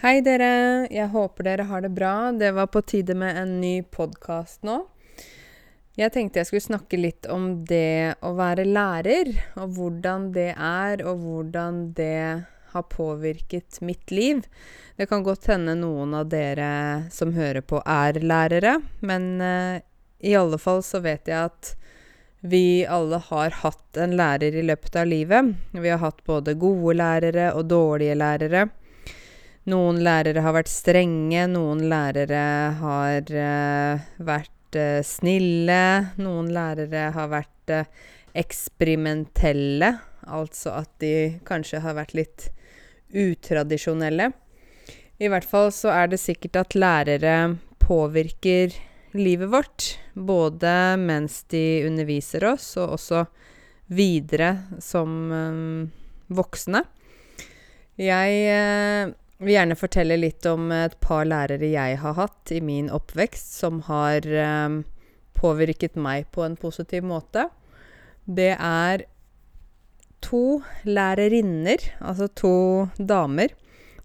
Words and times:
Hei, 0.00 0.22
dere. 0.24 0.86
Jeg 0.88 1.10
håper 1.12 1.44
dere 1.44 1.66
har 1.68 1.82
det 1.84 1.90
bra. 1.92 2.32
Det 2.32 2.54
var 2.56 2.70
på 2.72 2.80
tide 2.88 3.12
med 3.20 3.36
en 3.36 3.50
ny 3.60 3.82
podkast 3.84 4.62
nå. 4.64 4.78
Jeg 6.00 6.14
tenkte 6.14 6.40
jeg 6.40 6.48
skulle 6.48 6.64
snakke 6.64 6.96
litt 6.96 7.28
om 7.28 7.66
det 7.68 8.14
å 8.24 8.30
være 8.38 8.64
lærer, 8.64 9.28
og 9.60 9.74
hvordan 9.76 10.30
det 10.32 10.54
er, 10.54 11.04
og 11.04 11.20
hvordan 11.20 11.82
det 11.98 12.16
har 12.72 12.88
påvirket 12.94 13.82
mitt 13.84 14.08
liv. 14.08 14.40
Det 14.96 15.04
kan 15.10 15.20
godt 15.26 15.50
hende 15.52 15.76
noen 15.82 16.16
av 16.16 16.32
dere 16.32 16.72
som 17.12 17.36
hører 17.36 17.60
på, 17.60 17.84
er 17.84 18.22
lærere, 18.24 18.78
men 19.04 19.30
uh, 19.44 19.84
i 20.24 20.32
alle 20.32 20.56
fall 20.64 20.80
så 20.80 21.04
vet 21.04 21.28
jeg 21.28 21.52
at 21.52 21.74
vi 22.40 22.86
alle 22.88 23.20
har 23.28 23.52
hatt 23.66 24.00
en 24.00 24.16
lærer 24.16 24.56
i 24.56 24.64
løpet 24.64 24.96
av 24.96 25.12
livet. 25.12 25.56
Vi 25.76 25.92
har 25.92 26.00
hatt 26.00 26.24
både 26.24 26.56
gode 26.56 26.96
lærere 26.96 27.52
og 27.52 27.68
dårlige 27.68 28.16
lærere. 28.16 28.70
Noen 29.68 29.98
lærere 30.00 30.40
har 30.40 30.54
vært 30.56 30.70
strenge, 30.72 31.42
noen 31.52 31.82
lærere 31.90 32.44
har 32.80 33.28
uh, 33.28 34.06
vært 34.24 34.78
uh, 34.80 35.02
snille, 35.04 35.82
noen 36.16 36.48
lærere 36.54 37.10
har 37.12 37.28
vært 37.28 37.74
uh, 37.76 37.84
eksperimentelle, 38.40 39.92
altså 40.24 40.78
at 40.80 40.88
de 41.04 41.12
kanskje 41.44 41.82
har 41.84 41.98
vært 41.98 42.16
litt 42.16 42.48
utradisjonelle. 43.12 44.30
I 45.20 45.28
hvert 45.28 45.44
fall 45.44 45.68
så 45.76 45.92
er 45.92 46.08
det 46.08 46.22
sikkert 46.22 46.56
at 46.62 46.78
lærere 46.78 47.36
påvirker 47.84 48.72
livet 49.12 49.52
vårt, 49.52 49.92
både 50.14 50.96
mens 51.04 51.42
de 51.52 51.82
underviser 51.84 52.48
oss, 52.48 52.72
og 52.80 52.96
også 52.96 53.26
videre 53.92 54.54
som 54.80 55.16
um, 55.28 55.90
voksne. 56.32 56.86
Jeg 58.00 59.12
vil 59.46 59.54
gjerne 59.56 59.78
fortelle 59.78 60.18
litt 60.20 60.46
om 60.48 60.70
et 60.74 60.96
par 61.00 61.24
lærere 61.28 61.70
jeg 61.72 62.00
har 62.02 62.16
hatt 62.18 62.52
i 62.52 62.60
min 62.64 62.90
oppvekst, 62.92 63.54
som 63.62 63.80
har 63.88 64.26
eh, 64.26 64.80
påvirket 65.40 65.96
meg 65.96 66.28
på 66.34 66.44
en 66.44 66.58
positiv 66.60 67.06
måte. 67.08 67.48
Det 68.24 68.52
er 68.56 69.06
to 70.20 70.60
lærerinner, 70.84 71.80
altså 72.00 72.28
to 72.28 72.56
damer. 72.98 73.54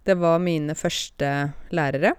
Det 0.05 0.15
var 0.21 0.39
mine 0.39 0.75
første 0.77 1.31
lærere. 1.75 2.15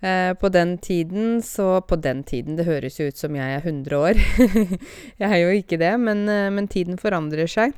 Eh, 0.00 0.32
på 0.38 0.48
den 0.48 0.78
tiden 0.78 1.42
så 1.42 1.80
På 1.80 1.96
den 1.96 2.22
tiden, 2.22 2.54
det 2.54 2.66
høres 2.66 3.00
jo 3.00 3.08
ut 3.08 3.18
som 3.18 3.34
jeg 3.34 3.54
er 3.54 3.58
100 3.66 3.96
år. 3.98 4.14
jeg 5.18 5.30
er 5.30 5.38
jo 5.42 5.48
ikke 5.48 5.78
det, 5.78 6.00
men, 6.00 6.28
eh, 6.28 6.50
men 6.50 6.68
tiden 6.68 6.98
forandrer 6.98 7.50
seg. 7.50 7.74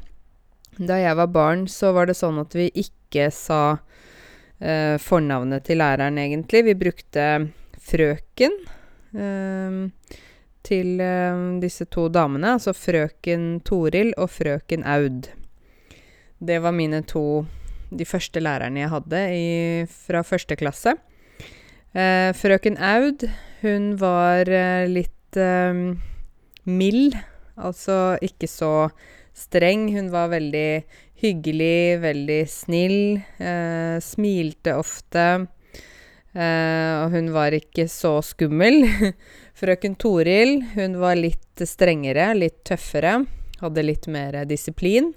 Da 0.77 0.99
jeg 1.01 1.17
var 1.17 1.27
barn, 1.27 1.67
så 1.69 1.93
var 1.93 2.07
det 2.07 2.19
sånn 2.19 2.39
at 2.39 2.55
vi 2.55 2.69
ikke 2.75 3.31
sa 3.33 3.79
eh, 4.61 4.97
fornavnet 5.01 5.65
til 5.67 5.81
læreren, 5.81 6.19
egentlig. 6.21 6.65
Vi 6.69 6.77
brukte 6.79 7.27
frøken 7.91 8.57
eh, 9.17 9.79
til 10.63 11.01
eh, 11.01 11.45
disse 11.63 11.89
to 11.91 12.09
damene, 12.13 12.57
altså 12.57 12.77
frøken 12.77 13.61
Toril 13.67 14.13
og 14.17 14.31
frøken 14.31 14.85
Aud. 14.85 15.31
Det 16.41 16.61
var 16.63 16.73
mine 16.73 17.03
to 17.05 17.45
de 17.91 18.07
første 18.07 18.41
lærerne 18.41 18.85
jeg 18.85 18.93
hadde 18.93 19.23
i, 19.35 19.47
fra 19.91 20.23
første 20.23 20.57
klasse. 20.57 20.95
Eh, 21.91 22.31
frøken 22.39 22.79
Aud, 22.79 23.27
hun 23.65 23.95
var 23.99 24.47
eh, 24.47 24.87
litt 24.87 25.37
eh, 25.37 25.81
mild, 26.71 27.17
altså 27.59 28.15
ikke 28.23 28.47
så 28.51 28.75
streng. 29.35 29.89
Hun 29.97 30.13
var 30.15 30.31
veldig 30.31 30.85
hyggelig, 31.21 32.01
veldig 32.03 32.43
snill. 32.51 33.01
Eh, 33.39 33.97
smilte 34.05 34.75
ofte. 34.81 35.27
Eh, 36.33 36.93
og 37.03 37.15
hun 37.15 37.31
var 37.35 37.57
ikke 37.57 37.89
så 37.91 38.19
skummel. 38.25 38.85
Frøken 39.61 39.97
Toril, 40.01 40.61
hun 40.77 40.97
var 41.03 41.19
litt 41.19 41.65
strengere, 41.69 42.31
litt 42.39 42.63
tøffere. 42.69 43.19
Hadde 43.61 43.85
litt 43.85 44.09
mer 44.09 44.43
disiplin. 44.49 45.13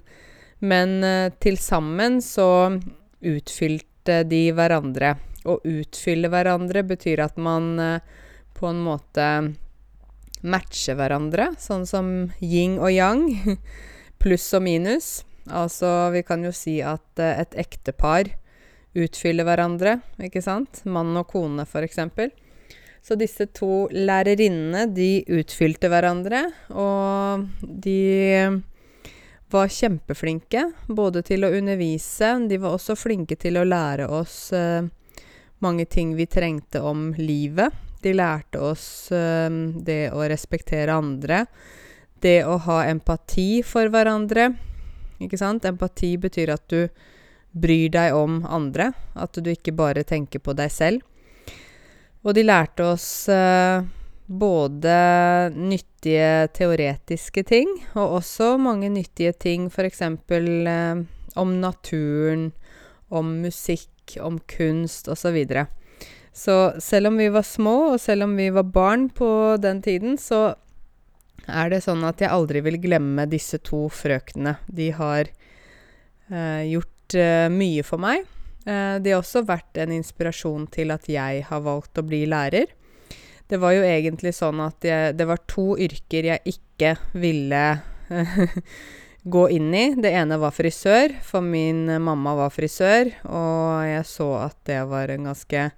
Men 0.64 1.02
eh, 1.04 1.30
til 1.40 1.58
sammen 1.60 2.20
så 2.24 2.76
utfylte 3.24 4.22
de 4.28 4.46
hverandre. 4.56 5.14
Å 5.44 5.58
utfylle 5.60 6.30
hverandre 6.32 6.84
betyr 6.88 7.24
at 7.24 7.38
man 7.40 7.76
eh, 7.80 8.00
på 8.54 8.68
en 8.70 8.80
måte 8.84 9.28
matcher 10.44 10.98
hverandre, 10.98 11.54
sånn 11.60 11.86
som 11.88 12.10
yin 12.44 12.76
og 12.78 12.92
yang. 12.92 13.28
Pluss 14.20 14.50
og 14.56 14.64
minus. 14.66 15.22
Altså, 15.50 16.10
vi 16.14 16.22
kan 16.24 16.44
jo 16.44 16.52
si 16.54 16.78
at 16.84 17.20
uh, 17.20 17.34
et 17.40 17.56
ektepar 17.60 18.30
utfyller 18.94 19.46
hverandre, 19.46 19.98
ikke 20.22 20.42
sant? 20.44 20.84
Mann 20.86 21.16
og 21.18 21.26
kone, 21.32 21.66
eksempel. 21.66 22.30
Så 23.04 23.18
disse 23.20 23.50
to 23.52 23.84
lærerinnene, 23.92 24.86
de 24.94 25.24
utfylte 25.28 25.90
hverandre, 25.92 26.46
og 26.72 27.44
de 27.60 28.62
var 29.52 29.70
kjempeflinke 29.70 30.64
både 30.88 31.22
til 31.26 31.44
å 31.44 31.52
undervise, 31.54 32.32
de 32.48 32.58
var 32.62 32.74
også 32.74 32.96
flinke 32.96 33.36
til 33.36 33.60
å 33.60 33.66
lære 33.68 34.08
oss 34.08 34.38
uh, 34.56 34.86
mange 35.64 35.84
ting 35.84 36.14
vi 36.16 36.26
trengte 36.26 36.80
om 36.80 37.10
livet. 37.20 37.76
De 38.00 38.14
lærte 38.16 38.60
oss 38.60 38.86
uh, 39.12 39.50
det 39.84 40.08
å 40.14 40.24
respektere 40.24 40.96
andre, 40.96 41.44
det 42.24 42.40
å 42.48 42.56
ha 42.64 42.84
empati 42.88 43.60
for 43.66 43.92
hverandre, 43.92 44.54
ikke 45.22 45.38
sant? 45.40 45.66
Empati 45.68 46.14
betyr 46.20 46.54
at 46.54 46.64
du 46.72 46.88
bryr 47.54 47.90
deg 47.94 48.14
om 48.16 48.40
andre, 48.50 48.90
at 49.14 49.36
du 49.38 49.50
ikke 49.50 49.74
bare 49.76 50.02
tenker 50.06 50.42
på 50.42 50.54
deg 50.58 50.72
selv. 50.74 51.04
Og 52.24 52.34
de 52.34 52.44
lærte 52.46 52.86
oss 52.94 53.28
eh, 53.28 53.84
både 54.26 54.96
nyttige 55.54 56.48
teoretiske 56.56 57.44
ting, 57.46 57.70
og 57.94 58.18
også 58.20 58.54
mange 58.58 58.88
nyttige 58.90 59.34
ting, 59.36 59.68
f.eks. 59.68 60.02
Eh, 60.02 61.04
om 61.34 61.54
naturen, 61.60 62.52
om 63.08 63.36
musikk, 63.44 64.16
om 64.20 64.40
kunst 64.50 65.08
osv. 65.08 65.20
Så, 65.20 65.32
videre. 65.32 65.66
så 66.32 66.72
selv 66.80 67.12
om 67.12 67.20
vi 67.20 67.28
var 67.28 67.44
små, 67.46 67.76
og 67.94 68.00
selv 68.00 68.24
om 68.24 68.36
vi 68.36 68.50
var 68.50 68.72
barn 68.72 69.08
på 69.10 69.56
den 69.60 69.82
tiden, 69.82 70.18
så 70.18 70.54
er 71.46 71.72
det 71.72 71.82
sånn 71.84 72.04
at 72.06 72.22
jeg 72.22 72.32
aldri 72.32 72.62
vil 72.64 72.78
glemme 72.82 73.26
disse 73.30 73.60
to 73.64 73.86
frøknene. 73.92 74.56
De 74.66 74.90
har 74.96 75.28
eh, 75.28 76.62
gjort 76.70 77.16
eh, 77.18 77.48
mye 77.52 77.84
for 77.86 78.02
meg. 78.02 78.24
Eh, 78.64 78.96
de 79.04 79.12
har 79.12 79.20
også 79.20 79.44
vært 79.48 79.80
en 79.82 79.92
inspirasjon 79.94 80.66
til 80.72 80.94
at 80.94 81.08
jeg 81.10 81.44
har 81.48 81.64
valgt 81.64 82.00
å 82.00 82.06
bli 82.06 82.24
lærer. 82.30 82.72
Det 83.48 83.60
var 83.60 83.74
jo 83.76 83.84
egentlig 83.84 84.32
sånn 84.36 84.62
at 84.64 84.84
jeg, 84.86 85.16
det 85.18 85.26
var 85.28 85.42
to 85.50 85.74
yrker 85.76 86.30
jeg 86.30 86.54
ikke 86.54 86.94
ville 87.12 87.64
gå 89.36 89.44
inn 89.52 89.68
i. 89.76 89.84
Det 90.00 90.12
ene 90.16 90.38
var 90.40 90.54
frisør, 90.56 91.12
for 91.24 91.44
min 91.44 91.86
mamma 92.00 92.34
var 92.40 92.54
frisør, 92.54 93.12
og 93.28 93.84
jeg 93.88 94.06
så 94.08 94.30
at 94.46 94.56
det 94.68 94.80
var 94.88 95.12
en 95.12 95.28
ganske 95.28 95.68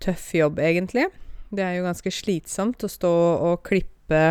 tøff 0.00 0.30
jobb, 0.34 0.62
egentlig. 0.64 1.10
Det 1.52 1.64
er 1.66 1.76
jo 1.76 1.86
ganske 1.88 2.12
slitsomt 2.14 2.86
å 2.86 2.90
stå 2.90 3.12
og 3.50 3.62
klippe 3.66 4.24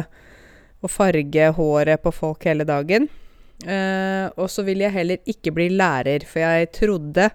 og 0.79 0.91
farge 0.91 1.49
håret 1.57 2.03
på 2.03 2.13
folk 2.15 2.45
hele 2.47 2.67
dagen. 2.67 3.09
Uh, 3.65 4.31
og 4.39 4.47
så 4.51 4.63
vil 4.63 4.85
jeg 4.85 4.95
heller 4.95 5.19
ikke 5.27 5.51
bli 5.55 5.67
lærer, 5.73 6.23
for 6.27 6.39
jeg 6.45 6.69
trodde 6.75 7.27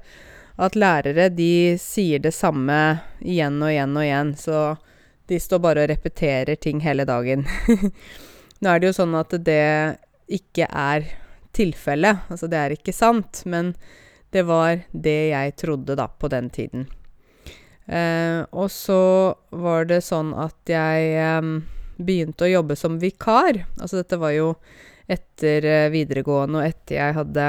at 0.55 0.79
lærere 0.79 1.29
de 1.35 1.75
sier 1.83 2.23
det 2.23 2.33
samme 2.33 2.79
igjen 3.21 3.59
og 3.61 3.73
igjen 3.73 3.99
og 3.99 4.07
igjen, 4.07 4.31
så 4.39 4.61
de 5.29 5.41
står 5.41 5.61
bare 5.65 5.85
og 5.85 5.91
repeterer 5.91 6.57
ting 6.61 6.81
hele 6.85 7.05
dagen. 7.09 7.45
Nå 8.61 8.71
er 8.71 8.81
det 8.81 8.93
jo 8.93 8.97
sånn 9.01 9.17
at 9.19 9.35
det 9.45 9.65
ikke 10.33 10.69
er 10.71 11.09
tilfellet, 11.55 12.25
altså 12.33 12.49
det 12.51 12.61
er 12.61 12.75
ikke 12.77 12.95
sant, 12.97 13.43
men 13.45 13.75
det 14.35 14.47
var 14.49 14.81
det 14.91 15.19
jeg 15.31 15.57
trodde 15.61 15.97
da, 15.99 16.09
på 16.09 16.31
den 16.33 16.49
tiden. 16.55 16.89
Uh, 17.85 18.49
og 18.57 18.71
så 18.73 19.35
var 19.53 19.85
det 19.91 20.01
sånn 20.07 20.33
at 20.41 20.73
jeg 20.73 21.19
um, 21.45 21.59
begynte 21.97 22.45
å 22.47 22.51
jobbe 22.51 22.77
som 22.79 22.99
vikar. 23.01 23.67
Altså 23.79 23.97
dette 24.01 24.17
var 24.21 24.33
jo 24.35 24.55
etter 25.11 25.65
uh, 25.69 25.91
videregående 25.93 26.59
og 26.61 26.67
etter 26.67 26.95
jeg 26.99 27.15
hadde 27.19 27.45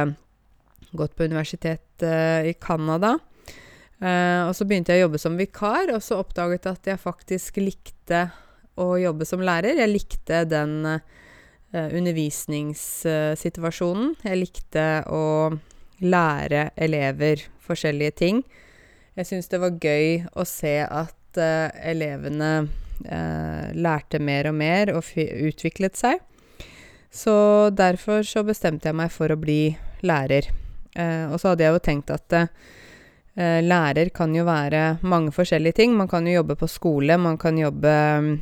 gått 0.96 1.16
på 1.16 1.24
universitet 1.28 2.04
uh, 2.04 2.42
i 2.46 2.54
Canada. 2.60 3.12
Uh, 4.02 4.48
og 4.50 4.56
så 4.58 4.66
begynte 4.68 4.92
jeg 4.94 5.00
å 5.02 5.04
jobbe 5.08 5.20
som 5.22 5.38
vikar, 5.40 5.86
og 5.96 6.02
så 6.04 6.14
oppdaget 6.20 6.66
jeg 6.66 6.74
at 6.76 6.86
jeg 6.92 7.06
faktisk 7.06 7.54
likte 7.64 8.20
å 8.76 8.98
jobbe 9.00 9.26
som 9.28 9.42
lærer. 9.46 9.80
Jeg 9.80 9.94
likte 9.94 10.38
den 10.52 10.74
undervisningssituasjonen. 11.76 14.16
Jeg 14.24 14.38
likte 14.40 15.04
å 15.12 15.52
lære 16.04 16.70
elever 16.76 17.40
forskjellige 17.64 18.12
ting. 18.20 18.44
Jeg 19.16 19.26
syns 19.30 19.48
det 19.52 19.60
var 19.64 19.80
gøy 19.80 20.26
å 20.36 20.44
se 20.48 20.84
at 20.84 21.16
elevene 21.40 22.64
eh, 22.64 22.70
lærte 23.04 24.22
mer 24.24 24.48
og 24.50 24.56
mer 24.56 24.94
og 24.96 25.04
utviklet 25.16 26.00
seg. 26.00 26.24
Så 27.12 27.36
derfor 27.76 28.24
så 28.28 28.44
bestemte 28.48 28.90
jeg 28.90 28.98
meg 28.98 29.12
for 29.12 29.32
å 29.32 29.40
bli 29.40 29.76
lærer. 30.04 30.48
Eh, 30.96 31.28
og 31.28 31.40
så 31.40 31.52
hadde 31.52 31.68
jeg 31.68 31.76
jo 31.76 31.86
tenkt 31.90 32.12
at 32.16 32.36
Eh, 33.36 33.60
lærer 33.64 34.10
kan 34.16 34.32
jo 34.32 34.46
være 34.48 34.98
mange 35.04 35.34
forskjellige 35.36 35.82
ting. 35.82 35.96
Man 35.96 36.08
kan 36.08 36.28
jo 36.28 36.38
jobbe 36.38 36.56
på 36.56 36.70
skole, 36.72 37.18
man 37.20 37.38
kan 37.38 37.58
jobbe 37.60 37.92
mm, 38.24 38.36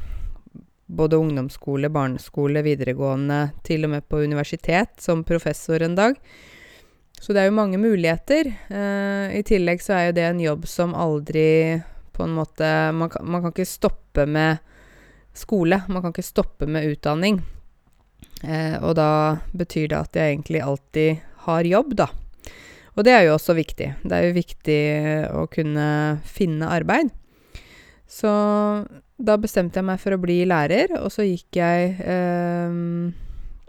både 0.85 1.17
ungdomsskole, 1.17 1.89
barneskole, 1.89 2.61
videregående, 2.61 3.39
til 3.65 3.87
og 3.87 3.95
med 3.95 4.05
på 4.05 4.21
universitet 4.21 5.01
som 5.01 5.23
professor 5.25 5.81
en 5.81 5.97
dag. 5.97 6.19
Så 7.17 7.33
det 7.33 7.41
er 7.41 7.49
jo 7.49 7.57
mange 7.57 7.79
muligheter. 7.81 8.51
Eh, 8.69 9.39
I 9.39 9.41
tillegg 9.47 9.81
så 9.81 9.97
er 9.97 10.05
jo 10.07 10.17
det 10.19 10.27
en 10.27 10.43
jobb 10.43 10.69
som 10.69 10.93
aldri 10.93 11.81
på 12.13 12.25
en 12.25 12.35
måte 12.37 12.67
man 12.95 13.11
kan, 13.11 13.25
man 13.25 13.43
kan 13.43 13.53
ikke 13.53 13.67
stoppe 13.67 14.27
med 14.29 14.61
skole. 15.33 15.81
Man 15.89 16.01
kan 16.01 16.13
ikke 16.13 16.25
stoppe 16.25 16.69
med 16.69 16.87
utdanning. 16.91 17.41
Eh, 18.43 18.77
og 18.83 18.95
da 18.99 19.39
betyr 19.55 19.89
det 19.91 19.99
at 19.99 20.19
jeg 20.19 20.35
egentlig 20.35 20.61
alltid 20.63 21.23
har 21.47 21.67
jobb, 21.67 21.95
da. 21.99 22.09
Og 22.93 23.05
det 23.07 23.15
er 23.15 23.25
jo 23.25 23.37
også 23.37 23.55
viktig. 23.57 23.89
Det 24.03 24.13
er 24.13 24.27
jo 24.27 24.37
viktig 24.37 24.81
å 25.33 25.47
kunne 25.51 25.87
finne 26.27 26.69
arbeid. 26.69 27.09
Så 28.05 28.29
da 29.17 29.37
bestemte 29.41 29.79
jeg 29.79 29.87
meg 29.87 30.01
for 30.01 30.13
å 30.13 30.21
bli 30.21 30.43
lærer, 30.45 30.93
og 30.99 31.09
så 31.13 31.25
gikk 31.25 31.57
jeg 31.57 31.95
eh, 32.05 32.77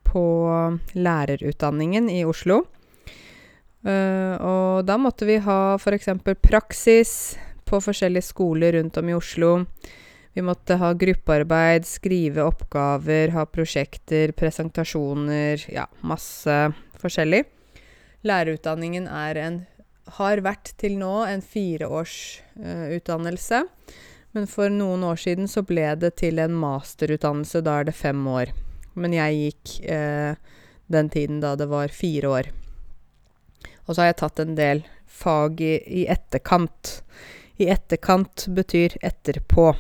på 0.05 0.27
lærerutdanningen 0.93 2.11
i 2.13 2.21
Oslo. 2.29 2.61
Eh, 3.85 4.35
og 4.37 4.85
da 4.89 4.99
måtte 5.01 5.29
vi 5.29 5.41
ha 5.45 5.77
f.eks. 5.79 6.13
praksis 6.45 7.15
på 7.75 7.83
forskjellige 7.83 8.31
skoler 8.31 8.79
rundt 8.79 8.97
om 9.01 9.09
i 9.11 9.19
Oslo. 9.19 9.51
Vi 10.35 10.43
måtte 10.43 10.75
ha 10.79 10.93
gruppearbeid, 10.99 11.87
skrive 11.87 12.43
oppgaver, 12.47 13.29
ha 13.35 13.45
prosjekter, 13.47 14.33
presentasjoner 14.35 15.67
Ja, 15.71 15.87
masse 16.03 16.73
forskjellig. 17.03 17.45
Lærerutdanningen 18.25 19.07
er 19.11 19.37
en 19.43 19.67
har 20.19 20.43
vært 20.45 20.75
til 20.81 20.99
nå 21.01 21.25
en 21.25 21.43
fireårsutdannelse. 21.43 23.59
Uh, 23.65 23.69
men 24.35 24.47
for 24.51 24.69
noen 24.71 25.05
år 25.07 25.17
siden 25.23 25.49
så 25.49 25.63
ble 25.67 25.97
det 25.97 26.17
til 26.21 26.39
en 26.43 26.55
masterutdannelse. 26.59 27.61
Da 27.65 27.71
er 27.81 27.85
det 27.89 27.95
fem 27.97 28.27
år. 28.29 28.47
Men 28.99 29.13
jeg 29.17 29.35
gikk 29.39 29.65
uh, 29.89 30.35
den 30.93 31.09
tiden 31.11 31.41
da 31.43 31.57
det 31.57 31.69
var 31.71 31.89
fire 31.95 32.29
år. 32.29 32.45
Og 33.87 33.95
så 33.95 34.01
har 34.03 34.09
jeg 34.11 34.21
tatt 34.21 34.39
en 34.43 34.55
del 34.59 34.83
fag 35.07 35.61
i, 35.63 35.79
i 36.03 36.07
etterkant. 36.11 37.03
I 37.57 37.69
etterkant 37.71 38.47
betyr 38.47 38.97
etterpå. 39.01 39.77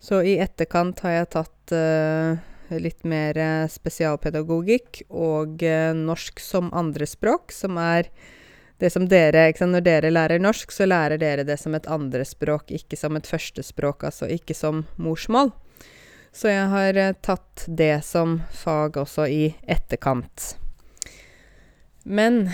Så 0.00 0.22
i 0.22 0.38
etterkant 0.40 1.00
har 1.04 1.12
jeg 1.18 1.30
tatt 1.32 1.72
uh, 1.76 2.36
litt 2.80 3.04
mer 3.08 3.36
eh, 3.38 3.66
spesialpedagogikk 3.68 5.02
og 5.08 5.60
uh, 5.64 5.92
norsk 5.96 6.40
som 6.40 6.70
andrespråk, 6.76 7.52
som 7.52 7.76
er 7.80 8.08
det 8.80 8.90
som 8.90 9.04
dere 9.08 9.46
sant, 9.56 9.72
Når 9.72 9.84
dere 9.86 10.10
lærer 10.10 10.42
norsk, 10.42 10.72
så 10.72 10.88
lærer 10.88 11.20
dere 11.20 11.44
det 11.44 11.56
som 11.60 11.76
et 11.76 11.86
andrespråk, 11.86 12.72
ikke 12.72 12.96
som 13.00 13.16
et 13.16 13.28
førstespråk, 13.28 14.04
altså 14.08 14.28
ikke 14.28 14.56
som 14.56 14.84
morsmål. 14.96 15.52
Så 16.32 16.48
jeg 16.52 16.68
har 16.72 17.00
uh, 17.00 17.16
tatt 17.20 17.64
det 17.68 18.04
som 18.04 18.40
fag 18.52 18.96
også 19.00 19.28
i 19.28 19.54
etterkant. 19.64 20.56
Men 22.04 22.48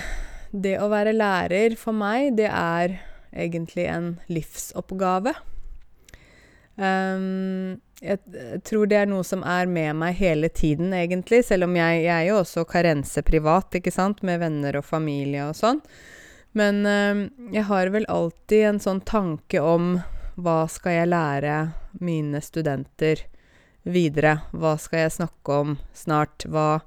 det 0.50 0.78
å 0.82 0.90
være 0.90 1.14
lærer 1.14 1.78
for 1.78 1.94
meg, 1.94 2.36
det 2.38 2.50
er 2.50 2.98
egentlig 3.32 3.86
en 3.90 4.14
livsoppgave. 4.26 5.34
Um, 6.80 7.80
jeg, 8.00 8.20
tror 8.64 8.88
det 8.88 9.02
er 9.02 9.08
noe 9.10 9.24
som 9.26 9.42
er 9.44 9.68
med 9.68 9.98
meg 10.00 10.16
hele 10.20 10.48
tiden, 10.48 10.94
egentlig. 10.96 11.42
Selv 11.48 11.68
om 11.68 11.76
jeg, 11.76 12.04
jeg 12.06 12.14
er 12.14 12.28
jo 12.30 12.40
også 12.40 12.64
karense 12.68 13.22
privat, 13.26 13.74
ikke 13.76 13.92
sant, 13.94 14.24
med 14.26 14.40
venner 14.42 14.80
og 14.80 14.86
familie 14.88 15.50
og 15.50 15.58
sånn. 15.58 15.82
Men 16.56 16.82
um, 16.86 17.26
jeg 17.54 17.68
har 17.68 17.92
vel 17.94 18.08
alltid 18.10 18.66
en 18.72 18.82
sånn 18.82 19.04
tanke 19.06 19.60
om 19.62 19.98
hva 20.40 20.64
skal 20.72 20.96
jeg 20.96 21.10
lære 21.12 21.56
mine 22.00 22.40
studenter 22.42 23.26
videre? 23.84 24.40
Hva 24.56 24.76
skal 24.80 25.04
jeg 25.04 25.18
snakke 25.20 25.60
om 25.64 25.76
snart? 25.96 26.48
Hva 26.48 26.80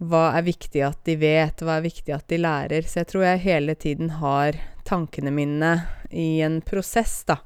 hva 0.00 0.30
er 0.32 0.46
viktig 0.46 0.80
at 0.84 1.02
de 1.04 1.16
vet, 1.20 1.60
hva 1.60 1.76
er 1.76 1.84
viktig 1.84 2.14
at 2.14 2.28
de 2.32 2.38
lærer. 2.40 2.86
Så 2.88 3.02
jeg 3.02 3.10
tror 3.10 3.26
jeg 3.26 3.44
hele 3.44 3.74
tiden 3.76 4.14
har 4.20 4.56
tankene 4.90 5.30
mine 5.34 5.74
i 6.10 6.40
en 6.42 6.60
prosess, 6.66 7.22
da. 7.28 7.38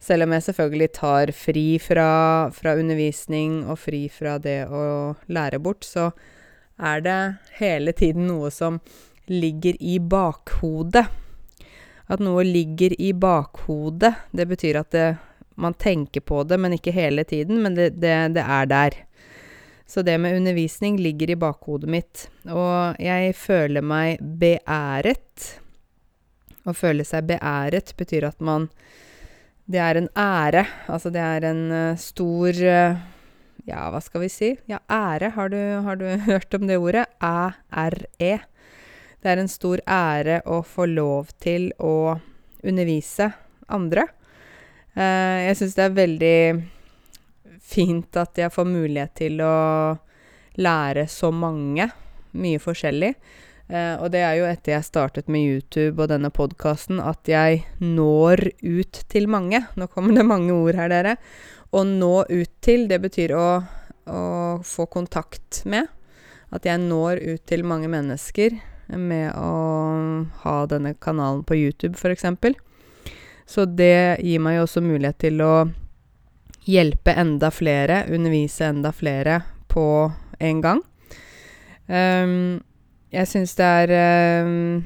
Selv 0.00 0.24
om 0.24 0.32
jeg 0.32 0.46
selvfølgelig 0.46 0.90
tar 0.94 1.32
fri 1.34 1.66
fra, 1.82 2.10
fra 2.54 2.74
undervisning 2.78 3.64
og 3.66 3.80
fri 3.82 4.04
fra 4.12 4.36
det 4.42 4.60
å 4.70 4.82
lære 5.26 5.58
bort, 5.62 5.84
så 5.84 6.12
er 6.78 7.02
det 7.02 7.18
hele 7.58 7.92
tiden 7.92 8.28
noe 8.30 8.52
som 8.54 8.78
ligger 9.28 9.74
i 9.82 9.98
bakhodet. 9.98 11.04
At 12.08 12.22
noe 12.24 12.44
ligger 12.46 12.94
i 12.96 13.10
bakhodet, 13.12 14.14
det 14.30 14.46
betyr 14.48 14.80
at 14.80 14.94
det, 14.94 15.08
man 15.58 15.74
tenker 15.74 16.22
på 16.22 16.44
det, 16.46 16.56
men 16.62 16.78
ikke 16.78 16.94
hele 16.94 17.26
tiden. 17.26 17.58
Men 17.64 17.74
det, 17.76 17.90
det, 18.00 18.14
det 18.38 18.46
er 18.46 18.70
der. 18.70 19.02
Så 19.88 20.04
det 20.06 20.14
med 20.20 20.36
undervisning 20.38 21.00
ligger 21.02 21.34
i 21.34 21.40
bakhodet 21.40 21.90
mitt. 21.90 22.28
Og 22.46 22.96
jeg 23.02 23.34
føler 23.36 23.84
meg 23.84 24.22
beæret. 24.40 25.58
Å 26.68 26.74
føle 26.76 27.04
seg 27.06 27.28
beæret 27.30 27.94
betyr 27.96 28.28
at 28.28 28.42
man 28.44 28.68
Det 29.68 29.80
er 29.80 30.00
en 30.00 30.08
ære. 30.16 30.64
Altså 30.88 31.12
det 31.12 31.20
er 31.20 31.44
en 31.48 31.64
uh, 31.72 31.96
stor 32.00 32.56
uh, 32.56 33.00
Ja, 33.68 33.88
hva 33.92 34.00
skal 34.04 34.24
vi 34.24 34.30
si? 34.32 34.54
Ja, 34.68 34.80
ære. 34.88 35.32
Har 35.36 35.52
du, 35.52 35.58
har 35.84 35.96
du 36.00 36.06
hørt 36.30 36.54
om 36.56 36.68
det 36.68 36.78
ordet? 36.80 37.04
Æ-r-e. 37.20 38.38
Det 39.18 39.32
er 39.32 39.42
en 39.42 39.50
stor 39.50 39.82
ære 39.84 40.40
å 40.46 40.62
få 40.62 40.86
lov 40.88 41.32
til 41.42 41.72
å 41.82 42.16
undervise 42.64 43.32
andre. 43.68 44.06
Uh, 44.96 45.48
jeg 45.48 45.58
syns 45.60 45.76
det 45.76 45.84
er 45.84 45.98
veldig 45.98 46.38
fint 47.68 48.16
at 48.16 48.40
jeg 48.40 48.52
får 48.54 48.68
mulighet 48.68 49.16
til 49.20 49.42
å 49.44 49.56
lære 50.58 51.04
så 51.12 51.28
mange. 51.34 51.90
Mye 52.38 52.60
forskjellig. 52.62 53.12
Eh, 53.68 53.94
og 54.00 54.08
det 54.14 54.22
er 54.24 54.38
jo 54.38 54.46
etter 54.48 54.78
jeg 54.78 54.86
startet 54.86 55.28
med 55.28 55.44
YouTube 55.44 56.00
og 56.00 56.08
denne 56.12 56.30
podkasten, 56.32 57.02
at 57.04 57.28
jeg 57.28 57.66
når 57.84 58.46
ut 58.64 59.02
til 59.12 59.28
mange. 59.28 59.60
Nå 59.76 59.90
kommer 59.92 60.16
det 60.16 60.24
mange 60.28 60.56
ord 60.56 60.78
her, 60.78 60.88
dere. 60.92 61.18
Å 61.68 61.84
nå 61.84 62.14
ut 62.24 62.52
til, 62.64 62.86
det 62.88 63.00
betyr 63.04 63.34
å, 63.36 63.48
å 64.08 64.22
få 64.64 64.88
kontakt 64.88 65.62
med. 65.68 65.90
At 66.48 66.64
jeg 66.64 66.80
når 66.80 67.20
ut 67.26 67.44
til 67.48 67.66
mange 67.68 67.90
mennesker 67.92 68.56
med 68.96 69.34
å 69.36 69.52
ha 70.46 70.54
denne 70.70 70.94
kanalen 70.96 71.44
på 71.44 71.58
YouTube, 71.58 71.98
f.eks. 72.00 72.24
Så 73.48 73.66
det 73.68 74.20
gir 74.24 74.40
meg 74.44 74.56
jo 74.56 74.64
også 74.64 74.80
mulighet 74.84 75.20
til 75.26 75.44
å 75.44 75.52
hjelpe 76.68 77.12
enda 77.16 77.50
flere, 77.52 78.06
undervise 78.12 78.68
enda 78.68 78.92
flere 78.96 79.42
på 79.68 79.84
en 80.40 80.64
gang. 80.64 80.80
Um, 81.88 82.60
jeg 83.14 83.28
syns 83.30 83.54
det 83.56 83.66
er 83.66 83.92
um, 84.44 84.80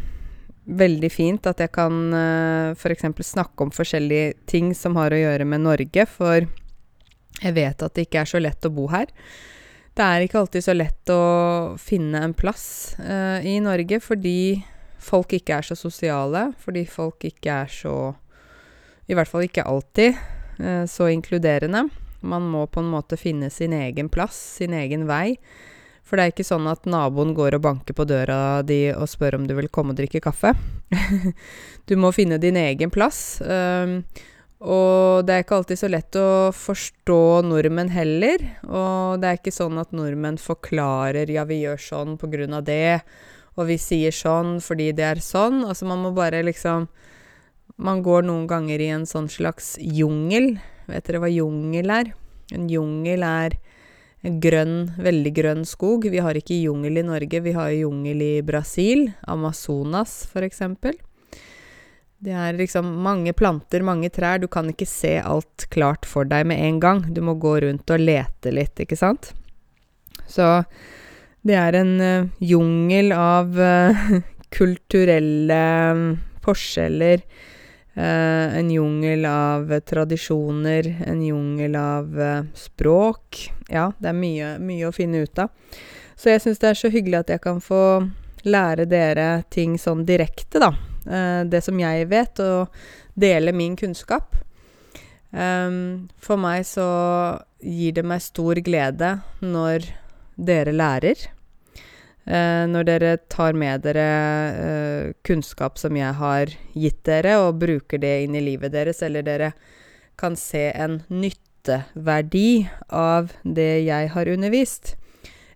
veldig 0.67 1.11
fint 1.11 1.47
at 1.50 1.62
jeg 1.62 1.73
kan 1.75 1.97
uh, 2.14 2.75
f.eks. 2.76 3.09
snakke 3.33 3.67
om 3.67 3.73
forskjellige 3.75 4.35
ting 4.50 4.71
som 4.79 4.99
har 5.00 5.14
å 5.14 5.19
gjøre 5.19 5.47
med 5.49 5.64
Norge, 5.64 6.07
for 6.07 6.47
jeg 7.43 7.57
vet 7.57 7.83
at 7.83 7.97
det 7.97 8.07
ikke 8.07 8.23
er 8.23 8.31
så 8.31 8.43
lett 8.43 8.69
å 8.69 8.75
bo 8.75 8.87
her. 8.93 9.11
Det 9.93 10.05
er 10.07 10.25
ikke 10.25 10.38
alltid 10.41 10.64
så 10.64 10.75
lett 10.76 11.11
å 11.12 11.23
finne 11.83 12.23
en 12.25 12.37
plass 12.37 12.95
uh, 13.02 13.43
i 13.45 13.59
Norge 13.61 13.99
fordi 14.00 14.62
folk 15.02 15.35
ikke 15.37 15.59
er 15.59 15.67
så 15.67 15.76
sosiale, 15.76 16.52
fordi 16.62 16.87
folk 16.88 17.26
ikke 17.26 17.59
er 17.64 17.73
så 17.73 17.97
I 19.11 19.17
hvert 19.19 19.29
fall 19.29 19.49
ikke 19.49 19.67
alltid 19.67 20.14
uh, 20.62 20.87
så 20.88 21.11
inkluderende. 21.11 21.88
Man 22.23 22.47
må 22.49 22.69
på 22.71 22.81
en 22.81 22.93
måte 22.93 23.19
finne 23.19 23.50
sin 23.50 23.75
egen 23.75 24.09
plass, 24.09 24.38
sin 24.62 24.79
egen 24.79 25.09
vei. 25.11 25.35
For 26.12 26.21
det 26.21 26.25
er 26.26 26.33
ikke 26.35 26.45
sånn 26.45 26.66
at 26.69 26.85
naboen 26.85 27.31
går 27.33 27.54
og 27.57 27.62
banker 27.64 27.97
på 27.97 28.04
døra 28.04 28.61
di 28.69 28.90
og 28.92 29.09
spør 29.09 29.38
om 29.38 29.47
du 29.49 29.54
vil 29.57 29.71
komme 29.73 29.95
og 29.95 29.97
drikke 29.97 30.21
kaffe. 30.21 30.50
du 31.88 31.95
må 31.97 32.11
finne 32.12 32.37
din 32.37 32.59
egen 32.61 32.92
plass. 32.92 33.40
Um, 33.40 34.02
og 34.61 35.25
det 35.25 35.38
er 35.38 35.47
ikke 35.47 35.57
alltid 35.62 35.81
så 35.81 35.88
lett 35.88 36.19
å 36.21 36.52
forstå 36.52 37.16
nordmenn 37.49 37.95
heller. 37.97 38.45
Og 38.69 39.25
det 39.25 39.31
er 39.31 39.40
ikke 39.40 39.57
sånn 39.57 39.81
at 39.81 39.97
nordmenn 39.97 40.37
forklarer 40.37 41.33
'ja, 41.33 41.47
vi 41.49 41.62
gjør 41.64 41.81
sånn 41.81 42.21
på 42.21 42.28
grunn 42.28 42.61
av 42.61 42.69
det', 42.69 43.00
og 43.57 43.73
vi 43.73 43.81
sier 43.81 44.12
sånn 44.12 44.61
fordi 44.61 44.92
det 44.92 45.09
er 45.16 45.25
sånn. 45.25 45.64
Altså, 45.64 45.88
man 45.88 46.04
må 46.04 46.12
bare 46.12 46.45
liksom 46.45 46.90
man 47.81 48.04
går 48.04 48.28
noen 48.28 48.45
ganger 48.47 48.85
i 48.85 48.92
en 48.92 49.09
sånn 49.09 49.33
slags 49.33 49.78
jungel. 49.81 50.59
Vet 50.92 51.09
dere 51.09 51.25
hva 51.25 51.33
jungel 51.33 51.88
er? 51.88 52.12
En 52.52 52.69
jungel 52.69 53.25
er 53.25 53.57
grønn, 54.23 54.93
veldig 55.02 55.33
grønn 55.35 55.64
skog. 55.67 56.07
Vi 56.11 56.21
har 56.23 56.38
ikke 56.38 56.61
jungel 56.62 57.00
i 57.00 57.07
Norge, 57.07 57.41
vi 57.43 57.55
har 57.57 57.73
jungel 57.75 58.23
i 58.23 58.35
Brasil. 58.47 59.09
Amazonas, 59.26 60.31
eksempel. 60.35 60.99
Det 62.23 62.31
er 62.31 62.55
liksom 62.55 62.87
mange 63.02 63.33
planter, 63.35 63.83
mange 63.83 64.11
trær. 64.14 64.38
Du 64.38 64.47
kan 64.47 64.69
ikke 64.71 64.87
se 64.87 65.17
alt 65.19 65.67
klart 65.75 66.07
for 66.07 66.29
deg 66.29 66.47
med 66.47 66.62
en 66.62 66.79
gang. 66.81 67.00
Du 67.11 67.21
må 67.21 67.35
gå 67.35 67.57
rundt 67.64 67.91
og 67.91 67.99
lete 67.99 68.52
litt, 68.55 68.79
ikke 68.79 68.99
sant? 68.99 69.33
Så 70.31 70.62
det 71.43 71.57
er 71.59 71.75
en 71.75 71.97
uh, 71.99 72.29
jungel 72.38 73.11
av 73.17 73.59
uh, 73.59 74.21
kulturelle 74.59 75.64
forskjeller. 76.47 77.26
Eh, 77.94 78.56
en 78.58 78.70
jungel 78.70 79.25
av 79.28 79.80
tradisjoner, 79.80 81.02
en 81.06 81.22
jungel 81.22 81.76
av 81.76 82.20
eh, 82.20 82.44
språk. 82.54 83.52
Ja, 83.68 83.90
det 83.99 84.08
er 84.08 84.16
mye, 84.16 84.52
mye 84.64 84.88
å 84.88 84.94
finne 84.96 85.26
ut 85.26 85.42
av. 85.42 85.52
Så 86.16 86.32
jeg 86.32 86.40
syns 86.40 86.62
det 86.62 86.70
er 86.70 86.78
så 86.80 86.92
hyggelig 86.92 87.20
at 87.20 87.32
jeg 87.34 87.42
kan 87.44 87.61
få 87.61 87.82
lære 88.49 88.87
dere 88.88 89.42
ting 89.52 89.76
sånn 89.80 90.06
direkte, 90.08 90.62
da. 90.62 90.72
Eh, 91.04 91.42
det 91.52 91.61
som 91.66 91.80
jeg 91.80 92.08
vet, 92.08 92.40
og 92.40 92.72
dele 93.12 93.52
min 93.52 93.76
kunnskap. 93.76 94.38
For 95.32 96.37
meg 96.37 96.66
så 96.68 96.87
gir 97.64 97.94
det 97.96 98.02
meg 98.04 98.20
stor 98.20 98.58
glede 98.61 99.14
når 99.40 99.87
dere 100.37 100.75
lærer. 100.76 101.22
Uh, 102.23 102.71
når 102.71 102.87
dere 102.87 103.12
tar 103.33 103.57
med 103.59 103.83
dere 103.83 104.09
uh, 104.55 105.12
kunnskap 105.26 105.81
som 105.81 105.97
jeg 105.99 106.14
har 106.21 106.52
gitt 106.79 107.00
dere, 107.09 107.38
og 107.43 107.59
bruker 107.62 107.99
det 107.99 108.12
inn 108.23 108.37
i 108.38 108.45
livet 108.45 108.75
deres, 108.76 109.02
eller 109.02 109.26
dere 109.26 109.52
kan 110.21 110.37
se 110.38 110.69
en 110.71 111.00
nytteverdi 111.11 112.69
av 112.95 113.33
det 113.43 113.73
jeg 113.88 114.12
har 114.14 114.31
undervist. 114.31 114.95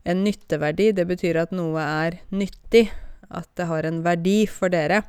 En 0.06 0.24
nytteverdi, 0.26 0.90
det 0.94 1.06
betyr 1.06 1.38
at 1.44 1.54
noe 1.54 1.82
er 1.82 2.20
nyttig. 2.34 2.88
At 3.26 3.48
det 3.58 3.66
har 3.66 3.86
en 3.86 4.04
verdi 4.04 4.44
for 4.50 4.70
dere. 4.70 5.02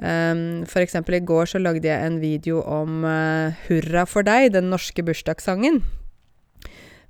Um, 0.00 0.64
for 0.64 0.80
eksempel 0.80 1.18
i 1.18 1.24
går 1.26 1.50
så 1.50 1.60
lagde 1.60 1.90
jeg 1.90 2.06
en 2.06 2.20
video 2.22 2.62
om 2.64 3.02
uh, 3.04 3.52
'Hurra 3.66 4.06
for 4.08 4.24
deg', 4.24 4.54
den 4.54 4.70
norske 4.72 5.04
bursdagssangen. 5.04 5.82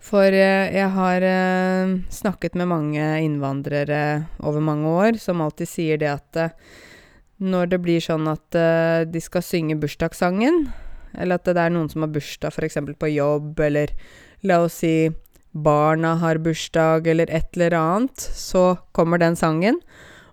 For 0.01 0.33
uh, 0.33 0.69
jeg 0.73 0.89
har 0.97 1.27
uh, 1.27 1.97
snakket 2.13 2.57
med 2.59 2.71
mange 2.71 3.09
innvandrere 3.25 4.27
over 4.41 4.65
mange 4.65 4.89
år 4.89 5.21
som 5.21 5.43
alltid 5.45 5.69
sier 5.69 6.01
det 6.01 6.13
at 6.13 6.41
når 7.41 7.73
det 7.73 7.81
blir 7.81 8.03
sånn 8.05 8.27
at 8.29 8.53
de 9.09 9.21
skal 9.25 9.41
synge 9.41 9.79
bursdagssangen, 9.81 10.67
eller 11.17 11.39
at 11.39 11.49
det 11.49 11.57
er 11.57 11.73
noen 11.73 11.87
som 11.89 12.05
har 12.05 12.11
bursdag 12.13 12.53
f.eks. 12.53 12.77
på 13.01 13.09
jobb, 13.15 13.63
eller 13.65 13.95
la 14.45 14.59
oss 14.67 14.83
si 14.83 15.09
barna 15.51 16.15
har 16.21 16.37
bursdag, 16.39 17.07
eller 17.07 17.31
et 17.31 17.57
eller 17.57 17.75
annet, 17.79 18.21
så 18.21 18.77
kommer 18.93 19.19
den 19.19 19.37
sangen. 19.37 19.81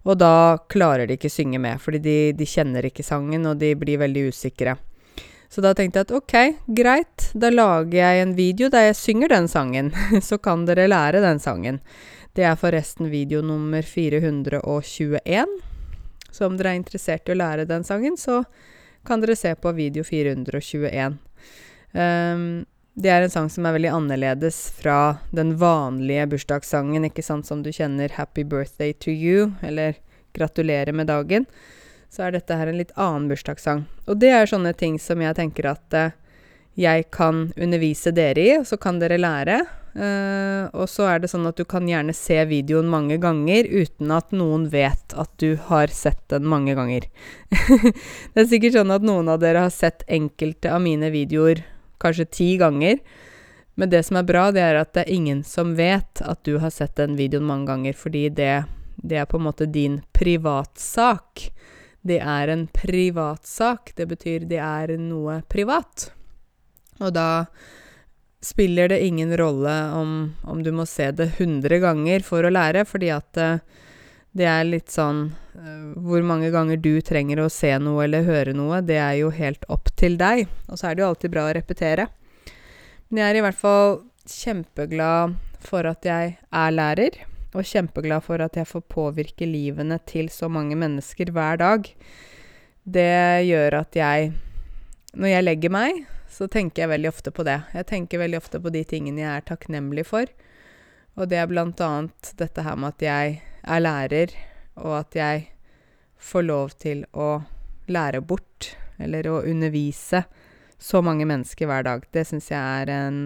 Og 0.08 0.20
da 0.22 0.58
klarer 0.72 1.08
de 1.08 1.18
ikke 1.18 1.32
synge 1.32 1.60
med, 1.60 1.82
fordi 1.84 2.00
de, 2.00 2.18
de, 2.38 2.48
kjenner 2.48 2.86
ikke 2.88 3.04
sangen, 3.04 3.46
og 3.50 3.58
de 3.60 3.74
blir 3.76 4.00
veldig 4.00 4.30
usikre. 4.32 4.78
Så 5.50 5.64
da 5.64 5.74
tenkte 5.74 6.02
jeg 6.02 6.10
at 6.10 6.16
ok, 6.18 6.36
greit, 6.76 7.30
da 7.34 7.50
lager 7.54 7.98
jeg 7.98 8.22
en 8.22 8.36
video 8.38 8.70
der 8.74 8.90
jeg 8.90 9.00
synger 9.00 9.32
den 9.32 9.48
sangen. 9.48 9.94
Så 10.28 10.38
kan 10.38 10.66
dere 10.68 10.90
lære 10.92 11.24
den 11.24 11.40
sangen. 11.40 11.80
Det 12.38 12.46
er 12.46 12.60
forresten 12.60 13.10
video 13.10 13.42
nummer 13.42 13.82
421. 13.82 15.58
Så 16.32 16.46
om 16.46 16.58
dere 16.58 16.76
er 16.76 16.82
interessert 16.82 17.30
i 17.30 17.34
å 17.34 17.40
lære 17.40 17.66
den 17.66 17.86
sangen, 17.88 18.18
så 18.20 18.44
kan 19.08 19.24
dere 19.24 19.38
se 19.40 19.56
på 19.58 19.72
video 19.74 20.04
421. 20.06 21.16
Um, 21.98 22.66
det 22.98 23.10
er 23.14 23.26
en 23.26 23.34
sang 23.34 23.50
som 23.50 23.66
er 23.66 23.74
veldig 23.78 23.90
annerledes 23.94 24.60
fra 24.78 25.18
den 25.34 25.56
vanlige 25.58 26.28
bursdagssangen, 26.30 27.08
ikke 27.10 27.26
sant, 27.26 27.50
som 27.50 27.64
du 27.64 27.72
kjenner 27.74 28.10
'Happy 28.14 28.44
Birthday 28.44 28.94
to 28.94 29.10
You', 29.10 29.54
eller 29.62 29.96
'Gratulerer 30.34 30.94
med 30.94 31.08
dagen'. 31.08 31.46
Så 32.14 32.24
er 32.24 32.36
dette 32.36 32.56
her 32.56 32.70
en 32.70 32.80
litt 32.80 32.94
annen 32.96 33.28
bursdagssang. 33.32 33.84
Og 34.08 34.20
det 34.22 34.32
er 34.34 34.50
sånne 34.50 34.74
ting 34.78 34.96
som 35.02 35.22
jeg 35.22 35.36
tenker 35.38 35.68
at 35.74 35.98
uh, 35.98 36.16
jeg 36.78 37.08
kan 37.14 37.48
undervise 37.58 38.14
dere 38.16 38.44
i, 38.44 38.56
og 38.60 38.68
så 38.70 38.78
kan 38.80 39.02
dere 39.02 39.20
lære. 39.20 39.60
Uh, 39.98 40.70
og 40.78 40.86
så 40.92 41.08
er 41.10 41.24
det 41.24 41.32
sånn 41.32 41.48
at 41.50 41.58
du 41.58 41.66
kan 41.66 41.88
gjerne 41.90 42.14
se 42.14 42.38
videoen 42.46 42.90
mange 42.92 43.18
ganger 43.22 43.66
uten 43.66 44.12
at 44.14 44.30
noen 44.36 44.68
vet 44.70 45.16
at 45.18 45.32
du 45.42 45.56
har 45.70 45.90
sett 45.90 46.22
den 46.30 46.46
mange 46.46 46.76
ganger. 46.78 47.08
det 48.34 48.44
er 48.44 48.50
sikkert 48.52 48.78
sånn 48.78 48.94
at 48.94 49.06
noen 49.06 49.32
av 49.34 49.42
dere 49.42 49.66
har 49.66 49.74
sett 49.74 50.06
enkelte 50.06 50.70
av 50.70 50.84
mine 50.86 51.10
videoer 51.14 51.64
kanskje 52.04 52.28
ti 52.30 52.50
ganger. 52.62 53.02
Men 53.78 53.90
det 53.90 54.04
som 54.06 54.18
er 54.18 54.26
bra, 54.26 54.48
det 54.54 54.62
er 54.62 54.80
at 54.80 54.94
det 54.94 55.04
er 55.06 55.14
ingen 55.14 55.44
som 55.46 55.76
vet 55.78 56.22
at 56.26 56.40
du 56.46 56.58
har 56.62 56.74
sett 56.74 56.96
den 56.98 57.18
videoen 57.18 57.46
mange 57.46 57.70
ganger, 57.70 57.98
fordi 57.98 58.28
det, 58.34 58.54
det 58.98 59.20
er 59.22 59.28
på 59.30 59.38
en 59.38 59.46
måte 59.50 59.68
din 59.70 60.00
privatsak. 60.18 61.50
Det 62.08 62.20
er 62.24 62.52
en 62.54 62.68
privatsak. 62.72 63.92
Det 63.98 64.08
betyr 64.08 64.48
det 64.48 64.62
er 64.64 64.96
noe 65.02 65.42
privat. 65.50 66.10
Og 67.02 67.12
da 67.14 67.48
spiller 68.44 68.92
det 68.94 69.02
ingen 69.06 69.34
rolle 69.38 69.74
om, 69.98 70.14
om 70.44 70.64
du 70.64 70.72
må 70.72 70.86
se 70.86 71.10
det 71.12 71.32
100 71.38 71.82
ganger 71.84 72.24
for 72.26 72.46
å 72.46 72.54
lære, 72.54 72.86
fordi 72.88 73.10
at 73.12 73.40
uh, 73.42 73.60
det 74.38 74.46
er 74.48 74.68
litt 74.68 74.94
sånn 74.94 75.24
uh, 75.58 75.94
Hvor 76.06 76.22
mange 76.26 76.52
ganger 76.54 76.78
du 76.78 77.00
trenger 77.02 77.42
å 77.42 77.50
se 77.52 77.74
noe 77.82 78.06
eller 78.06 78.28
høre 78.28 78.54
noe, 78.56 78.84
det 78.86 79.00
er 79.02 79.18
jo 79.24 79.34
helt 79.34 79.66
opp 79.74 79.92
til 79.98 80.20
deg. 80.22 80.46
Og 80.70 80.80
så 80.80 80.90
er 80.90 80.96
det 80.96 81.04
jo 81.04 81.10
alltid 81.12 81.34
bra 81.34 81.48
å 81.50 81.56
repetere. 81.58 82.08
Men 83.10 83.24
jeg 83.24 83.30
er 83.32 83.40
i 83.40 83.46
hvert 83.48 83.60
fall 83.60 83.98
kjempeglad 84.28 85.36
for 85.64 85.88
at 85.90 86.06
jeg 86.06 86.38
er 86.38 86.76
lærer, 86.76 87.20
og 87.58 87.66
kjempeglad 87.66 88.24
for 88.26 88.42
at 88.44 88.58
jeg 88.60 88.70
får 88.70 88.84
påvirke 88.92 89.48
livene 89.50 89.98
til 90.10 90.30
så 90.34 90.50
mange 90.52 90.78
mennesker 90.78 91.32
hver 91.34 91.60
dag. 91.62 91.90
Det 92.86 93.48
gjør 93.48 93.82
at 93.82 93.96
jeg 93.96 94.34
Når 95.18 95.28
jeg 95.28 95.44
legger 95.44 95.72
meg, 95.74 96.04
så 96.30 96.46
tenker 96.52 96.84
jeg 96.84 96.90
veldig 96.92 97.10
ofte 97.10 97.32
på 97.34 97.42
det. 97.48 97.56
Jeg 97.74 97.88
tenker 97.90 98.20
veldig 98.22 98.38
ofte 98.38 98.60
på 98.62 98.70
de 98.70 98.84
tingene 98.86 99.24
jeg 99.24 99.32
er 99.32 99.46
takknemlig 99.48 100.04
for. 100.06 100.30
Og 101.18 101.30
det 101.32 101.40
er 101.42 101.50
blant 101.50 101.80
annet 101.82 102.34
dette 102.38 102.62
her 102.62 102.76
med 102.78 102.94
at 102.94 103.06
jeg 103.08 103.40
er 103.64 103.82
lærer, 103.82 104.36
og 104.78 105.00
at 105.00 105.18
jeg 105.18 105.48
får 106.22 106.46
lov 106.46 106.76
til 106.78 107.06
å 107.18 107.42
lære 107.90 108.22
bort, 108.22 108.76
eller 109.00 109.30
å 109.32 109.42
undervise, 109.48 110.26
så 110.78 111.02
mange 111.02 111.26
mennesker 111.26 111.66
hver 111.66 111.88
dag. 111.88 112.06
Det 112.14 112.28
syns 112.30 112.52
jeg 112.52 112.84
er 112.84 112.92
en 112.94 113.24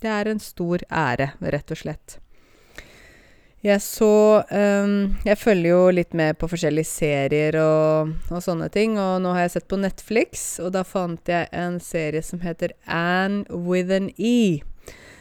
Det 0.00 0.08
er 0.08 0.28
en 0.28 0.40
stor 0.40 0.80
ære, 0.90 1.32
rett 1.40 1.70
og 1.70 1.76
slett. 1.76 2.20
Jeg 3.60 3.82
så 3.84 4.40
um, 4.48 5.16
Jeg 5.26 5.36
følger 5.36 5.68
jo 5.68 5.80
litt 5.92 6.14
med 6.16 6.38
på 6.40 6.48
forskjellige 6.48 6.88
serier 6.88 7.58
og, 7.60 8.14
og, 8.30 8.40
sånne 8.40 8.70
ting, 8.72 8.96
og 8.96 9.18
nå 9.20 9.34
har 9.36 9.44
jeg 9.44 9.58
sett 9.58 9.68
på 9.68 9.76
Netflix, 9.76 10.44
og 10.64 10.72
da 10.72 10.80
fant 10.88 11.28
jeg 11.28 11.50
en 11.52 11.76
serie 11.84 12.24
som 12.24 12.40
heter 12.40 12.72
Anne 12.88 13.44
with 13.52 13.92
an 13.92 14.08
E. 14.16 14.62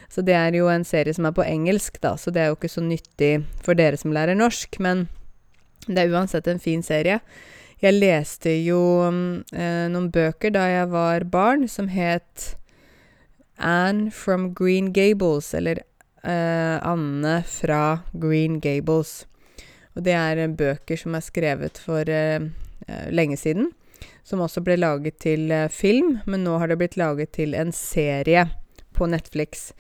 Så 0.10 0.24
det 0.26 0.38
er 0.40 0.56
jo 0.56 0.72
en 0.72 0.88
serie 0.88 1.14
som 1.14 1.28
er 1.28 1.36
på 1.36 1.44
engelsk, 1.44 2.00
da, 2.02 2.16
så 2.16 2.32
det 2.32 2.42
er 2.42 2.54
jo 2.54 2.58
ikke 2.58 2.72
så 2.72 2.86
nyttig 2.86 3.34
for 3.66 3.78
dere 3.78 4.00
som 4.00 4.16
lærer 4.16 4.40
norsk, 4.40 4.80
men 4.80 5.10
det 5.90 6.06
er 6.06 6.16
uansett 6.16 6.48
en 6.48 6.64
fin 6.64 6.82
serie. 6.86 7.20
Jeg 7.84 8.00
leste 8.00 8.56
jo 8.64 8.80
eh, 9.04 9.86
noen 9.92 10.10
bøker 10.16 10.56
da 10.56 10.64
jeg 10.72 10.90
var 10.96 11.28
barn, 11.28 11.68
som 11.68 11.92
het 11.92 12.54
Anne 13.60 14.10
from 14.16 14.54
Green 14.56 14.94
Gables, 14.96 15.52
eller 15.54 15.84
Anne 16.24 17.40
fra 17.48 18.02
Green 18.12 18.60
Gables. 18.64 19.26
Og 20.00 20.06
det 20.06 20.16
er 20.16 20.40
eh, 20.44 20.56
bøker 20.62 21.00
som 21.00 21.18
er 21.18 21.26
skrevet 21.26 21.80
for 21.82 22.10
eh, 22.10 22.40
eh, 22.88 23.08
lenge 23.12 23.38
siden, 23.40 23.72
som 24.24 24.44
også 24.46 24.64
ble 24.66 24.78
laget 24.80 25.20
til 25.26 25.50
eh, 25.52 25.70
film, 25.74 26.20
men 26.30 26.46
nå 26.46 26.58
har 26.62 26.72
det 26.72 26.80
blitt 26.80 27.00
laget 27.00 27.34
til 27.40 27.56
en 27.58 27.74
serie 27.76 28.48
på 28.96 29.10
Netflix. 29.10 29.72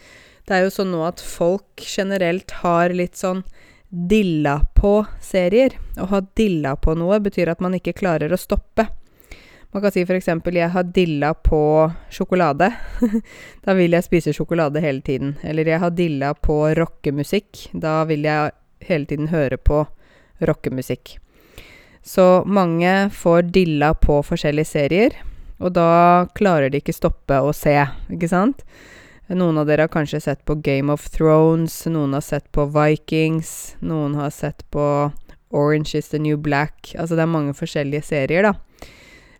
Det 0.47 0.57
er 0.57 0.65
jo 0.65 0.73
sånn 0.73 0.93
nå 0.93 1.03
at 1.05 1.21
folk 1.21 1.83
generelt 1.85 2.51
har 2.63 2.95
litt 2.95 3.19
sånn 3.19 3.43
dilla 3.89 4.59
på 4.77 5.03
serier. 5.21 5.75
Å 5.97 6.09
ha 6.11 6.21
dilla 6.37 6.75
på 6.77 6.95
noe 6.97 7.19
betyr 7.21 7.51
at 7.53 7.61
man 7.61 7.77
ikke 7.77 7.97
klarer 7.97 8.33
å 8.33 8.39
stoppe. 8.39 8.87
Man 9.71 9.81
kan 9.81 9.91
si 9.93 10.01
f.eks.: 10.01 10.27
Jeg 10.27 10.69
har 10.69 10.83
dilla 10.83 11.33
på 11.33 11.91
sjokolade. 12.09 12.71
da 13.65 13.73
vil 13.77 13.93
jeg 13.93 14.03
spise 14.03 14.33
sjokolade 14.33 14.81
hele 14.81 15.01
tiden. 15.01 15.35
Eller 15.43 15.67
jeg 15.67 15.79
har 15.79 15.93
dilla 15.93 16.33
på 16.33 16.73
rockemusikk. 16.73 17.69
Da 17.73 18.03
vil 18.09 18.25
jeg 18.25 18.51
hele 18.89 19.05
tiden 19.05 19.27
høre 19.29 19.57
på 19.57 19.85
rockemusikk. 20.39 21.19
Så 22.01 22.43
mange 22.45 23.09
får 23.13 23.41
dilla 23.53 23.93
på 23.93 24.21
forskjellige 24.23 24.65
serier, 24.65 25.15
og 25.59 25.75
da 25.75 26.25
klarer 26.33 26.71
de 26.71 26.79
ikke 26.79 26.95
stoppe 26.95 27.35
å 27.43 27.51
se, 27.53 27.75
ikke 28.09 28.29
sant? 28.31 28.63
Noen 29.29 29.59
av 29.61 29.67
dere 29.69 29.85
har 29.85 29.93
kanskje 29.93 30.21
sett 30.23 30.41
på 30.47 30.55
Game 30.65 30.89
of 30.89 31.09
Thrones, 31.13 31.83
noen 31.91 32.15
har 32.17 32.23
sett 32.25 32.47
på 32.55 32.65
Vikings, 32.73 33.75
noen 33.85 34.15
har 34.17 34.31
sett 34.33 34.63
på 34.73 34.85
Orange 35.51 35.97
is 35.97 36.09
the 36.09 36.19
New 36.21 36.37
Black 36.37 36.91
Altså 36.93 37.15
det 37.17 37.23
er 37.23 37.31
mange 37.31 37.55
forskjellige 37.57 38.05
serier, 38.05 38.45
da. 38.47 38.55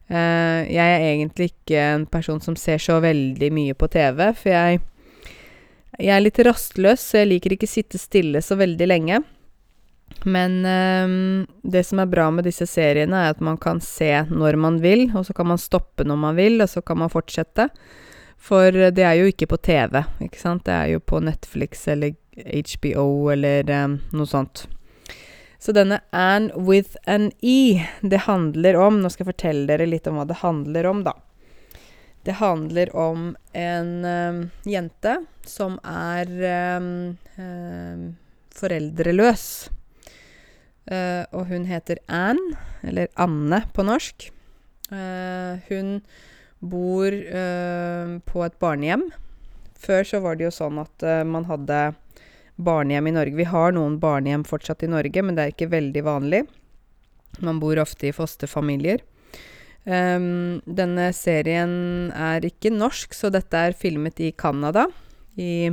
Uh, 0.10 0.66
jeg 0.66 0.86
er 0.86 1.04
egentlig 1.12 1.52
ikke 1.52 1.82
en 1.94 2.06
person 2.10 2.40
som 2.42 2.56
ser 2.58 2.82
så 2.82 2.98
veldig 3.04 3.52
mye 3.54 3.76
på 3.78 3.90
TV, 3.94 4.32
for 4.34 4.54
jeg 4.54 4.86
Jeg 6.00 6.16
er 6.16 6.22
litt 6.22 6.40
rastløs, 6.40 7.02
så 7.02 7.18
jeg 7.20 7.28
liker 7.28 7.54
ikke 7.54 7.68
sitte 7.68 8.00
stille 8.00 8.40
så 8.42 8.56
veldig 8.56 8.88
lenge. 8.88 9.18
Men 10.24 10.54
uh, 10.64 11.46
det 11.62 11.84
som 11.86 12.00
er 12.00 12.08
bra 12.08 12.30
med 12.32 12.48
disse 12.48 12.64
seriene, 12.66 13.26
er 13.26 13.34
at 13.34 13.42
man 13.44 13.58
kan 13.58 13.82
se 13.84 14.24
når 14.30 14.56
man 14.56 14.80
vil, 14.80 15.10
og 15.12 15.26
så 15.28 15.36
kan 15.36 15.50
man 15.52 15.60
stoppe 15.60 16.08
når 16.08 16.16
man 16.16 16.40
vil, 16.40 16.62
og 16.62 16.70
så 16.70 16.82
kan 16.82 17.02
man 17.04 17.12
fortsette. 17.12 17.68
For 18.40 18.72
det 18.72 19.04
er 19.04 19.20
jo 19.20 19.28
ikke 19.28 19.50
på 19.52 19.60
TV, 19.60 20.00
ikke 20.24 20.40
sant. 20.40 20.64
Det 20.66 20.74
er 20.74 20.94
jo 20.94 21.04
på 21.04 21.20
Netflix 21.20 21.84
eller 21.92 22.16
HBO 22.40 23.30
eller 23.34 23.68
um, 23.84 24.00
noe 24.16 24.30
sånt. 24.30 24.70
Så 25.60 25.74
denne 25.76 26.00
Anne 26.16 26.56
with 26.56 26.96
an 27.06 27.32
E, 27.42 27.84
det 28.02 28.24
handler 28.30 28.78
om 28.80 29.02
Nå 29.02 29.12
skal 29.12 29.26
jeg 29.26 29.34
fortelle 29.34 29.68
dere 29.68 29.90
litt 29.90 30.08
om 30.08 30.16
hva 30.16 30.28
det 30.30 30.40
handler 30.40 30.88
om, 30.88 31.04
da. 31.04 31.18
Det 32.24 32.38
handler 32.40 32.92
om 32.96 33.34
en 33.56 33.92
um, 34.06 34.40
jente 34.68 35.18
som 35.48 35.78
er 35.88 36.32
um, 36.80 36.90
um, 37.40 38.04
foreldreløs. 38.56 39.46
Uh, 40.90 41.24
og 41.36 41.48
hun 41.52 41.68
heter 41.70 42.02
Anne, 42.08 42.60
eller 42.84 43.12
Anne 43.20 43.62
på 43.76 43.86
norsk. 43.88 44.30
Uh, 44.92 45.60
hun 45.70 46.00
bor 46.60 47.14
uh, 47.14 48.20
på 48.28 48.46
et 48.48 48.60
barnehjem. 48.60 49.10
Før 49.80 50.08
så 50.08 50.20
var 50.24 50.36
det 50.36 50.50
jo 50.50 50.56
sånn 50.56 50.80
at 50.82 51.04
man 51.24 51.46
hadde 51.48 51.94
barnehjem 52.60 53.08
i 53.08 53.16
Norge. 53.16 53.38
Vi 53.40 53.48
har 53.48 53.74
noen 53.76 53.98
barnehjem 54.02 54.44
fortsatt 54.48 54.84
i 54.84 54.92
Norge, 54.92 55.24
men 55.24 55.38
det 55.38 55.46
er 55.46 55.54
ikke 55.54 55.72
veldig 55.72 56.04
vanlig. 56.06 56.44
Man 57.46 57.60
bor 57.62 57.80
ofte 57.80 58.10
i 58.10 58.16
fosterfamilier. 58.16 59.04
Um, 59.90 60.60
denne 60.68 61.10
serien 61.16 62.12
er 62.12 62.44
ikke 62.46 62.72
norsk, 62.74 63.16
så 63.16 63.32
dette 63.34 63.58
er 63.70 63.78
filmet 63.78 64.20
i 64.22 64.34
Canada. 64.36 64.88
I 65.40 65.72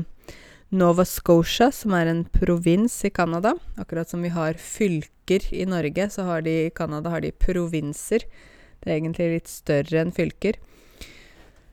Nova 0.76 1.04
Scotia, 1.06 1.70
som 1.74 1.94
er 1.96 2.10
en 2.10 2.24
provins 2.30 3.00
i 3.06 3.10
Canada. 3.10 3.54
Akkurat 3.80 4.10
som 4.10 4.22
vi 4.22 4.30
har 4.34 4.58
fylker 4.60 5.48
i 5.54 5.66
Norge, 5.66 6.08
så 6.10 6.26
har 6.28 6.46
de 6.46 6.54
i 6.66 6.70
Canada 6.74 7.10
provinser. 7.40 8.28
Det 8.80 8.92
er 8.92 9.00
egentlig 9.00 9.32
litt 9.32 9.50
større 9.50 10.04
enn 10.04 10.14
fylker. 10.14 10.60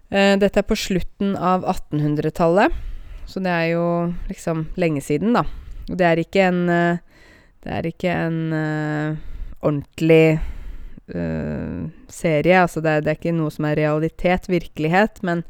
Uh, 0.10 0.38
dette 0.42 0.58
er 0.58 0.66
på 0.66 0.78
slutten 0.78 1.38
av 1.38 1.66
1800-tallet. 1.66 2.93
Så 3.26 3.42
det 3.44 3.52
er 3.52 3.68
jo 3.74 3.86
liksom 4.30 4.68
lenge 4.80 5.02
siden, 5.02 5.34
da. 5.36 5.46
Og 5.90 5.98
det 6.00 6.08
er 6.08 6.22
ikke 6.24 6.48
en 6.48 6.64
uh, 6.70 7.02
Det 7.64 7.72
er 7.72 7.88
ikke 7.88 8.12
en 8.12 8.40
uh, 8.52 9.20
ordentlig 9.64 10.40
uh, 11.16 11.88
serie. 12.12 12.62
Altså 12.62 12.82
det, 12.84 13.04
det, 13.06 13.12
er 13.14 13.20
ikke 13.20 13.36
noe 13.38 13.52
som 13.52 13.70
er 13.70 13.80
realitet, 13.80 14.50
virkelighet, 14.52 15.22
men, 15.24 15.46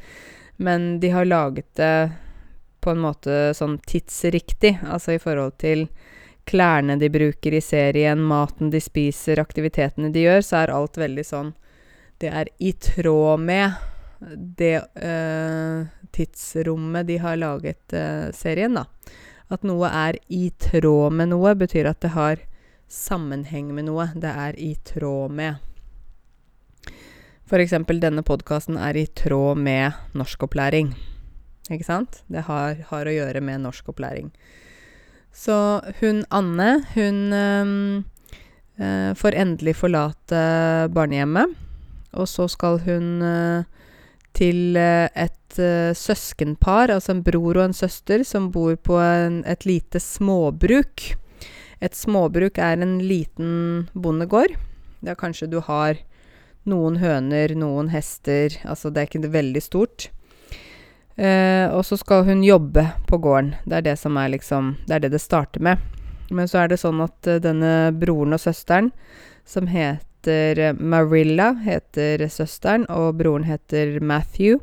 men 0.58 1.00
de 1.01 1.10
har 1.10 1.25
laget 1.25 1.72
det 1.80 2.12
på 2.84 2.94
en 2.94 3.01
måte 3.01 3.53
sånn 3.58 3.80
tidsriktig. 3.89 4.75
Altså 4.86 5.15
i 5.15 5.22
forhold 5.22 5.58
til 5.63 5.88
klærne 6.46 7.00
de 7.01 7.10
bruker 7.10 7.56
i 7.56 7.63
serien, 7.63 8.22
maten 8.22 8.70
de 8.70 8.82
spiser, 8.84 9.42
aktivitetene 9.42 10.12
de 10.13 10.27
gjør, 10.27 10.46
så 10.46 10.62
er 10.62 10.75
alt 10.75 11.00
veldig 11.00 11.25
sånn 11.25 11.53
Det 12.22 12.30
er 12.30 12.51
i 12.60 12.74
tråd 12.77 13.42
med 13.42 13.93
det 14.36 14.77
uh, 14.80 15.86
tidsrommet 16.15 17.08
de 17.08 17.20
har 17.22 17.38
laget 17.39 17.96
uh, 17.96 18.32
serien, 18.36 18.80
da. 18.80 18.88
At 19.53 19.65
noe 19.68 19.89
er 19.89 20.18
i 20.34 20.48
tråd 20.58 21.13
med 21.13 21.34
noe, 21.34 21.53
betyr 21.58 21.92
at 21.92 22.01
det 22.01 22.13
har 22.15 22.42
sammenheng 22.89 23.74
med 23.75 23.88
noe. 23.89 24.10
Det 24.15 24.32
er 24.32 24.58
i 24.60 24.74
tråd 24.88 25.34
med. 25.36 25.62
Eksempel 27.53 28.00
denne 28.01 28.24
podkasten 28.25 28.80
er 28.82 28.98
i 28.98 29.06
tråd 29.06 29.60
med 29.62 29.94
norskopplæring. 30.18 30.88
Ikke 31.70 31.86
sant? 31.86 32.24
Det 32.25 32.42
har, 32.48 32.80
har, 32.89 33.06
å 33.06 33.13
gjøre 33.13 33.44
med 33.46 33.62
norskopplæring. 33.62 34.32
Så 35.30 35.56
hun 36.00 36.24
Anne, 36.34 36.82
hun 36.96 37.20
øh, 37.34 39.13
får 39.18 39.38
endelig 39.38 39.75
forlate 39.77 40.42
barnehjemmet. 40.94 41.53
Og 42.18 42.27
så 42.30 42.48
skal 42.50 42.82
hun 42.88 43.22
øh, 43.22 43.63
til 44.38 44.78
eh, 44.80 45.08
et 45.13 45.60
uh, 45.62 45.94
søskenpar, 45.98 46.92
altså 46.94 47.13
en 47.13 47.24
bror 47.25 47.58
og 47.60 47.68
en 47.68 47.75
søster, 47.78 48.24
som 48.28 48.50
bor 48.54 48.75
på 48.75 48.98
en, 49.02 49.42
et 49.50 49.66
lite 49.70 50.02
småbruk. 50.02 51.13
Et 51.84 51.96
småbruk 51.96 52.58
er 52.58 52.82
en 52.82 52.98
liten 53.04 53.88
bondegård. 53.94 54.56
Der 55.04 55.20
kanskje 55.20 55.50
du 55.52 55.60
har 55.63 56.00
noen 56.70 56.98
høner, 57.02 57.52
noen 57.60 57.90
hester 57.92 58.56
Altså, 58.63 58.90
det 58.90 59.02
er 59.02 59.10
ikke 59.10 59.34
veldig 59.34 59.63
stort. 59.63 60.08
Uh, 61.13 61.70
og 61.75 61.84
så 61.86 62.00
skal 62.00 62.25
hun 62.25 62.42
jobbe 62.46 62.88
på 63.10 63.20
gården. 63.22 63.53
Det 63.70 63.77
er 63.77 63.90
det 63.92 63.98
som 64.01 64.18
er 64.18 64.31
liksom 64.34 64.77
Det 64.88 64.96
er 64.96 65.03
det 65.05 65.14
det 65.14 65.22
starter 65.22 65.62
med. 65.62 65.77
Men 66.34 66.48
så 66.50 66.64
er 66.64 66.72
det 66.72 66.81
sånn 66.81 67.03
at 67.03 67.29
uh, 67.29 67.38
denne 67.44 67.92
broren 67.94 68.34
og 68.34 68.42
søsteren, 68.42 68.90
som 69.46 69.68
het 69.70 70.07
heter 70.24 70.59
eh, 70.59 70.74
Marilla, 70.74 71.53
heter 71.64 72.27
søsteren, 72.29 72.86
og 72.90 73.18
broren 73.18 73.44
heter 73.44 74.00
Matthew. 74.00 74.59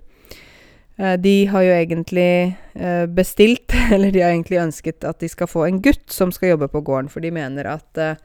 Eh, 0.99 1.17
de 1.21 1.47
har 1.47 1.63
jo 1.63 1.75
egentlig 1.75 2.57
eh, 2.75 3.07
bestilt, 3.07 3.73
eller 3.93 4.11
de 4.11 4.23
har 4.23 4.33
egentlig 4.33 4.61
ønsket 4.61 5.05
at 5.05 5.21
de 5.21 5.29
skal 5.29 5.49
få 5.49 5.67
en 5.67 5.83
gutt 5.83 6.11
som 6.11 6.33
skal 6.33 6.55
jobbe 6.55 6.69
på 6.69 6.81
gården, 6.81 7.11
for 7.11 7.21
de 7.21 7.31
mener 7.31 7.67
at 7.67 8.19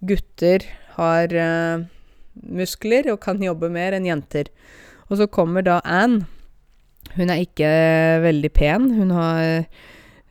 gutter 0.00 0.64
har 0.96 1.28
muskler 2.40 3.10
og 3.12 3.20
kan 3.20 3.42
jobbe 3.42 3.68
mer 3.68 3.92
enn 3.92 4.06
jenter. 4.08 4.48
Og 5.10 5.18
så 5.20 5.26
kommer 5.26 5.62
da 5.62 5.80
Anne. 5.84 6.24
Hun 7.16 7.28
er 7.28 7.42
ikke 7.42 7.68
veldig 8.22 8.50
pen. 8.54 8.90
Hun 8.94 9.10
har 9.10 9.64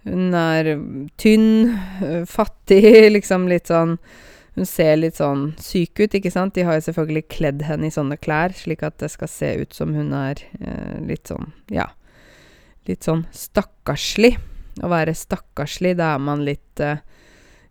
Hun 0.07 0.33
er 0.33 0.79
tynn, 1.19 1.75
fattig, 2.25 3.11
liksom 3.17 3.49
litt 3.51 3.67
sånn 3.67 3.97
hun 4.59 4.67
ser 4.67 4.97
litt 4.99 5.15
sånn 5.15 5.53
syk 5.63 6.01
ut, 6.01 6.15
ikke 6.17 6.31
sant. 6.33 6.53
De 6.57 6.65
har 6.67 6.75
jo 6.75 6.87
selvfølgelig 6.89 7.29
kledd 7.31 7.63
henne 7.63 7.87
i 7.87 7.93
sånne 7.93 8.17
klær, 8.19 8.51
slik 8.55 8.83
at 8.83 8.97
det 8.99 9.07
skal 9.13 9.31
se 9.31 9.53
ut 9.61 9.75
som 9.75 9.93
hun 9.95 10.11
er 10.17 10.41
eh, 10.59 10.97
litt 11.07 11.31
sånn, 11.31 11.53
ja 11.71 11.87
Litt 12.89 13.05
sånn 13.05 13.25
stakkarslig. 13.35 14.33
Å 14.81 14.87
være 14.89 15.13
stakkarslig, 15.13 15.91
da 15.99 16.15
er 16.15 16.21
man 16.23 16.41
litt 16.47 16.81
eh, 16.81 17.03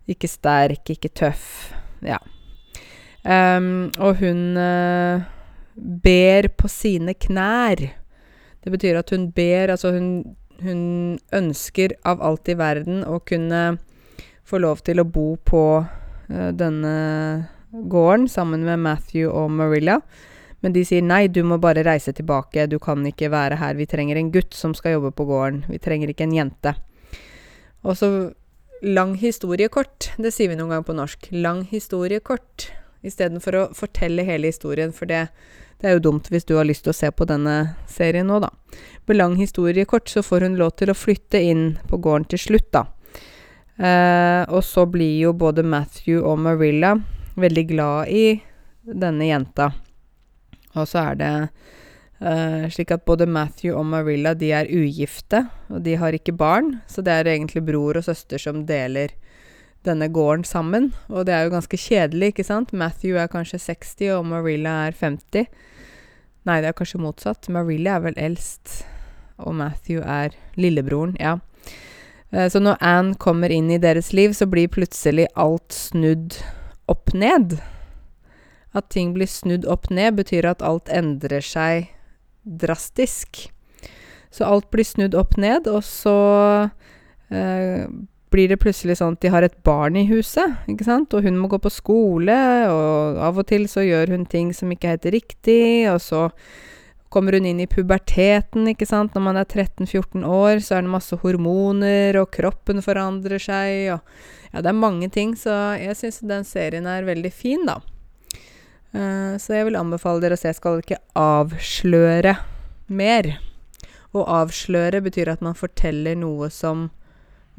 ikke 0.09 0.29
sterk, 0.31 0.93
ikke 0.93 1.11
tøff. 1.11 1.73
Ja. 2.05 2.21
Um, 3.25 3.89
og 3.99 4.21
hun 4.21 4.55
eh, 4.57 5.25
ber 5.75 6.47
på 6.55 6.71
sine 6.71 7.17
knær. 7.19 7.83
Det 8.63 8.71
betyr 8.71 9.01
at 9.01 9.11
hun 9.11 9.27
ber 9.35 9.73
Altså, 9.75 9.91
hun, 9.97 10.37
hun 10.63 11.19
ønsker 11.35 11.97
av 12.07 12.23
alt 12.23 12.47
i 12.47 12.55
verden 12.59 13.03
å 13.03 13.19
kunne 13.19 13.63
få 14.47 14.61
lov 14.63 14.85
til 14.87 15.03
å 15.03 15.09
bo 15.09 15.33
på 15.43 15.63
denne 16.29 16.93
gården 17.71 18.27
sammen 18.29 18.65
med 18.65 18.79
Matthew 18.79 19.29
og 19.29 19.51
Marilla. 19.51 19.99
Men 20.59 20.73
de 20.75 20.83
sier 20.83 21.03
nei, 21.05 21.27
du 21.31 21.39
må 21.47 21.57
bare 21.61 21.85
reise 21.87 22.11
tilbake, 22.15 22.67
du 22.67 22.79
kan 22.83 23.05
ikke 23.07 23.31
være 23.31 23.59
her, 23.61 23.77
vi 23.79 23.87
trenger 23.87 24.19
en 24.19 24.31
gutt 24.33 24.55
som 24.57 24.73
skal 24.75 24.97
jobbe 24.97 25.13
på 25.15 25.27
gården, 25.29 25.63
vi 25.71 25.79
trenger 25.79 26.11
ikke 26.11 26.27
en 26.27 26.35
jente. 26.35 26.73
Og 27.87 27.95
så 27.95 28.09
lang 28.83 29.15
historie 29.19 29.69
kort, 29.71 30.11
det 30.19 30.33
sier 30.35 30.51
vi 30.51 30.59
noen 30.59 30.73
gang 30.75 30.83
på 30.87 30.95
norsk. 30.97 31.29
Lang 31.31 31.63
historie 31.69 32.19
kort, 32.19 32.67
istedenfor 33.07 33.55
å 33.55 33.63
fortelle 33.75 34.27
hele 34.27 34.51
historien, 34.51 34.91
for 34.95 35.07
det, 35.07 35.29
det 35.79 35.87
er 35.87 35.95
jo 35.95 36.05
dumt 36.09 36.27
hvis 36.27 36.47
du 36.47 36.57
har 36.59 36.67
lyst 36.67 36.83
til 36.83 36.91
å 36.91 36.99
se 36.99 37.11
på 37.11 37.27
denne 37.29 37.77
serien 37.87 38.27
nå, 38.27 38.41
da. 38.43 38.51
Med 39.07 39.19
lang 39.19 39.39
historie 39.39 39.87
kort 39.87 40.11
så 40.11 40.23
får 40.25 40.43
hun 40.43 40.59
lov 40.59 40.75
til 40.79 40.91
å 40.91 40.97
flytte 40.97 41.39
inn 41.39 41.77
på 41.87 42.01
gården 42.03 42.27
til 42.33 42.47
slutt, 42.49 42.71
da. 42.75 42.89
Eh, 43.79 44.43
og 44.51 44.63
så 44.67 44.83
blir 44.91 45.21
jo 45.23 45.33
både 45.33 45.63
Matthew 45.63 46.19
og 46.27 46.39
Marilla 46.43 46.97
veldig 47.39 47.65
glad 47.69 48.11
i 48.11 48.25
denne 48.83 49.29
jenta. 49.29 49.69
Og 50.75 50.87
så 50.89 51.05
er 51.11 51.19
det 51.19 51.31
eh, 52.19 52.67
slik 52.73 52.91
at 52.91 53.05
både 53.07 53.29
Matthew 53.29 53.77
og 53.79 53.87
Marilla 53.87 54.35
de 54.37 54.51
er 54.55 54.67
ugifte, 54.67 55.45
og 55.71 55.83
de 55.87 55.95
har 56.01 56.15
ikke 56.15 56.35
barn. 56.35 56.77
Så 56.91 57.05
det 57.05 57.15
er 57.15 57.31
egentlig 57.31 57.63
bror 57.67 57.99
og 57.99 58.07
søster 58.09 58.41
som 58.41 58.65
deler 58.67 59.15
denne 59.87 60.09
gården 60.11 60.43
sammen. 60.43 60.91
Og 61.07 61.25
det 61.25 61.35
er 61.35 61.47
jo 61.47 61.55
ganske 61.55 61.79
kjedelig, 61.79 62.33
ikke 62.33 62.47
sant? 62.47 62.75
Matthew 62.75 63.15
er 63.15 63.31
kanskje 63.31 63.61
60, 63.63 64.11
og 64.17 64.27
Marilla 64.27 64.75
er 64.89 64.97
50. 64.99 65.47
Nei, 66.47 66.59
det 66.59 66.71
er 66.71 66.75
kanskje 66.75 67.01
motsatt. 67.03 67.47
Marilla 67.51 67.95
er 67.95 68.09
vel 68.09 68.19
eldst, 68.19 68.81
og 69.39 69.55
Matthew 69.55 70.03
er 70.03 70.35
lillebroren. 70.59 71.15
Ja. 71.19 71.37
Eh, 72.31 72.49
så 72.49 72.61
når 72.61 72.79
Anne 72.85 73.17
kommer 73.19 73.51
inn 73.53 73.71
i 73.71 73.81
deres 73.81 74.13
liv, 74.13 74.33
så 74.37 74.47
blir 74.49 74.71
plutselig 74.71 75.27
alt 75.35 75.73
snudd 75.75 76.39
opp 76.89 77.13
ned. 77.13 77.59
At 78.73 78.91
ting 78.93 79.13
blir 79.15 79.29
snudd 79.29 79.65
opp 79.69 79.89
ned, 79.93 80.19
betyr 80.19 80.49
at 80.49 80.65
alt 80.65 80.91
endrer 80.93 81.45
seg 81.45 81.89
drastisk. 82.43 83.47
Så 84.29 84.45
alt 84.45 84.69
blir 84.73 84.85
snudd 84.85 85.17
opp 85.17 85.37
ned, 85.41 85.67
og 85.67 85.81
så 85.85 86.19
eh, 87.33 87.89
blir 88.29 88.51
det 88.51 88.59
plutselig 88.61 88.99
sånn 88.99 89.15
at 89.17 89.23
de 89.25 89.31
har 89.33 89.45
et 89.45 89.57
barn 89.65 89.97
i 89.97 90.05
huset, 90.09 90.59
ikke 90.69 90.85
sant, 90.85 91.15
og 91.17 91.25
hun 91.25 91.39
må 91.41 91.49
gå 91.49 91.57
på 91.61 91.71
skole, 91.73 92.37
og 92.69 93.17
av 93.25 93.39
og 93.41 93.47
til 93.49 93.65
så 93.71 93.81
gjør 93.85 94.13
hun 94.13 94.27
ting 94.29 94.51
som 94.53 94.69
ikke 94.69 94.91
er 94.91 94.99
helt 94.99 95.09
riktig, 95.17 95.63
og 95.89 95.97
så 96.03 96.27
kommer 97.09 97.33
hun 97.37 97.45
inn 97.49 97.61
i 97.61 97.69
puberteten, 97.69 98.67
ikke 98.71 98.87
sant. 98.87 99.15
Når 99.15 99.23
man 99.25 99.39
er 99.41 99.47
13-14 99.47 100.25
år, 100.25 100.61
så 100.63 100.77
er 100.77 100.85
det 100.85 100.93
masse 100.93 101.17
hormoner, 101.23 102.19
og 102.21 102.31
kroppen 102.35 102.83
forandrer 102.85 103.41
seg, 103.41 103.95
og 103.95 104.27
Ja, 104.49 104.63
det 104.65 104.71
er 104.71 104.81
mange 104.81 105.05
ting, 105.13 105.35
så 105.37 105.53
jeg 105.77 105.93
syns 105.93 106.23
den 106.25 106.45
serien 106.47 106.87
er 106.89 107.05
veldig 107.05 107.29
fin, 107.29 107.67
da. 107.69 107.75
Uh, 108.89 109.37
så 109.37 109.59
jeg 109.59 109.67
vil 109.67 109.77
anbefale 109.77 110.23
dere 110.23 110.33
å 110.33 110.41
se. 110.41 110.49
Jeg 110.49 110.57
skal 110.57 110.81
ikke 110.81 110.97
avsløre 111.13 112.33
mer. 112.89 113.35
Å 114.09 114.25
avsløre 114.39 115.03
betyr 115.05 115.29
at 115.35 115.43
man 115.45 115.53
forteller 115.53 116.17
noe 116.17 116.49
som 116.49 116.87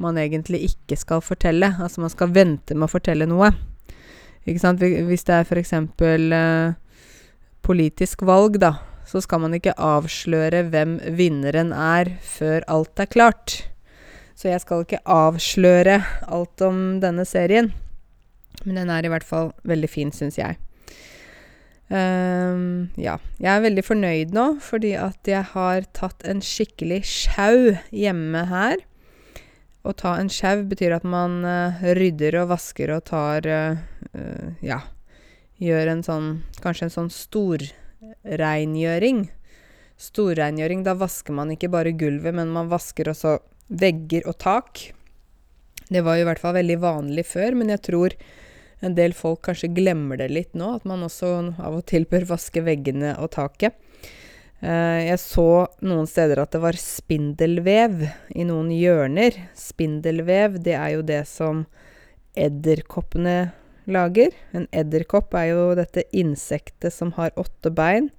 man 0.01 0.19
egentlig 0.19 0.65
ikke 0.67 0.97
skal 0.99 1.23
fortelle. 1.23 1.71
Altså 1.79 2.03
man 2.03 2.11
skal 2.11 2.33
vente 2.35 2.75
med 2.75 2.89
å 2.89 2.91
fortelle 2.91 3.29
noe. 3.29 3.53
Ikke 4.43 4.59
sant? 4.59 4.81
Hvis 4.81 5.23
det 5.29 5.37
er 5.37 5.47
f.eks. 5.47 5.75
Uh, 5.95 6.75
politisk 7.63 8.25
valg, 8.27 8.59
da, 8.59 8.73
så 9.11 9.19
skal 9.23 9.41
man 9.43 9.55
ikke 9.57 9.75
avsløre 9.75 10.63
hvem 10.71 10.95
vinneren 11.17 11.73
er 11.75 12.13
før 12.23 12.63
alt 12.71 13.01
er 13.01 13.09
klart. 13.11 13.57
Så 14.39 14.47
jeg 14.47 14.63
skal 14.63 14.85
ikke 14.85 15.03
avsløre 15.03 15.99
alt 16.31 16.63
om 16.63 17.01
denne 17.03 17.25
serien. 17.27 17.73
Men 18.63 18.79
den 18.79 18.91
er 18.93 19.05
i 19.05 19.11
hvert 19.11 19.27
fall 19.27 19.51
veldig 19.67 19.89
fin, 19.91 20.13
syns 20.15 20.39
jeg. 20.39 20.57
Um, 21.91 22.87
ja. 22.95 23.17
Jeg 23.41 23.51
er 23.51 23.65
veldig 23.65 23.83
fornøyd 23.83 24.31
nå, 24.35 24.45
fordi 24.63 24.93
at 24.95 25.27
jeg 25.27 25.43
har 25.51 25.83
tatt 25.97 26.23
en 26.23 26.39
skikkelig 26.45 27.01
sjau 27.09 27.75
hjemme 27.91 28.45
her. 28.47 28.79
Å 29.83 29.91
ta 29.97 30.15
en 30.21 30.31
sjau 30.31 30.63
betyr 30.71 30.95
at 30.95 31.03
man 31.03 31.41
uh, 31.43 31.83
rydder 31.97 32.37
og 32.43 32.53
vasker 32.53 32.93
og 32.95 33.03
tar 33.09 33.47
uh, 33.49 33.81
uh, 34.13 34.49
Ja, 34.63 34.83
gjør 35.57 35.95
en 35.95 36.03
sånn 36.05 36.27
Kanskje 36.61 36.85
en 36.85 36.93
sånn 36.93 37.09
storrengjøring. 38.01 39.27
Storrengjøring, 40.01 40.81
da 40.85 40.95
vasker 40.97 41.35
man 41.37 41.51
ikke 41.53 41.69
bare 41.69 41.93
gulvet, 41.93 42.33
men 42.33 42.49
man 42.53 42.71
vasker 42.71 43.11
også 43.11 43.37
vegger 43.69 44.25
og 44.29 44.39
tak. 44.41 44.87
Det 45.91 46.01
var 46.01 46.17
jo 46.17 46.25
i 46.25 46.29
hvert 46.29 46.41
fall 46.41 46.57
veldig 46.57 46.79
vanlig 46.81 47.27
før, 47.29 47.53
men 47.59 47.69
jeg 47.69 47.83
tror 47.85 48.15
en 48.81 48.97
del 48.97 49.13
folk 49.13 49.43
kanskje 49.45 49.69
glemmer 49.75 50.17
det 50.17 50.31
litt 50.31 50.57
nå, 50.57 50.71
at 50.79 50.87
man 50.89 51.05
også 51.05 51.29
av 51.61 51.77
og 51.77 51.85
til 51.91 52.07
bør 52.09 52.25
vaske 52.31 52.63
veggene 52.65 53.13
og 53.21 53.33
taket. 53.37 53.77
Uh, 54.61 55.01
jeg 55.01 55.21
så 55.21 55.67
noen 55.85 56.09
steder 56.09 56.41
at 56.41 56.53
det 56.53 56.61
var 56.61 56.77
spindelvev 56.77 58.05
i 58.33 58.45
noen 58.49 58.73
hjørner. 58.73 59.37
Spindelvev, 59.57 60.57
det 60.61 60.77
er 60.77 60.95
jo 60.95 61.05
det 61.05 61.23
som 61.29 61.65
edderkoppene 62.37 63.51
lager. 63.89 64.33
En 64.55 64.67
edderkopp 64.71 65.33
er 65.37 65.51
jo 65.51 65.69
dette 65.77 66.03
insektet 66.15 66.93
som 66.93 67.13
har 67.17 67.33
åtte 67.39 67.71
bein, 67.73 68.09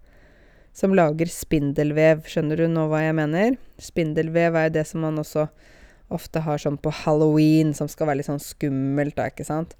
som 0.72 0.96
lager 0.96 1.29
spindelvev. 1.31 2.25
Skjønner 2.29 2.62
du 2.62 2.66
nå 2.70 2.88
hva 2.90 3.03
jeg 3.05 3.16
mener? 3.18 3.59
Spindelvev 3.83 4.57
er 4.57 4.68
jo 4.68 4.77
det 4.79 4.87
som 4.88 5.05
man 5.05 5.20
også 5.22 5.46
ofte 6.12 6.42
har 6.44 6.61
sånn 6.61 6.79
på 6.81 6.92
halloween, 7.03 7.72
som 7.77 7.88
skal 7.88 8.11
være 8.11 8.20
litt 8.20 8.29
sånn 8.29 8.42
skummelt, 8.42 9.16
da, 9.16 9.31
ikke 9.33 9.46
sant? 9.48 9.77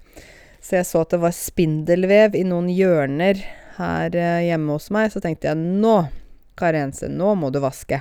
Så 0.63 0.77
jeg 0.79 0.87
så 0.87 1.03
at 1.03 1.13
det 1.13 1.19
var 1.21 1.35
spindelvev 1.35 2.37
i 2.39 2.45
noen 2.47 2.69
hjørner 2.71 3.41
her 3.77 4.15
eh, 4.15 4.45
hjemme 4.47 4.77
hos 4.77 4.89
meg. 4.95 5.11
Så 5.11 5.21
tenkte 5.23 5.49
jeg 5.49 5.59
nå, 5.59 5.97
Karense, 6.59 7.09
nå 7.11 7.33
må 7.37 7.49
du 7.53 7.59
vaske. 7.63 7.99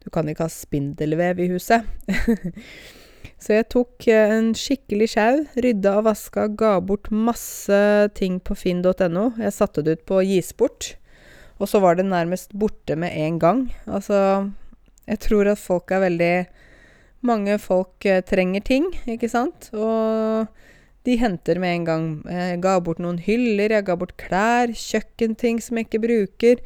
Du 0.00 0.08
kan 0.12 0.28
ikke 0.28 0.48
ha 0.48 0.52
spindelvev 0.52 1.40
i 1.44 1.50
huset. 1.52 1.86
så 3.40 3.56
jeg 3.56 3.68
tok 3.72 4.06
eh, 4.12 4.32
en 4.36 4.50
skikkelig 4.56 5.10
sjau, 5.14 5.42
rydda 5.64 5.96
og 6.00 6.06
vaska, 6.10 6.46
ga 6.60 6.76
bort 6.84 7.08
masse 7.12 7.80
ting 8.16 8.38
på 8.44 8.56
finn.no. 8.58 9.30
Jeg 9.40 9.56
satte 9.56 9.84
det 9.84 9.98
ut 9.98 10.08
på 10.08 10.20
gis 10.28 10.52
bort. 10.56 10.94
Og 11.60 11.68
så 11.68 11.80
var 11.80 11.96
det 11.96 12.08
nærmest 12.08 12.52
borte 12.56 12.96
med 12.96 13.16
en 13.16 13.38
gang. 13.40 13.62
Altså, 13.88 14.50
jeg 15.08 15.20
tror 15.24 15.52
at 15.52 15.60
folk 15.60 15.92
er 15.92 16.06
veldig 16.08 16.34
Mange 17.20 17.58
folk 17.60 18.06
eh, 18.08 18.22
trenger 18.24 18.62
ting, 18.64 18.86
ikke 19.04 19.28
sant? 19.28 19.66
Og 19.76 20.46
de 21.04 21.16
henter 21.20 21.58
med 21.60 21.74
en 21.74 21.82
gang. 21.84 22.06
Jeg 22.32 22.62
ga 22.64 22.78
bort 22.80 23.02
noen 23.04 23.18
hyller, 23.20 23.74
jeg 23.74 23.84
ga 23.84 23.96
bort 24.00 24.14
klær, 24.16 24.72
kjøkkenting 24.72 25.60
som 25.60 25.76
jeg 25.76 25.90
ikke 25.90 26.00
bruker, 26.06 26.62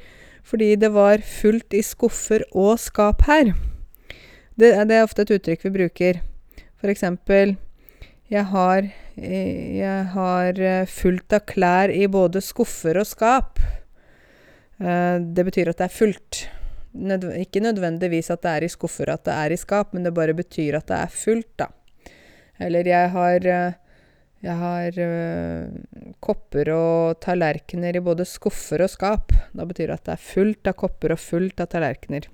fordi 0.47 0.69
det 0.79 0.93
var 0.95 1.27
fullt 1.27 1.75
i 1.75 1.83
skuffer 1.83 2.47
og 2.55 2.79
skap 2.79 3.27
her. 3.27 3.51
Det, 4.55 4.71
det 4.87 4.95
er 4.95 5.03
ofte 5.03 5.27
et 5.27 5.35
uttrykk 5.41 5.67
vi 5.67 5.75
bruker. 5.81 6.23
For 6.85 6.93
eksempel 6.93 7.55
jeg 8.29 8.45
har, 8.51 8.91
jeg 9.17 10.01
har 10.13 10.59
eh, 10.61 10.91
fullt 10.91 11.33
av 11.33 11.47
klær 11.49 11.89
i 11.89 12.03
både 12.13 12.43
skuffer 12.45 12.99
og 13.01 13.07
skap. 13.09 13.63
Eh, 14.77 15.17
det 15.17 15.47
betyr 15.49 15.71
at 15.73 15.81
det 15.81 15.87
er 15.87 15.95
fullt. 15.95 16.43
Ikke 17.41 17.65
nødvendigvis 17.65 18.29
at 18.35 18.45
det 18.45 18.53
er 18.53 18.67
i 18.67 18.71
skuffer 18.75 19.15
at 19.15 19.25
det 19.25 19.33
er 19.33 19.57
i 19.57 19.59
skap, 19.61 19.97
men 19.97 20.05
det 20.05 20.13
bare 20.13 20.37
betyr 20.37 20.77
at 20.77 20.91
det 20.93 21.01
er 21.07 21.17
fullt, 21.25 21.55
da. 21.65 21.71
Eller 22.69 22.93
jeg 22.93 23.15
har 23.17 23.49
eh, 23.55 23.81
jeg 24.45 24.61
har 24.61 24.97
kopper 26.21 26.69
og 26.75 27.17
tallerkener 27.25 27.97
i 27.97 28.05
både 28.05 28.29
skuffer 28.29 28.85
og 28.85 28.93
skap. 28.93 29.33
Da 29.57 29.65
betyr 29.65 29.89
det 29.89 30.03
at 30.03 30.09
det 30.11 30.19
er 30.19 30.27
fullt 30.35 30.69
av 30.69 30.77
kopper 30.85 31.17
og 31.17 31.23
fullt 31.33 31.65
av 31.65 31.73
tallerkener. 31.73 32.29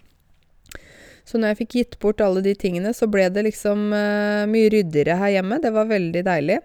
Så 1.31 1.39
når 1.39 1.53
jeg 1.53 1.61
fikk 1.61 1.77
gitt 1.79 1.97
bort 2.03 2.23
alle 2.25 2.43
de 2.43 2.57
tingene, 2.59 2.91
så 2.97 3.07
ble 3.07 3.29
det 3.31 3.45
liksom 3.47 3.93
uh, 3.95 4.49
mye 4.51 4.71
ryddigere 4.75 5.19
her 5.21 5.37
hjemme. 5.37 5.61
Det 5.63 5.71
var 5.77 5.87
veldig 5.87 6.25
deilig. 6.27 6.59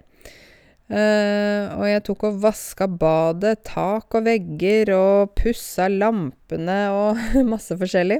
Uh, 0.86 1.70
og 1.78 1.86
jeg 1.90 2.02
tok 2.06 2.26
og 2.32 2.42
vaska 2.42 2.88
badet, 2.90 3.60
tak 3.70 4.18
og 4.18 4.26
vegger, 4.26 4.90
og 4.98 5.36
pussa 5.38 5.86
lampene 5.92 6.80
og 6.98 7.22
masse 7.54 7.78
forskjellig. 7.78 8.20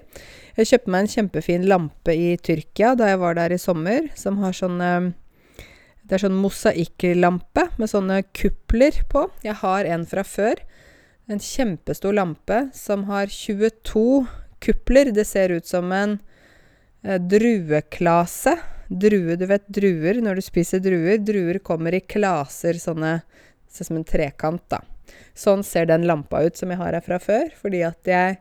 Jeg 0.60 0.70
kjøpte 0.70 0.94
meg 0.94 1.04
en 1.06 1.14
kjempefin 1.16 1.68
lampe 1.70 2.14
i 2.14 2.36
Tyrkia 2.38 2.94
da 2.98 3.10
jeg 3.10 3.22
var 3.26 3.38
der 3.42 3.58
i 3.58 3.62
sommer, 3.62 4.12
som 4.18 4.38
har 4.46 4.54
sånn 4.56 4.78
det 6.06 6.20
er 6.20 6.22
sånn 6.22 6.38
mosaikklampe 6.38 7.64
med 7.82 7.90
sånne 7.90 8.20
kupler 8.38 9.02
på. 9.10 9.26
Jeg 9.42 9.58
har 9.64 9.88
en 9.90 10.06
fra 10.06 10.22
før. 10.22 10.62
En 11.26 11.42
kjempestor 11.42 12.14
lampe 12.14 12.68
som 12.78 13.08
har 13.10 13.32
22 13.34 14.28
kupler. 14.62 15.10
Det 15.10 15.26
ser 15.26 15.56
ut 15.56 15.66
som 15.66 15.90
en 15.90 16.20
eh, 16.20 16.35
drueklase. 17.06 18.56
Drue, 18.86 19.36
du 19.38 19.48
vet 19.50 19.66
druer 19.74 20.20
når 20.22 20.40
du 20.40 20.46
spiser 20.46 20.82
druer. 20.84 21.18
Druer 21.22 21.60
kommer 21.66 21.96
i 21.98 22.04
klaser, 22.06 22.78
sånne 22.82 23.20
Ser 23.76 23.90
som 23.90 23.98
en 24.00 24.06
trekant, 24.08 24.62
da. 24.72 24.78
Sånn 25.36 25.60
ser 25.68 25.90
den 25.90 26.06
lampa 26.08 26.40
ut 26.46 26.56
som 26.56 26.70
jeg 26.72 26.80
har 26.80 26.96
her 26.96 27.04
fra 27.04 27.18
før, 27.20 27.50
fordi 27.60 27.82
at 27.84 28.08
jeg 28.08 28.38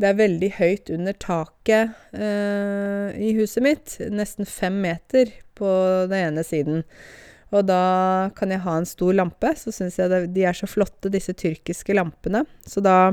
det 0.00 0.08
er 0.08 0.16
veldig 0.16 0.48
høyt 0.56 0.90
under 0.94 1.16
taket 1.20 1.90
eh, 2.16 3.10
i 3.20 3.34
huset 3.36 3.64
mitt. 3.64 3.96
Nesten 4.08 4.48
fem 4.48 4.78
meter 4.80 5.28
på 5.58 5.68
den 6.08 6.30
ene 6.30 6.44
siden. 6.46 6.86
Og 7.52 7.66
da 7.68 8.30
kan 8.38 8.54
jeg 8.54 8.62
ha 8.64 8.78
en 8.80 8.88
stor 8.88 9.12
lampe. 9.18 9.52
Så 9.60 9.74
syns 9.76 9.98
jeg 10.00 10.08
det, 10.12 10.22
de 10.32 10.46
er 10.48 10.56
så 10.56 10.70
flotte, 10.70 11.12
disse 11.12 11.34
tyrkiske 11.36 11.96
lampene. 11.98 12.46
Så 12.64 12.80
da 12.84 13.12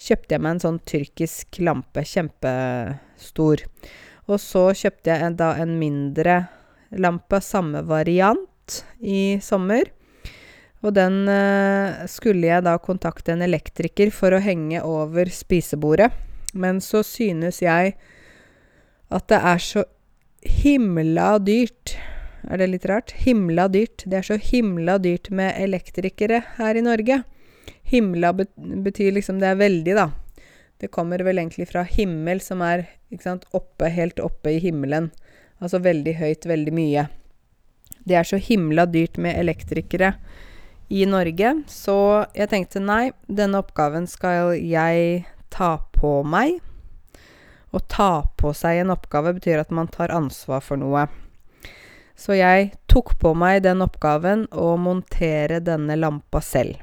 kjøpte 0.00 0.34
jeg 0.34 0.42
meg 0.42 0.56
en 0.56 0.64
sånn 0.64 0.80
tyrkisk 0.90 1.60
lampe. 1.62 2.02
Kjempestor. 2.02 3.62
Og 4.30 4.40
så 4.40 4.70
kjøpte 4.72 5.12
jeg 5.12 5.36
da 5.38 5.52
en 5.60 5.76
mindre 5.80 6.44
lampe, 6.94 7.40
samme 7.44 7.82
variant, 7.86 8.80
i 9.04 9.36
sommer. 9.44 9.90
Og 10.84 10.94
den 10.96 11.24
eh, 11.28 12.04
skulle 12.08 12.48
jeg 12.48 12.64
da 12.64 12.76
kontakte 12.80 13.34
en 13.34 13.44
elektriker 13.44 14.12
for 14.12 14.36
å 14.36 14.42
henge 14.44 14.82
over 14.84 15.28
spisebordet. 15.32 16.10
Men 16.54 16.80
så 16.84 17.02
synes 17.04 17.60
jeg 17.64 17.96
at 19.14 19.28
det 19.28 19.40
er 19.40 19.62
så 19.62 19.84
himla 20.44 21.38
dyrt. 21.40 21.96
Er 22.44 22.60
det 22.60 22.68
litt 22.72 22.88
rart? 22.88 23.14
Himla 23.24 23.68
dyrt. 23.72 24.04
Det 24.04 24.20
er 24.20 24.28
så 24.28 24.36
himla 24.40 24.98
dyrt 25.02 25.30
med 25.32 25.56
elektrikere 25.60 26.42
her 26.58 26.76
i 26.76 26.84
Norge. 26.84 27.22
Himla 27.88 28.32
betyr 28.36 29.12
liksom 29.16 29.40
Det 29.40 29.48
er 29.52 29.60
veldig, 29.60 29.96
da. 29.96 30.10
Det 30.84 30.90
kommer 30.92 31.18
vel 31.24 31.38
egentlig 31.40 31.70
fra 31.70 31.80
himmel, 31.88 32.42
som 32.44 32.60
er 32.60 32.82
sant, 33.22 33.46
oppe, 33.56 33.88
helt 33.88 34.18
oppe 34.20 34.50
i 34.52 34.58
himmelen. 34.60 35.06
Altså 35.64 35.78
veldig 35.80 36.12
høyt, 36.18 36.44
veldig 36.44 36.74
mye. 36.76 37.06
Det 38.04 38.18
er 38.20 38.28
så 38.28 38.36
himla 38.36 38.84
dyrt 38.92 39.16
med 39.16 39.38
elektrikere 39.40 40.10
i 40.92 41.06
Norge. 41.08 41.54
Så 41.72 41.96
jeg 42.36 42.50
tenkte 42.52 42.84
nei, 42.84 43.14
denne 43.32 43.64
oppgaven 43.64 44.04
skal 44.12 44.52
jeg 44.60 45.24
ta 45.48 45.78
på 45.96 46.18
meg. 46.28 46.60
Å 47.72 47.80
ta 47.88 48.12
på 48.36 48.52
seg 48.52 48.82
en 48.82 48.92
oppgave 48.92 49.32
betyr 49.38 49.64
at 49.64 49.72
man 49.72 49.88
tar 49.88 50.12
ansvar 50.12 50.60
for 50.68 50.76
noe. 50.76 51.06
Så 52.12 52.36
jeg 52.36 52.74
tok 52.92 53.16
på 53.24 53.32
meg 53.32 53.64
den 53.64 53.80
oppgaven 53.88 54.50
å 54.52 54.74
montere 54.76 55.64
denne 55.64 55.96
lampa 55.96 56.44
selv. 56.44 56.76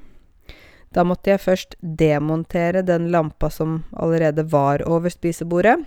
Da 0.92 1.06
måtte 1.08 1.32
jeg 1.32 1.44
først 1.44 1.76
demontere 1.80 2.84
den 2.84 3.10
lampa 3.14 3.50
som 3.50 3.82
allerede 3.96 4.44
var 4.52 4.84
over 4.88 5.12
spisebordet. 5.14 5.78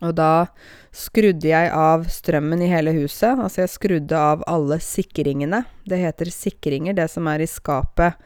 Og 0.00 0.14
da 0.16 0.48
skrudde 0.94 1.50
jeg 1.50 1.70
av 1.76 2.08
strømmen 2.10 2.64
i 2.64 2.70
hele 2.72 2.94
huset. 2.96 3.36
Altså 3.36 3.62
jeg 3.62 3.74
skrudde 3.74 4.18
av 4.18 4.42
alle 4.50 4.80
sikringene. 4.82 5.62
Det 5.86 6.00
heter 6.00 6.32
sikringer, 6.32 6.96
det 6.96 7.10
som 7.12 7.28
er 7.30 7.44
i 7.44 7.50
skapet 7.50 8.18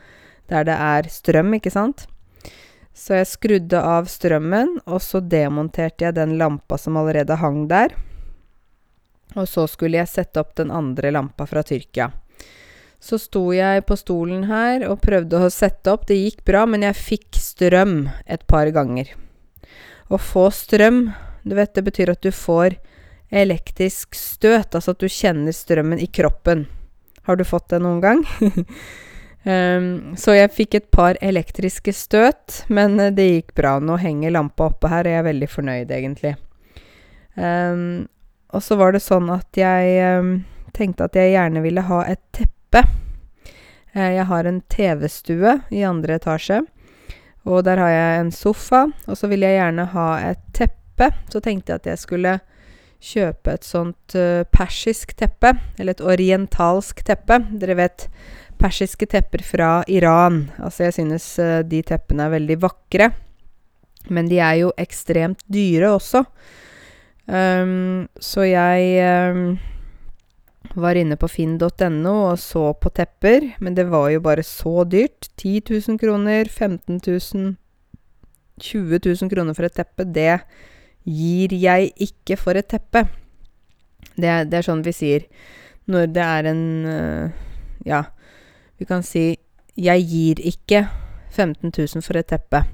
der 0.46 0.66
det 0.66 0.76
er 0.78 1.08
strøm, 1.10 1.56
ikke 1.58 1.72
sant. 1.74 2.06
Så 2.96 3.18
jeg 3.18 3.28
skrudde 3.28 3.80
av 3.82 4.06
strømmen, 4.08 4.78
og 4.86 5.02
så 5.04 5.20
demonterte 5.20 6.06
jeg 6.06 6.16
den 6.16 6.36
lampa 6.40 6.78
som 6.80 6.96
allerede 6.96 7.36
hang 7.42 7.66
der. 7.68 7.92
Og 9.36 9.48
så 9.50 9.66
skulle 9.68 9.98
jeg 9.98 10.08
sette 10.08 10.40
opp 10.40 10.54
den 10.56 10.70
andre 10.72 11.10
lampa 11.12 11.48
fra 11.50 11.64
Tyrkia. 11.66 12.08
Så 13.02 13.18
sto 13.20 13.44
jeg 13.54 13.84
på 13.86 13.96
stolen 13.98 14.46
her 14.50 14.86
og 14.88 15.02
prøvde 15.04 15.38
å 15.38 15.52
sette 15.52 15.92
opp. 15.92 16.08
Det 16.08 16.16
gikk 16.16 16.42
bra, 16.48 16.64
men 16.66 16.86
jeg 16.86 16.98
fikk 16.98 17.38
strøm 17.38 18.08
et 18.24 18.42
par 18.50 18.70
ganger. 18.74 19.12
Å 20.08 20.18
få 20.22 20.48
strøm 20.54 21.10
du 21.46 21.54
vet, 21.54 21.74
det 21.74 21.82
betyr 21.86 22.10
at 22.10 22.22
du 22.26 22.32
får 22.34 22.74
elektrisk 23.30 24.16
støt, 24.18 24.74
altså 24.74 24.96
at 24.96 25.02
du 25.02 25.06
kjenner 25.10 25.54
strømmen 25.54 26.00
i 26.02 26.08
kroppen. 26.10 26.64
Har 27.26 27.38
du 27.38 27.44
fått 27.46 27.68
det 27.70 27.78
noen 27.84 28.00
gang? 28.02 28.24
um, 29.46 29.86
så 30.22 30.34
jeg 30.34 30.54
fikk 30.56 30.74
et 30.74 30.88
par 30.90 31.18
elektriske 31.22 31.94
støt, 31.94 32.64
men 32.66 32.98
eh, 32.98 33.14
det 33.14 33.28
gikk 33.28 33.54
bra. 33.58 33.76
Nå 33.78 33.98
henger 34.02 34.34
lampa 34.34 34.66
oppe 34.72 34.90
her, 34.90 35.06
og 35.06 35.14
jeg 35.14 35.22
er 35.22 35.28
veldig 35.28 35.50
fornøyd, 35.54 35.94
egentlig. 35.94 36.34
Um, 37.38 38.08
og 38.50 38.66
så 38.66 38.78
var 38.80 38.94
det 38.96 39.04
sånn 39.06 39.30
at 39.30 39.58
jeg 39.58 40.18
um, 40.18 40.34
tenkte 40.74 41.06
at 41.06 41.18
jeg 41.18 41.36
gjerne 41.36 41.62
ville 41.62 41.86
ha 41.86 42.02
et 42.10 42.22
teppe. 42.34 42.55
Uh, 42.84 44.10
jeg 44.16 44.26
har 44.28 44.48
en 44.48 44.60
TV-stue 44.72 45.54
i 45.72 45.84
andre 45.86 46.18
etasje, 46.20 46.62
og 47.46 47.62
der 47.66 47.80
har 47.80 47.92
jeg 47.92 48.20
en 48.20 48.32
sofa. 48.34 48.86
Og 49.06 49.18
så 49.18 49.30
ville 49.30 49.48
jeg 49.48 49.60
gjerne 49.60 49.88
ha 49.94 50.08
et 50.32 50.42
teppe. 50.56 51.12
Så 51.32 51.40
tenkte 51.44 51.72
jeg 51.72 51.82
at 51.82 51.90
jeg 51.92 52.02
skulle 52.02 52.38
kjøpe 53.06 53.54
et 53.54 53.66
sånt 53.66 54.16
uh, 54.18 54.42
persisk 54.52 55.14
teppe, 55.18 55.54
eller 55.78 55.94
et 55.94 56.04
orientalsk 56.04 57.04
teppe. 57.06 57.38
Dere 57.60 57.78
vet 57.78 58.08
persiske 58.60 59.06
tepper 59.12 59.44
fra 59.44 59.70
Iran. 59.92 60.46
Altså, 60.58 60.88
jeg 60.88 60.98
synes 60.98 61.28
uh, 61.38 61.60
de 61.66 61.82
teppene 61.86 62.26
er 62.26 62.36
veldig 62.38 62.58
vakre. 62.64 63.12
Men 64.08 64.28
de 64.30 64.38
er 64.38 64.60
jo 64.62 64.74
ekstremt 64.78 65.42
dyre 65.50 65.90
også. 65.96 66.24
Um, 67.26 68.06
så 68.22 68.44
jeg 68.46 69.32
um, 69.34 69.56
var 70.76 70.98
inne 70.98 71.16
på 71.16 71.28
finn.no 71.30 72.14
og 72.30 72.38
så 72.40 72.70
på 72.76 72.92
tepper, 72.94 73.52
men 73.64 73.76
det 73.76 73.86
var 73.90 74.10
jo 74.12 74.22
bare 74.24 74.44
så 74.44 74.84
dyrt. 74.84 75.30
10 75.40 75.62
000 75.88 76.00
kroner, 76.00 76.48
15 76.48 77.00
000, 77.00 77.54
20 78.60 79.00
000 79.04 79.30
kroner 79.32 79.56
for 79.56 79.68
et 79.68 79.76
teppe. 79.76 80.04
Det 80.04 80.40
gir 81.06 81.54
jeg 81.56 81.92
ikke 82.08 82.36
for 82.40 82.58
et 82.58 82.68
teppe. 82.68 83.06
Det, 84.16 84.30
det 84.50 84.58
er 84.60 84.66
sånn 84.66 84.84
vi 84.84 84.94
sier 84.96 85.26
når 85.92 86.08
det 86.14 86.22
er 86.24 86.48
en 86.50 86.62
uh, 86.88 87.42
Ja, 87.86 88.02
vi 88.78 88.84
kan 88.88 89.02
si 89.02 89.36
'jeg 89.76 90.02
gir 90.08 90.40
ikke 90.40 90.88
15 91.30 91.70
000 91.70 92.02
for 92.02 92.16
et 92.16 92.26
teppe'. 92.26 92.64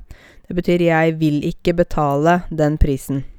Det 0.49 0.57
betyr 0.57 0.81
'jeg 0.81 1.19
vil 1.21 1.45
ikke 1.45 1.75
betale 1.75 2.43
den 2.49 2.79
prisen'. 2.79 3.32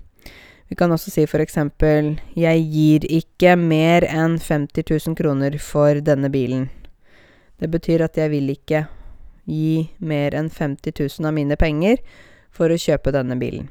Vi 0.69 0.75
kan 0.75 0.91
også 0.91 1.11
si 1.11 1.25
eksempel 1.25 2.19
'Jeg 2.35 2.63
gir 2.71 2.99
ikke 3.09 3.55
mer 3.55 4.01
enn 4.01 4.39
50 4.39 4.83
000 5.07 5.15
kroner 5.15 5.57
for 5.59 6.01
denne 6.01 6.29
bilen'. 6.29 6.69
Det 7.59 7.69
betyr 7.69 8.03
at 8.03 8.17
jeg 8.17 8.29
vil 8.29 8.49
ikke 8.49 8.87
gi 9.45 9.89
mer 9.99 10.33
enn 10.33 10.49
50 10.49 10.91
000 11.19 11.27
av 11.27 11.33
mine 11.33 11.55
penger 11.55 11.97
for 12.51 12.69
å 12.69 12.79
kjøpe 12.79 13.11
denne 13.11 13.35
bilen. 13.35 13.69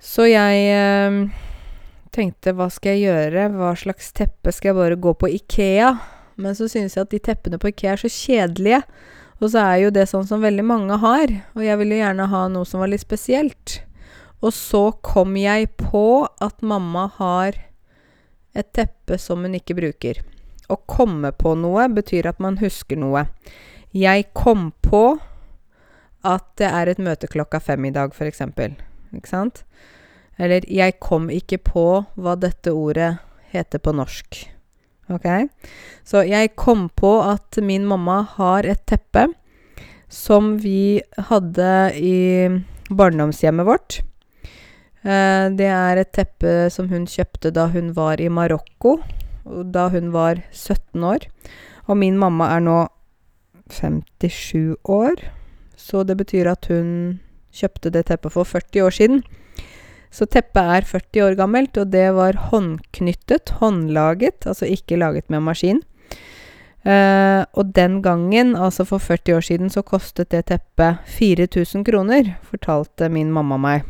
Så 0.00 0.26
jeg 0.28 0.68
eh, 0.68 1.30
tenkte 2.12 2.52
hva 2.52 2.68
skal 2.72 2.98
jeg 2.98 3.08
gjøre, 3.08 3.48
hva 3.56 3.72
slags 3.78 4.12
teppe 4.12 4.52
skal 4.52 4.72
jeg 4.72 4.76
bare 4.76 5.00
gå 5.00 5.14
på 5.16 5.30
Ikea? 5.32 5.94
Men 6.36 6.54
så 6.54 6.68
synes 6.68 6.96
jeg 6.96 7.06
at 7.06 7.14
de 7.14 7.22
teppene 7.22 7.58
på 7.58 7.70
Ikea 7.70 7.94
er 7.94 8.02
så 8.02 8.10
kjedelige. 8.10 8.82
Og 9.40 9.50
så 9.50 9.64
er 9.64 9.78
jo 9.84 9.94
det 9.94 10.06
sånn 10.10 10.26
som 10.28 10.44
veldig 10.44 10.64
mange 10.66 10.98
har, 11.02 11.32
og 11.56 11.64
jeg 11.64 11.78
ville 11.80 11.98
gjerne 11.98 12.28
ha 12.30 12.44
noe 12.52 12.68
som 12.68 12.80
var 12.82 12.92
litt 12.92 13.02
spesielt. 13.02 13.80
Og 14.42 14.52
så 14.52 14.90
kom 15.04 15.36
jeg 15.36 15.70
på 15.80 16.26
at 16.42 16.62
mamma 16.62 17.06
har 17.18 17.58
et 18.54 18.72
teppe 18.72 19.18
som 19.18 19.44
hun 19.44 19.56
ikke 19.58 19.76
bruker. 19.78 20.20
Å 20.68 20.76
komme 20.88 21.32
på 21.36 21.54
noe 21.58 21.88
betyr 21.92 22.28
at 22.30 22.40
man 22.42 22.58
husker 22.62 22.98
noe. 23.00 23.26
Jeg 23.94 24.30
kom 24.34 24.70
på 24.82 25.04
at 26.24 26.46
det 26.58 26.70
er 26.70 26.90
et 26.90 27.02
møte 27.02 27.28
klokka 27.30 27.60
fem 27.60 27.84
i 27.84 27.92
dag, 27.94 28.14
f.eks. 28.14 28.40
Ikke 29.14 29.28
sant? 29.30 29.64
Eller 30.38 30.64
'jeg 30.66 30.98
kom 30.98 31.30
ikke 31.30 31.58
på 31.58 32.06
hva 32.16 32.34
dette 32.34 32.72
ordet 32.72 33.18
heter 33.52 33.78
på 33.78 33.92
norsk'. 33.92 34.48
Ok? 35.10 35.48
Så 36.04 36.24
jeg 36.26 36.56
kom 36.56 36.88
på 36.88 37.20
at 37.22 37.58
min 37.62 37.86
mamma 37.86 38.22
har 38.22 38.64
et 38.64 38.86
teppe 38.86 39.28
som 40.08 40.56
vi 40.58 41.02
hadde 41.28 41.92
i 41.94 42.48
barndomshjemmet 42.90 43.66
vårt. 43.66 44.00
Eh, 45.04 45.46
det 45.52 45.68
er 45.68 46.00
et 46.00 46.12
teppe 46.16 46.70
som 46.72 46.88
hun 46.88 47.04
kjøpte 47.04 47.52
da 47.52 47.68
hun 47.74 47.92
var 47.96 48.22
i 48.24 48.30
Marokko, 48.32 48.96
da 49.44 49.90
hun 49.92 50.12
var 50.14 50.40
17 50.50 51.04
år. 51.04 51.28
Og 51.84 51.98
min 52.00 52.16
mamma 52.16 52.54
er 52.56 52.64
nå 52.64 52.78
57 53.68 54.80
år, 54.88 55.20
så 55.76 56.04
det 56.08 56.16
betyr 56.16 56.48
at 56.48 56.68
hun 56.72 57.20
kjøpte 57.54 57.92
det 57.92 58.06
teppet 58.08 58.32
for 58.32 58.48
40 58.48 58.86
år 58.86 58.94
siden. 58.96 59.24
Så 60.14 60.28
teppet 60.30 60.62
er 60.78 60.86
40 60.86 61.26
år 61.26 61.36
gammelt, 61.36 61.76
og 61.76 61.90
det 61.92 62.06
var 62.14 62.38
håndknyttet, 62.50 63.58
håndlaget, 63.60 64.46
altså 64.46 64.68
ikke 64.70 65.00
laget 65.00 65.28
med 65.28 65.42
maskin. 65.44 65.82
Uh, 66.84 67.48
og 67.56 67.72
den 67.72 68.02
gangen, 68.04 68.52
altså 68.56 68.84
for 68.84 69.00
40 69.00 69.36
år 69.36 69.40
siden, 69.40 69.70
så 69.72 69.82
kostet 69.82 70.30
det 70.30 70.44
teppet 70.52 71.00
4000 71.16 71.84
kroner, 71.84 72.34
fortalte 72.44 73.08
min 73.08 73.32
mamma 73.32 73.56
meg. 73.56 73.88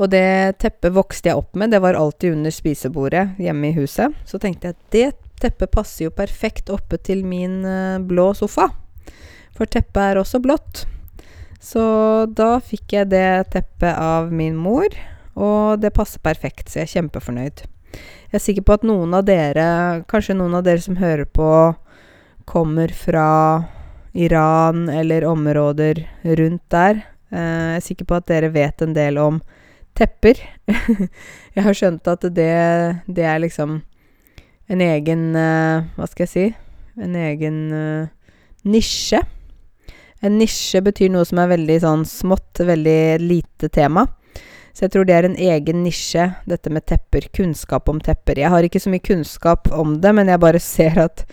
Og 0.00 0.08
det 0.08 0.56
teppet 0.62 0.94
vokste 0.96 1.28
jeg 1.28 1.40
opp 1.40 1.56
med. 1.60 1.74
Det 1.74 1.80
var 1.84 1.98
alltid 1.98 2.38
under 2.38 2.54
spisebordet 2.54 3.26
hjemme 3.40 3.68
i 3.68 3.76
huset. 3.76 4.14
Så 4.24 4.40
tenkte 4.40 4.70
jeg 4.70 4.76
at 4.78 4.94
det 4.94 5.08
teppet 5.40 5.72
passer 5.72 6.06
jo 6.06 6.14
perfekt 6.14 6.72
oppe 6.72 6.96
til 7.04 7.20
min 7.28 7.60
uh, 7.66 8.00
blå 8.00 8.30
sofa. 8.36 8.70
For 9.56 9.68
teppet 9.68 10.00
er 10.00 10.20
også 10.20 10.40
blått. 10.40 10.86
Så 11.60 11.82
da 12.32 12.54
fikk 12.64 12.96
jeg 12.96 13.10
det 13.12 13.52
teppet 13.52 13.92
av 13.92 14.30
min 14.32 14.56
mor, 14.56 14.88
og 15.36 15.82
det 15.82 15.92
passer 15.92 16.22
perfekt, 16.24 16.70
så 16.70 16.80
jeg 16.80 16.88
er 16.88 16.94
kjempefornøyd. 16.94 17.60
Jeg 18.30 18.38
er 18.38 18.40
sikker 18.40 18.64
på 18.64 18.78
at 18.78 18.86
noen 18.88 19.12
av 19.18 19.26
dere, 19.28 19.66
kanskje 20.08 20.38
noen 20.38 20.56
av 20.56 20.64
dere 20.64 20.80
som 20.80 20.96
hører 20.96 21.28
på, 21.28 21.50
kommer 22.48 22.94
fra 22.96 23.28
Iran 24.16 24.88
eller 24.88 25.28
områder 25.28 26.06
rundt 26.40 26.64
der. 26.72 27.04
Uh, 27.28 27.76
jeg 27.76 27.80
er 27.82 27.88
sikker 27.90 28.08
på 28.08 28.16
at 28.16 28.30
dere 28.32 28.54
vet 28.56 28.80
en 28.80 28.96
del 28.96 29.20
om 29.20 29.42
tepper. 30.00 30.40
jeg 31.56 31.66
har 31.66 31.76
skjønt 31.76 32.08
at 32.10 32.24
det, 32.34 32.52
det 33.06 33.26
er 33.26 33.42
liksom 33.44 33.80
en 34.70 34.82
egen 34.84 35.34
uh, 35.34 35.82
Hva 35.96 36.06
skal 36.06 36.26
jeg 36.26 36.32
si? 36.32 36.46
En 37.00 37.16
egen 37.18 37.58
uh, 37.74 38.08
nisje. 38.68 39.20
En 40.20 40.36
nisje 40.38 40.82
betyr 40.84 41.10
noe 41.12 41.26
som 41.26 41.40
er 41.42 41.52
veldig 41.54 41.78
sånn 41.82 42.06
smått, 42.08 42.62
veldig 42.66 43.02
lite 43.22 43.70
tema. 43.72 44.06
Så 44.76 44.86
jeg 44.86 44.94
tror 44.94 45.06
det 45.08 45.16
er 45.16 45.26
en 45.26 45.38
egen 45.40 45.82
nisje, 45.84 46.28
dette 46.48 46.70
med 46.72 46.86
tepper. 46.86 47.26
Kunnskap 47.36 47.88
om 47.90 47.98
tepper. 48.04 48.38
Jeg 48.38 48.52
har 48.52 48.66
ikke 48.66 48.82
så 48.82 48.92
mye 48.92 49.04
kunnskap 49.04 49.70
om 49.74 49.98
det, 50.02 50.12
men 50.16 50.30
jeg 50.30 50.42
bare 50.42 50.62
ser 50.74 51.00
at 51.02 51.24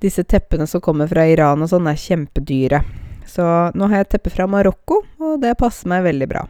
disse 0.00 0.24
teppene 0.24 0.66
som 0.66 0.82
kommer 0.82 1.10
fra 1.10 1.26
Iran 1.28 1.62
og 1.62 1.70
sånn, 1.70 1.88
er 1.90 2.00
kjempedyre. 2.00 2.82
Så 3.30 3.44
nå 3.76 3.90
har 3.90 4.00
jeg 4.00 4.08
et 4.08 4.14
teppe 4.16 4.32
fra 4.34 4.48
Marokko, 4.50 5.04
og 5.22 5.36
det 5.44 5.58
passer 5.60 5.92
meg 5.92 6.08
veldig 6.08 6.28
bra. 6.30 6.48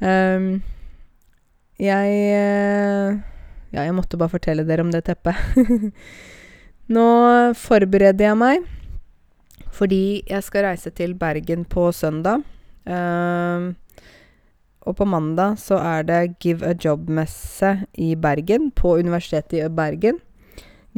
Um, 0.00 0.62
jeg 1.76 2.12
uh, 2.32 3.18
Ja, 3.70 3.84
jeg 3.84 3.94
måtte 3.94 4.16
bare 4.20 4.32
fortelle 4.32 4.64
dere 4.68 4.84
om 4.84 4.92
det 4.92 5.04
teppet. 5.06 5.36
Nå 6.94 7.06
forbereder 7.60 8.30
jeg 8.30 8.38
meg 8.40 8.68
fordi 9.80 10.20
jeg 10.28 10.42
skal 10.44 10.66
reise 10.66 10.90
til 10.92 11.14
Bergen 11.16 11.62
på 11.64 11.86
søndag. 11.94 12.42
Um, 12.84 13.70
og 14.84 14.96
på 14.98 15.06
mandag 15.08 15.60
så 15.62 15.78
er 15.78 16.04
det 16.08 16.34
Give 16.42 16.66
a 16.66 16.74
Job-messe 16.74 17.86
i 17.94 18.14
Bergen, 18.18 18.70
på 18.74 18.96
Universitetet 18.98 19.62
i 19.62 19.70
Bergen. 19.72 20.18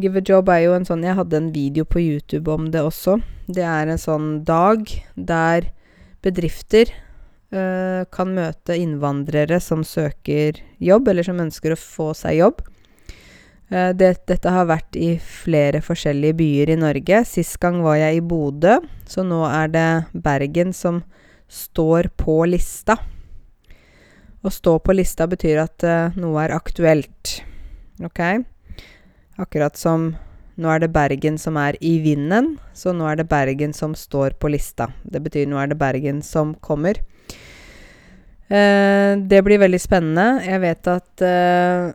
Give 0.00 0.18
a 0.18 0.24
Job 0.24 0.48
er 0.48 0.64
jo 0.64 0.74
en 0.74 0.88
sånn 0.88 1.04
Jeg 1.04 1.18
hadde 1.18 1.36
en 1.36 1.52
video 1.52 1.84
på 1.84 2.00
YouTube 2.00 2.50
om 2.50 2.70
det 2.72 2.80
også. 2.80 3.18
Det 3.46 3.62
er 3.66 3.92
en 3.92 4.00
sånn 4.00 4.40
dag 4.48 4.88
der 5.14 5.68
bedrifter 6.24 6.90
uh, 7.54 8.04
kan 8.12 8.34
møte 8.36 8.76
innvandrere 8.78 9.60
som 9.62 9.84
søker 9.86 10.58
jobb, 10.82 11.08
eller 11.12 11.26
som 11.26 11.40
ønsker 11.42 11.74
å 11.74 11.80
få 11.80 12.10
seg 12.16 12.40
jobb. 12.40 12.62
Uh, 13.72 13.92
det, 13.96 14.14
dette 14.28 14.52
har 14.52 14.68
vært 14.70 14.98
i 14.98 15.14
flere 15.22 15.82
forskjellige 15.84 16.38
byer 16.40 16.74
i 16.74 16.80
Norge. 16.80 17.22
Sist 17.28 17.60
gang 17.62 17.80
var 17.84 18.00
jeg 18.00 18.20
i 18.20 18.24
Bodø, 18.24 18.78
så 19.08 19.24
nå 19.26 19.44
er 19.48 19.72
det 19.72 19.88
Bergen 20.12 20.74
som 20.76 21.02
står 21.52 22.12
på 22.20 22.42
lista. 22.48 22.98
Å 24.42 24.50
stå 24.50 24.78
på 24.82 24.96
lista 24.96 25.28
betyr 25.30 25.62
at 25.62 25.86
uh, 25.86 26.18
noe 26.18 26.42
er 26.42 26.56
aktuelt. 26.56 27.38
Ok? 28.02 28.20
Akkurat 29.40 29.78
som 29.78 30.12
nå 30.60 30.68
er 30.68 30.82
det 30.82 30.92
Bergen 30.92 31.38
som 31.40 31.56
er 31.56 31.78
i 31.80 31.94
vinden, 32.04 32.56
så 32.76 32.92
nå 32.92 33.06
er 33.08 33.20
det 33.20 33.30
Bergen 33.30 33.72
som 33.72 33.94
står 33.96 34.36
på 34.40 34.50
lista. 34.52 34.90
Det 35.02 35.22
betyr 35.24 35.48
nå 35.48 35.56
er 35.60 35.70
det 35.70 35.78
Bergen 35.80 36.20
som 36.26 36.52
kommer. 36.60 37.00
Eh, 38.52 39.16
det 39.16 39.40
blir 39.46 39.60
veldig 39.62 39.80
spennende. 39.80 40.42
Jeg 40.44 40.60
vet 40.60 40.88
at 40.92 41.24
eh, 41.24 41.92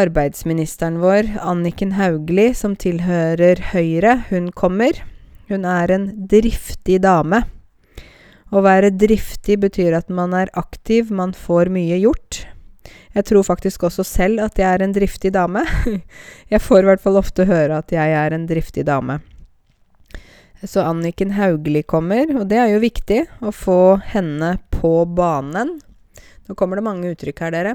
arbeidsministeren 0.00 0.96
vår, 1.02 1.34
Anniken 1.44 1.92
Hauglie, 1.98 2.54
som 2.56 2.76
tilhører 2.80 3.60
Høyre, 3.74 4.22
hun 4.30 4.48
kommer. 4.56 5.02
Hun 5.52 5.66
er 5.68 5.92
en 5.92 6.06
driftig 6.30 7.02
dame. 7.04 7.42
Å 8.52 8.62
være 8.64 8.92
driftig 8.96 9.58
betyr 9.60 9.98
at 9.98 10.08
man 10.12 10.32
er 10.36 10.52
aktiv, 10.56 11.12
man 11.12 11.36
får 11.36 11.68
mye 11.72 12.00
gjort. 12.00 12.46
Jeg 13.12 13.28
tror 13.28 13.44
faktisk 13.44 13.84
også 13.84 14.04
selv 14.08 14.40
at 14.46 14.56
jeg 14.60 14.68
er 14.68 14.84
en 14.84 14.94
driftig 14.96 15.34
dame. 15.36 15.66
jeg 16.52 16.64
får 16.64 16.80
i 16.80 16.88
hvert 16.88 17.04
fall 17.04 17.20
ofte 17.20 17.44
høre 17.48 17.82
at 17.84 17.92
jeg 17.92 18.16
er 18.16 18.32
en 18.32 18.48
driftig 18.48 18.86
dame. 18.88 19.20
Så 20.64 20.80
Anniken 20.80 21.30
Hauglie 21.34 21.82
kommer, 21.82 22.28
og 22.38 22.46
det 22.46 22.58
er 22.62 22.68
jo 22.70 22.82
viktig 22.82 23.24
å 23.42 23.50
få 23.50 23.96
henne 24.12 24.54
på 24.70 25.02
banen. 25.10 25.74
Nå 26.46 26.54
kommer 26.58 26.78
det 26.78 26.86
mange 26.86 27.10
uttrykk 27.10 27.42
her, 27.42 27.54
dere. 27.54 27.72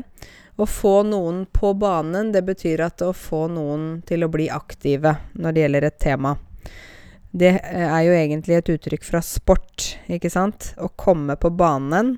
Å 0.57 0.65
få 0.65 1.01
noen 1.03 1.43
på 1.51 1.73
banen, 1.77 2.31
det 2.31 2.45
betyr 2.47 2.85
at 2.87 3.03
å 3.03 3.11
få 3.13 3.45
noen 3.51 3.99
til 4.07 4.23
å 4.23 4.31
bli 4.31 4.47
aktive 4.49 5.17
når 5.35 5.53
det 5.53 5.65
gjelder 5.65 5.87
et 5.89 5.99
tema. 5.99 6.33
Det 7.37 7.51
er 7.59 8.01
jo 8.07 8.15
egentlig 8.15 8.55
et 8.57 8.71
uttrykk 8.77 9.03
fra 9.05 9.21
sport, 9.21 9.91
ikke 10.07 10.31
sant? 10.31 10.71
Å 10.79 10.87
komme 10.95 11.35
på 11.37 11.51
banen. 11.53 12.15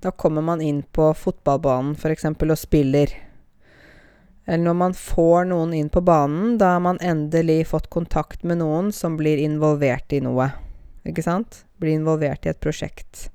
Da 0.00 0.10
kommer 0.10 0.42
man 0.42 0.64
inn 0.64 0.80
på 0.82 1.12
fotballbanen 1.14 1.94
f.eks. 1.98 2.24
og 2.32 2.58
spiller. 2.58 3.12
Eller 4.48 4.64
når 4.64 4.76
man 4.80 4.94
får 4.96 5.50
noen 5.50 5.74
inn 5.76 5.90
på 5.92 6.00
banen, 6.00 6.54
da 6.58 6.72
har 6.78 6.80
man 6.80 6.98
endelig 7.04 7.66
fått 7.68 7.90
kontakt 7.92 8.46
med 8.48 8.62
noen 8.62 8.88
som 8.96 9.18
blir 9.20 9.36
involvert 9.36 10.12
i 10.16 10.22
noe. 10.24 10.46
Ikke 11.04 11.24
sant? 11.26 11.66
Blir 11.76 11.98
involvert 11.98 12.46
i 12.46 12.54
et 12.54 12.60
prosjekt. 12.60 13.28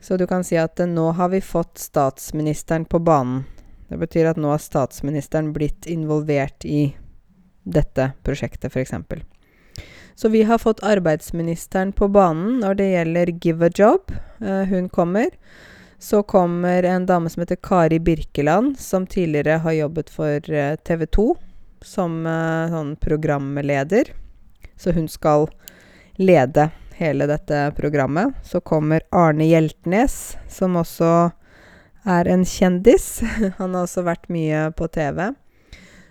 Så 0.00 0.16
du 0.16 0.28
kan 0.30 0.46
si 0.46 0.54
at 0.56 0.78
nå 0.78 1.08
har 1.18 1.32
vi 1.34 1.40
fått 1.42 1.82
statsministeren 1.82 2.86
på 2.86 3.02
banen. 3.02 3.42
Det 3.90 3.98
betyr 3.98 4.30
at 4.30 4.38
nå 4.38 4.52
har 4.54 4.62
statsministeren 4.62 5.50
blitt 5.52 5.90
involvert 5.90 6.64
i 6.64 6.92
dette 7.66 8.12
prosjektet, 8.22 8.70
f.eks. 8.70 8.94
Så 10.14 10.30
vi 10.30 10.44
har 10.46 10.62
fått 10.62 10.84
arbeidsministeren 10.86 11.90
på 11.92 12.06
banen 12.08 12.60
når 12.62 12.78
det 12.78 12.88
gjelder 12.92 13.34
Give 13.42 13.66
a 13.66 13.74
Job. 13.74 14.14
Uh, 14.38 14.62
hun 14.70 14.88
kommer. 14.88 15.34
Så 16.00 16.22
kommer 16.22 16.82
en 16.82 17.06
dame 17.06 17.28
som 17.30 17.42
heter 17.42 17.56
Kari 17.60 17.98
Birkeland, 18.00 18.78
som 18.80 19.06
tidligere 19.06 19.58
har 19.60 19.72
jobbet 19.72 20.10
for 20.10 20.50
eh, 20.50 20.76
TV 20.76 21.06
2 21.06 21.36
som 21.84 22.26
uh, 22.26 22.68
sånn 22.72 22.94
programleder. 23.00 24.12
Så 24.80 24.94
hun 24.96 25.08
skal 25.08 25.48
lede 26.16 26.70
hele 26.96 27.28
dette 27.28 27.70
programmet. 27.76 28.32
Så 28.44 28.60
kommer 28.60 29.04
Arne 29.12 29.44
Hjeltnes, 29.48 30.36
som 30.48 30.76
også 30.80 31.30
er 32.08 32.28
en 32.32 32.44
kjendis. 32.48 33.20
Han 33.60 33.74
har 33.76 33.84
også 33.84 34.04
vært 34.08 34.28
mye 34.32 34.70
på 34.76 34.88
TV. 34.92 35.30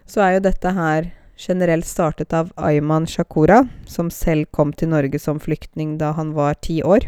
Så 0.10 0.22
er 0.26 0.38
jo 0.38 0.48
dette 0.50 0.74
her 0.74 1.12
generelt 1.40 1.88
startet 1.88 2.34
av 2.34 2.50
Ayman 2.58 3.06
Shakura, 3.08 3.64
som 3.88 4.10
selv 4.14 4.50
kom 4.52 4.74
til 4.74 4.92
Norge 4.94 5.22
som 5.22 5.40
flyktning 5.40 5.98
da 5.98 6.12
han 6.18 6.34
var 6.36 6.58
ti 6.60 6.82
år. 6.84 7.06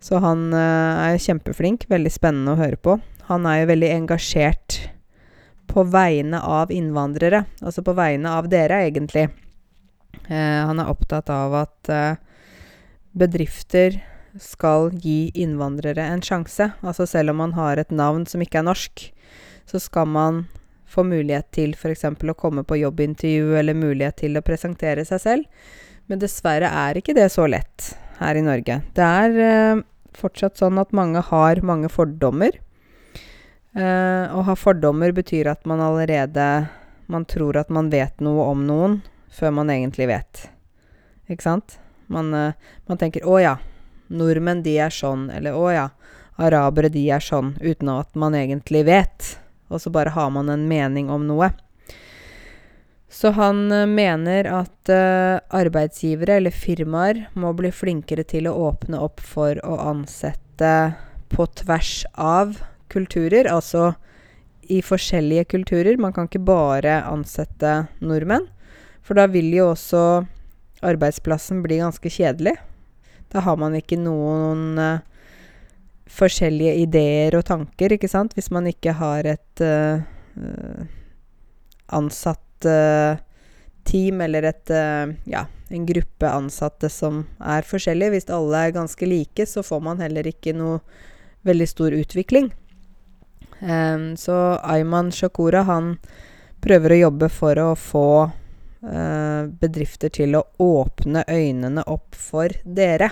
Så 0.00 0.20
han 0.24 0.48
uh, 0.54 1.10
er 1.10 1.20
kjempeflink. 1.20 1.86
Veldig 1.90 2.12
spennende 2.12 2.54
å 2.54 2.60
høre 2.60 2.80
på. 2.80 2.96
Han 3.28 3.46
er 3.46 3.62
jo 3.62 3.70
veldig 3.70 3.90
engasjert 3.98 4.80
på 5.70 5.84
vegne 5.86 6.40
av 6.42 6.72
innvandrere. 6.74 7.44
Altså 7.60 7.84
på 7.86 7.94
vegne 7.98 8.32
av 8.38 8.48
dere, 8.50 8.82
egentlig. 8.88 9.28
Uh, 10.26 10.66
han 10.70 10.80
er 10.80 10.90
opptatt 10.90 11.30
av 11.32 11.58
at 11.62 11.92
uh, 11.92 12.16
bedrifter 13.12 14.00
skal 14.40 14.90
gi 14.94 15.30
innvandrere 15.34 16.06
en 16.14 16.22
sjanse. 16.24 16.70
Altså 16.80 17.06
selv 17.08 17.34
om 17.34 17.42
man 17.42 17.54
har 17.58 17.80
et 17.80 17.92
navn 17.92 18.26
som 18.30 18.42
ikke 18.42 18.62
er 18.62 18.68
norsk, 18.70 19.04
så 19.70 19.80
skal 19.82 20.08
man 20.10 20.44
få 20.90 21.04
mulighet 21.06 21.50
til 21.54 21.74
f.eks. 21.76 22.04
å 22.06 22.38
komme 22.38 22.64
på 22.66 22.80
jobbintervju 22.80 23.54
eller 23.58 23.78
mulighet 23.78 24.22
til 24.24 24.38
å 24.38 24.44
presentere 24.46 25.04
seg 25.06 25.22
selv. 25.22 25.66
Men 26.10 26.22
dessverre 26.22 26.70
er 26.74 26.98
ikke 26.98 27.14
det 27.14 27.28
så 27.30 27.46
lett 27.46 27.92
her 28.18 28.38
i 28.38 28.44
Norge. 28.44 28.80
Det 28.96 29.06
er 29.06 29.38
eh, 29.44 29.82
fortsatt 30.16 30.60
sånn 30.60 30.78
at 30.80 30.94
mange 30.96 31.22
har 31.30 31.60
mange 31.66 31.90
fordommer. 31.92 32.58
Eh, 33.74 34.24
å 34.30 34.42
ha 34.46 34.56
fordommer 34.58 35.12
betyr 35.14 35.50
at 35.50 35.66
man 35.66 35.78
allerede 35.78 36.68
Man 37.10 37.24
tror 37.26 37.56
at 37.58 37.70
man 37.70 37.88
vet 37.90 38.20
noe 38.22 38.44
om 38.52 38.60
noen 38.66 39.00
før 39.34 39.50
man 39.50 39.70
egentlig 39.70 40.06
vet. 40.06 40.44
Ikke 41.26 41.42
sant? 41.42 41.78
Man, 42.06 42.32
eh, 42.34 42.52
man 42.86 42.98
tenker 42.98 43.26
'Å 43.26 43.42
ja, 43.42 43.56
nordmenn 44.08 44.62
de 44.62 44.78
er 44.78 44.90
sånn', 44.90 45.28
eller 45.34 45.50
'Å 45.50 45.74
ja, 45.74 45.88
arabere 46.38 46.88
de 46.88 47.10
er 47.10 47.18
sånn', 47.18 47.58
uten 47.58 47.88
at 47.88 48.14
man 48.14 48.34
egentlig 48.34 48.84
vet 48.86 49.40
og 49.70 49.80
så 49.80 49.90
bare 49.90 50.10
har 50.10 50.30
man 50.30 50.50
en 50.50 50.66
mening 50.68 51.10
om 51.10 51.26
noe. 51.28 51.52
Så 53.10 53.32
han 53.34 53.72
uh, 53.72 53.86
mener 53.90 54.46
at 54.46 54.90
uh, 54.92 55.42
arbeidsgivere 55.50 56.38
eller 56.38 56.54
firmaer 56.54 57.24
må 57.34 57.50
bli 57.58 57.72
flinkere 57.74 58.22
til 58.22 58.46
å 58.46 58.54
åpne 58.68 59.00
opp 59.02 59.22
for 59.24 59.58
å 59.66 59.80
ansette 59.90 60.74
på 61.30 61.46
tvers 61.58 62.04
av 62.14 62.60
kulturer, 62.90 63.48
altså 63.50 63.92
i 64.70 64.78
forskjellige 64.86 65.48
kulturer. 65.50 65.98
Man 65.98 66.14
kan 66.14 66.28
ikke 66.30 66.42
bare 66.46 67.00
ansette 67.10 67.88
nordmenn, 67.98 68.46
for 69.02 69.18
da 69.18 69.26
vil 69.30 69.50
jo 69.56 69.72
også 69.72 70.02
arbeidsplassen 70.86 71.64
bli 71.64 71.80
ganske 71.82 72.10
kjedelig. 72.14 72.54
Da 73.30 73.42
har 73.42 73.58
man 73.58 73.74
ikke 73.78 73.98
noen 73.98 74.78
uh, 74.78 75.02
forskjellige 76.10 76.76
ideer 76.86 77.34
og 77.38 77.46
tanker, 77.50 77.94
ikke 77.94 78.10
sant? 78.10 78.38
Hvis 78.38 78.52
man 78.54 78.70
ikke 78.70 78.94
har 79.02 79.26
et 79.34 79.64
uh, 79.66 79.98
ansatt 81.90 82.46
uh, 82.68 83.20
team 83.84 84.20
eller 84.20 84.48
et 84.50 84.72
uh, 84.74 85.12
ja, 85.30 85.46
en 85.68 85.86
gruppe 85.86 86.30
ansatte 86.30 86.90
som 86.92 87.24
er 87.38 87.66
forskjellige. 87.66 88.14
Hvis 88.16 88.30
alle 88.34 88.64
er 88.66 88.76
ganske 88.76 89.08
like, 89.08 89.46
så 89.46 89.64
får 89.66 89.80
man 89.86 90.02
heller 90.02 90.26
ikke 90.30 90.54
noe 90.56 90.80
veldig 91.46 91.68
stor 91.68 91.96
utvikling. 91.96 92.50
Um, 93.60 94.16
så 94.16 94.58
Ayman 94.64 95.12
Shakura, 95.12 95.64
han 95.68 95.94
prøver 96.60 96.96
å 96.96 97.02
jobbe 97.06 97.32
for 97.32 97.60
å 97.60 97.72
få 97.78 98.10
bedrifter 98.80 100.08
til 100.08 100.38
å 100.38 100.40
åpne 100.64 101.26
øynene 101.28 101.82
opp 101.92 102.16
for 102.16 102.48
dere. 102.64 103.10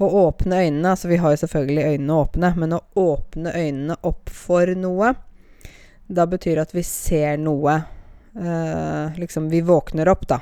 Å 0.00 0.08
åpne 0.28 0.60
øynene 0.62 0.92
Altså, 0.92 1.08
vi 1.08 1.18
har 1.20 1.34
jo 1.34 1.40
selvfølgelig 1.42 1.84
øynene 1.84 2.18
åpne, 2.22 2.52
men 2.56 2.72
å 2.72 2.80
åpne 2.96 3.52
øynene 3.52 3.96
opp 4.06 4.30
for 4.32 4.70
noe, 4.78 5.12
da 6.08 6.24
betyr 6.26 6.62
at 6.62 6.72
vi 6.74 6.82
ser 6.86 7.36
noe 7.38 7.74
Liksom, 8.32 9.48
vi 9.50 9.60
våkner 9.66 10.08
opp, 10.08 10.28
da. 10.28 10.40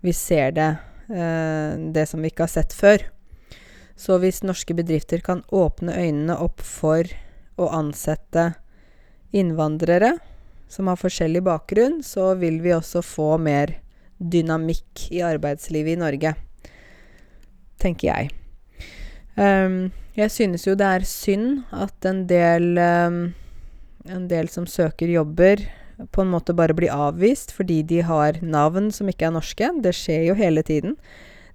Vi 0.00 0.12
ser 0.12 0.50
det, 0.52 0.76
eh, 1.08 1.78
det 1.92 2.06
som 2.06 2.22
vi 2.22 2.30
ikke 2.30 2.44
har 2.46 2.52
sett 2.52 2.72
før. 2.72 3.02
Så 3.96 4.18
hvis 4.20 4.42
norske 4.44 4.74
bedrifter 4.76 5.22
kan 5.24 5.40
åpne 5.48 5.96
øynene 5.96 6.36
opp 6.38 6.60
for 6.60 7.08
å 7.56 7.68
ansette 7.72 8.52
innvandrere 9.32 10.12
som 10.68 10.90
har 10.90 11.00
forskjellig 11.00 11.42
bakgrunn, 11.46 12.02
så 12.04 12.34
vil 12.38 12.60
vi 12.62 12.74
også 12.76 13.02
få 13.02 13.36
mer 13.40 13.78
dynamikk 14.18 15.08
i 15.16 15.22
arbeidslivet 15.24 15.96
i 15.96 16.00
Norge. 16.00 16.34
Tenker 17.80 18.10
jeg. 18.10 18.30
Um, 19.36 19.90
jeg 20.16 20.32
synes 20.32 20.68
jo 20.68 20.76
det 20.78 20.86
er 20.86 21.08
synd 21.08 21.64
at 21.76 22.06
en 22.08 22.22
del 22.30 22.78
um, 22.80 23.18
En 24.06 24.28
del 24.30 24.46
som 24.46 24.68
søker 24.70 25.10
jobber, 25.10 25.58
på 26.10 26.22
en 26.22 26.32
måte 26.32 26.54
bare 26.56 26.74
blir 26.76 26.92
avvist 26.92 27.54
fordi 27.56 27.80
de 27.82 28.02
har 28.04 28.40
navn 28.42 28.90
som 28.92 29.08
ikke 29.08 29.28
er 29.28 29.36
norske. 29.36 29.70
Det 29.82 29.94
skjer 29.96 30.26
jo 30.28 30.36
hele 30.38 30.64
tiden. 30.66 30.96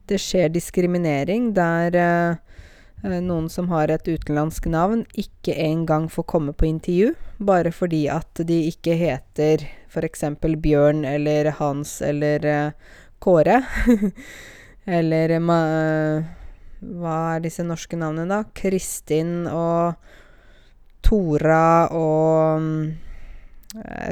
Det 0.09 0.17
skjer 0.21 0.49
diskriminering 0.51 1.51
der 1.55 1.95
eh, 1.99 3.19
noen 3.21 3.49
som 3.49 3.69
har 3.71 3.89
et 3.89 4.07
utenlandsk 4.07 4.67
navn, 4.69 5.05
ikke 5.17 5.55
engang 5.57 6.07
får 6.09 6.27
komme 6.29 6.53
på 6.53 6.67
intervju, 6.69 7.13
bare 7.39 7.71
fordi 7.73 8.05
at 8.13 8.43
de 8.45 8.59
ikke 8.69 8.97
heter 8.97 9.65
f.eks. 9.89 10.25
Bjørn 10.41 11.05
eller 11.05 11.53
Hans 11.57 11.99
eller 12.05 12.45
eh, 12.45 12.97
Kåre. 13.21 13.61
eller 14.97 15.37
ma, 15.39 15.61
hva 16.81 17.17
er 17.35 17.45
disse 17.45 17.65
norske 17.65 17.97
navnene, 17.97 18.25
da? 18.29 18.43
Kristin 18.57 19.45
og 19.45 19.93
Tora 21.05 21.89
og 21.93 22.61
um, 22.61 22.75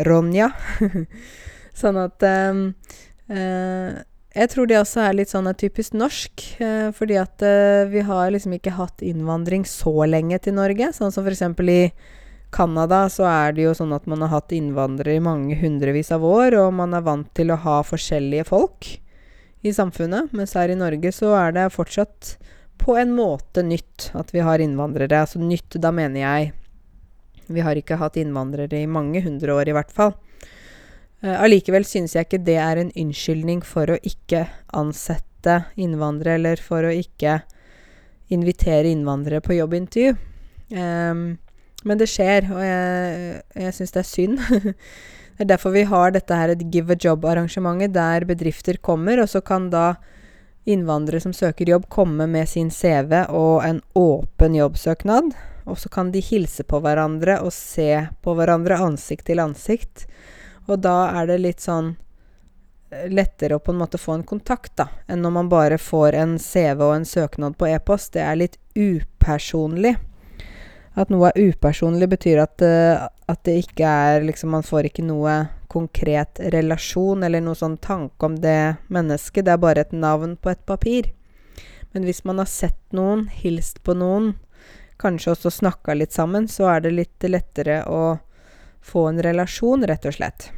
Ronja. 0.07 0.51
sånn 1.79 1.99
at 1.99 2.23
um, 2.23 2.61
uh, 3.31 3.97
Jeg 4.35 4.51
tror 4.53 4.69
det 4.69 4.77
også 4.79 5.01
er 5.03 5.17
litt 5.17 5.31
sånn 5.31 5.49
typisk 5.59 5.97
norsk. 5.97 6.45
Uh, 6.61 6.89
fordi 6.95 7.19
at 7.19 7.43
uh, 7.45 7.89
vi 7.91 8.05
har 8.07 8.31
liksom 8.33 8.55
ikke 8.57 8.77
hatt 8.77 9.03
innvandring 9.05 9.65
så 9.67 9.93
lenge 10.07 10.39
til 10.43 10.57
Norge. 10.59 10.93
Sånn 10.95 11.13
som 11.15 11.27
f.eks. 11.27 11.43
i 11.65 11.81
Canada 12.55 13.03
så 13.13 13.27
er 13.29 13.53
det 13.53 13.67
jo 13.67 13.75
sånn 13.77 13.93
at 13.93 14.07
man 14.09 14.23
har 14.25 14.33
hatt 14.39 14.55
innvandrere 14.55 15.19
i 15.19 15.23
mange 15.23 15.57
hundrevis 15.59 16.09
av 16.15 16.23
år, 16.25 16.57
og 16.63 16.73
man 16.79 16.95
er 16.97 17.05
vant 17.05 17.29
til 17.37 17.53
å 17.53 17.59
ha 17.61 17.81
forskjellige 17.85 18.47
folk 18.49 18.95
i 19.61 19.73
samfunnet. 19.75 20.31
Mens 20.33 20.55
her 20.57 20.71
i 20.71 20.79
Norge 20.79 21.11
så 21.13 21.35
er 21.37 21.53
det 21.57 21.67
fortsatt 21.75 22.37
på 22.79 22.95
en 22.97 23.11
måte 23.13 23.61
nytt 23.65 24.09
at 24.17 24.31
vi 24.33 24.41
har 24.45 24.63
innvandrere. 24.63 25.25
Altså 25.27 25.41
nytt, 25.43 25.77
da 25.83 25.91
mener 25.93 26.23
jeg 26.23 26.53
Vi 27.49 27.63
har 27.65 27.79
ikke 27.79 27.97
hatt 27.99 28.17
innvandrere 28.21 28.81
i 28.83 28.89
mange 28.89 29.23
hundre 29.25 29.55
år, 29.57 29.69
i 29.69 29.75
hvert 29.77 29.93
fall. 29.93 30.15
Uh, 31.23 31.35
allikevel 31.41 31.85
synes 31.87 32.15
jeg 32.15 32.27
ikke 32.27 32.43
det 32.47 32.57
er 32.61 32.79
en 32.79 32.93
unnskyldning 32.93 33.63
for 33.65 33.91
å 33.91 33.99
ikke 34.05 34.45
ansette 34.77 35.63
innvandrere, 35.79 36.37
eller 36.39 36.63
for 36.63 36.85
å 36.85 36.95
ikke 36.95 37.41
invitere 38.33 38.91
innvandrere 38.93 39.41
på 39.43 39.57
jobbintervju. 39.57 40.15
Um, 40.77 41.39
Men 41.87 41.95
det 41.95 42.09
skjer, 42.11 42.43
og 42.51 42.59
jeg, 42.59 43.41
jeg 43.55 43.75
syns 43.77 43.93
det 43.95 43.99
er 44.01 44.07
synd. 44.07 44.41
det 45.37 45.45
er 45.45 45.51
derfor 45.53 45.71
vi 45.71 45.85
har 45.87 46.11
dette 46.11 46.35
her 46.35 46.51
et 46.51 46.65
Give 46.73 46.91
a 46.91 46.97
Job-arrangementet, 46.99 47.93
der 47.95 48.25
bedrifter 48.27 48.75
kommer, 48.83 49.21
og 49.23 49.29
så 49.31 49.39
kan 49.39 49.69
da 49.71 49.93
innvandrere 50.67 51.23
som 51.23 51.33
søker 51.33 51.71
jobb, 51.71 51.87
komme 51.89 52.27
med 52.27 52.49
sin 52.51 52.67
CV 52.71 53.23
og 53.29 53.63
en 53.65 53.79
åpen 53.95 54.57
jobbsøknad. 54.59 55.31
Og 55.69 55.77
så 55.79 55.89
kan 55.93 56.11
de 56.11 56.21
hilse 56.23 56.65
på 56.65 56.81
hverandre 56.83 57.39
og 57.45 57.53
se 57.53 57.91
på 58.23 58.35
hverandre 58.37 58.79
ansikt 58.81 59.27
til 59.29 59.41
ansikt. 59.43 60.07
Og 60.69 60.81
da 60.83 61.11
er 61.21 61.29
det 61.29 61.39
litt 61.43 61.63
sånn 61.63 61.93
eh, 62.91 63.07
lettere 63.13 63.57
å 63.57 63.63
på 63.63 63.73
en 63.73 63.81
måte 63.81 64.01
få 64.01 64.17
en 64.17 64.27
kontakt, 64.27 64.75
da, 64.77 64.89
enn 65.07 65.23
når 65.25 65.35
man 65.37 65.51
bare 65.51 65.79
får 65.81 66.17
en 66.17 66.37
CV 66.41 66.83
og 66.83 66.95
en 66.97 67.07
søknad 67.09 67.57
på 67.57 67.69
e-post. 67.69 68.13
Det 68.17 68.25
er 68.25 68.41
litt 68.41 68.59
upersonlig. 68.77 69.95
At 70.99 71.13
noe 71.13 71.29
er 71.29 71.51
upersonlig, 71.51 72.09
betyr 72.11 72.41
at, 72.43 72.65
uh, 72.65 73.07
at 73.29 73.45
det 73.47 73.59
ikke 73.61 73.87
er 73.87 74.25
liksom 74.25 74.49
Man 74.51 74.65
får 74.65 74.89
ikke 74.89 75.05
noe 75.05 75.35
konkret 75.69 76.41
relasjon 76.51 77.23
eller 77.23 77.43
noe 77.45 77.55
sånn 77.55 77.77
tanke 77.77 78.25
om 78.25 78.39
det 78.41 78.81
mennesket. 78.89 79.45
Det 79.45 79.53
er 79.53 79.61
bare 79.61 79.85
et 79.85 79.93
navn 79.93 80.33
på 80.35 80.51
et 80.51 80.63
papir. 80.65 81.11
Men 81.93 82.05
hvis 82.05 82.23
man 82.25 82.41
har 82.41 82.49
sett 82.49 82.81
noen, 82.93 83.27
hilst 83.29 83.83
på 83.85 83.95
noen, 83.97 84.33
kanskje 84.99 85.33
også 85.33 85.51
snakka 85.61 85.95
litt 85.97 86.15
sammen, 86.15 86.47
så 86.51 86.69
er 86.73 86.83
det 86.85 86.95
litt 86.95 87.27
lettere 87.27 87.81
å 87.87 88.19
få 88.85 89.07
en 89.09 89.21
relasjon, 89.23 89.85
rett 89.87 90.07
og 90.07 90.15
slett. 90.15 90.49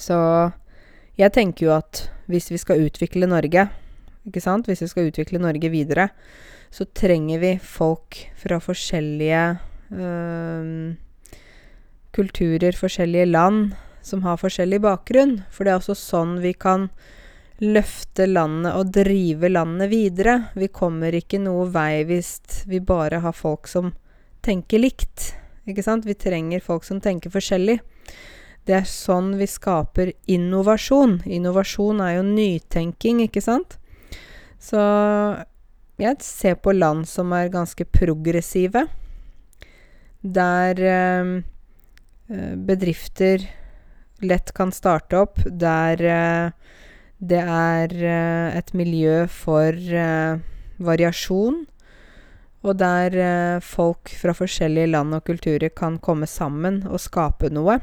Så 0.00 0.16
jeg 1.20 1.32
tenker 1.36 1.66
jo 1.66 1.74
at 1.76 2.06
hvis 2.30 2.50
vi 2.52 2.60
skal 2.60 2.86
utvikle 2.86 3.28
Norge, 3.28 3.68
ikke 4.28 4.42
sant, 4.44 4.68
hvis 4.68 4.84
vi 4.84 4.90
skal 4.90 5.10
utvikle 5.10 5.40
Norge 5.42 5.70
videre, 5.72 6.10
så 6.70 6.86
trenger 6.94 7.40
vi 7.42 7.54
folk 7.58 8.18
fra 8.38 8.60
forskjellige 8.62 9.44
øh, 9.90 10.92
kulturer, 12.14 12.76
forskjellige 12.76 13.30
land, 13.30 13.72
som 14.06 14.22
har 14.24 14.38
forskjellig 14.40 14.80
bakgrunn. 14.84 15.40
For 15.50 15.66
det 15.66 15.72
er 15.72 15.80
også 15.80 15.98
sånn 15.98 16.38
vi 16.44 16.54
kan 16.54 16.88
løfte 17.60 18.24
landet 18.26 18.72
og 18.72 18.92
drive 18.94 19.50
landet 19.50 19.90
videre. 19.92 20.36
Vi 20.56 20.70
kommer 20.72 21.14
ikke 21.16 21.40
noe 21.42 21.66
vei 21.72 22.02
hvis 22.08 22.64
vi 22.68 22.80
bare 22.80 23.20
har 23.24 23.36
folk 23.36 23.68
som 23.68 23.92
tenker 24.44 24.80
likt. 24.80 25.34
Ikke 25.68 25.84
sant? 25.84 26.08
Vi 26.08 26.16
trenger 26.16 26.64
folk 26.64 26.86
som 26.88 27.02
tenker 27.04 27.32
forskjellig. 27.32 27.78
Det 28.64 28.76
er 28.76 28.88
sånn 28.88 29.34
vi 29.40 29.48
skaper 29.48 30.12
innovasjon. 30.30 31.20
Innovasjon 31.28 32.00
er 32.04 32.16
jo 32.18 32.24
nytenking, 32.26 33.22
ikke 33.26 33.42
sant? 33.44 33.76
Så 34.60 34.80
jeg 36.00 36.20
ser 36.24 36.58
på 36.60 36.72
land 36.76 37.08
som 37.08 37.32
er 37.36 37.52
ganske 37.52 37.84
progressive, 37.92 38.86
der 40.20 40.80
eh, 40.84 41.32
eh 42.30 42.52
bedrifter 42.56 43.46
lett 44.20 44.52
kan 44.52 44.72
starte 44.72 45.16
opp, 45.16 45.40
der 45.44 46.04
eh, 46.04 46.76
det 47.20 47.40
er 47.40 47.92
eh, 48.00 48.56
et 48.56 48.72
miljø 48.76 49.26
for 49.28 49.76
eh, 49.76 50.40
variasjon, 50.80 51.62
og 52.60 52.76
der 52.80 53.16
eh, 53.16 53.64
folk 53.64 54.12
fra 54.20 54.34
forskjellige 54.36 54.92
land 54.94 55.16
og 55.16 55.26
kulturer 55.28 55.72
kan 55.76 55.98
komme 56.00 56.28
sammen 56.28 56.82
og 56.88 57.00
skape 57.00 57.52
noe. 57.52 57.78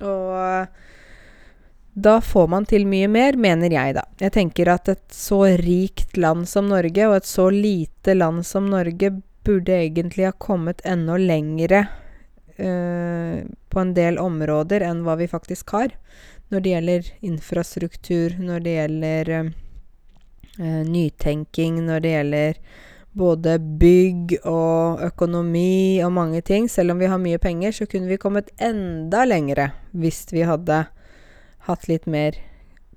Og 0.00 0.66
da 1.98 2.18
får 2.22 2.48
man 2.48 2.68
til 2.70 2.86
mye 2.88 3.08
mer, 3.10 3.36
mener 3.36 3.72
jeg, 3.74 3.96
da. 3.98 4.04
Jeg 4.22 4.36
tenker 4.36 4.72
at 4.72 4.88
et 4.92 5.06
så 5.12 5.42
rikt 5.60 6.16
land 6.16 6.48
som 6.48 6.68
Norge, 6.70 7.08
og 7.08 7.18
et 7.18 7.28
så 7.28 7.48
lite 7.52 8.16
land 8.16 8.46
som 8.46 8.70
Norge, 8.72 9.18
burde 9.48 9.72
egentlig 9.72 10.26
ha 10.26 10.34
kommet 10.36 10.82
enda 10.84 11.14
lengre 11.16 11.86
Eh, 12.58 13.44
på 13.68 13.80
en 13.80 13.90
del 13.94 14.16
områder 14.18 14.82
enn 14.82 15.04
hva 15.06 15.14
vi 15.20 15.28
faktisk 15.30 15.70
har. 15.76 15.92
Når 16.48 16.64
det 16.64 16.74
gjelder 16.74 17.08
infrastruktur, 17.28 18.36
når 18.40 18.62
det 18.64 18.74
gjelder 18.76 19.32
eh, 19.38 20.82
nytenking, 20.88 21.82
når 21.86 22.04
det 22.04 22.14
gjelder 22.14 22.60
både 23.18 23.58
bygg 23.80 24.38
og 24.46 25.02
økonomi 25.08 26.00
og 26.04 26.12
mange 26.16 26.40
ting. 26.40 26.68
Selv 26.70 26.94
om 26.94 27.02
vi 27.02 27.10
har 27.10 27.20
mye 27.20 27.40
penger, 27.42 27.74
så 27.74 27.88
kunne 27.90 28.08
vi 28.08 28.20
kommet 28.20 28.52
enda 28.56 29.24
lengre 29.26 29.72
hvis 29.92 30.26
vi 30.32 30.46
hadde 30.48 30.84
hatt 31.68 31.88
litt 31.90 32.06
mer 32.08 32.38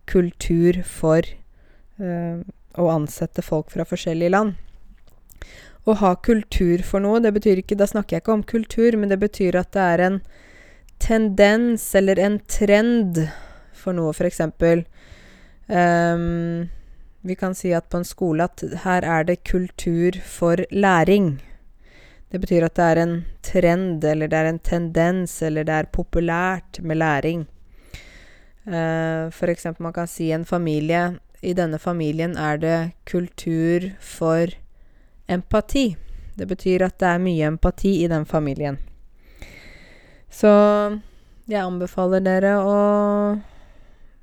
kultur 0.08 0.84
for 0.88 1.26
eh, 1.26 2.44
å 2.80 2.92
ansette 2.92 3.44
folk 3.44 3.72
fra 3.74 3.88
forskjellige 3.88 4.32
land 4.32 4.60
å 5.86 5.96
ha 5.98 6.14
kultur 6.16 6.84
for 6.86 7.04
noe. 7.04 7.22
Det 7.22 7.34
betyr 7.34 7.62
ikke 7.62 7.78
Da 7.80 7.88
snakker 7.90 8.18
jeg 8.18 8.26
ikke 8.26 8.38
om 8.38 8.44
kultur, 8.46 8.98
men 8.98 9.10
det 9.10 9.20
betyr 9.22 9.58
at 9.60 9.72
det 9.76 9.82
er 9.96 10.06
en 10.08 10.22
tendens 11.02 11.96
eller 11.96 12.20
en 12.20 12.40
trend 12.48 13.18
for 13.74 13.98
noe, 13.98 14.14
f.eks. 14.14 14.40
Um, 14.46 14.84
ehm, 15.68 16.70
vi 17.22 17.36
kan 17.36 17.56
si 17.58 17.74
at 17.74 17.90
på 17.90 18.02
en 18.02 18.08
skole 18.08 18.46
at 18.46 18.64
her 18.86 19.06
er 19.06 19.26
det 19.26 19.44
kultur 19.48 20.18
for 20.26 20.62
læring. 20.72 21.34
Det 22.32 22.40
betyr 22.40 22.66
at 22.66 22.78
det 22.78 22.86
er 22.86 23.02
en 23.02 23.16
trend, 23.44 24.04
eller 24.04 24.30
det 24.32 24.38
er 24.38 24.50
en 24.50 24.60
tendens, 24.60 25.42
eller 25.42 25.66
det 25.68 25.74
er 25.76 25.92
populært 25.92 26.80
med 26.82 27.02
læring. 27.02 27.48
Uh, 28.62 29.34
for 29.34 29.50
eksempel 29.50 29.84
man 29.84 29.94
kan 29.94 30.08
si 30.08 30.28
en 30.32 30.46
familie 30.46 31.18
I 31.42 31.56
denne 31.58 31.80
familien 31.82 32.36
er 32.38 32.58
det 32.62 32.92
kultur 33.10 33.88
for 34.00 34.54
empati. 35.28 35.96
Det 36.38 36.46
betyr 36.48 36.86
at 36.86 37.00
det 37.00 37.08
er 37.08 37.18
mye 37.18 37.48
empati 37.50 38.04
i 38.04 38.08
den 38.08 38.26
familien. 38.26 38.78
Så 40.32 40.52
jeg 41.52 41.60
anbefaler 41.62 42.24
dere 42.24 42.58
å 42.64 42.76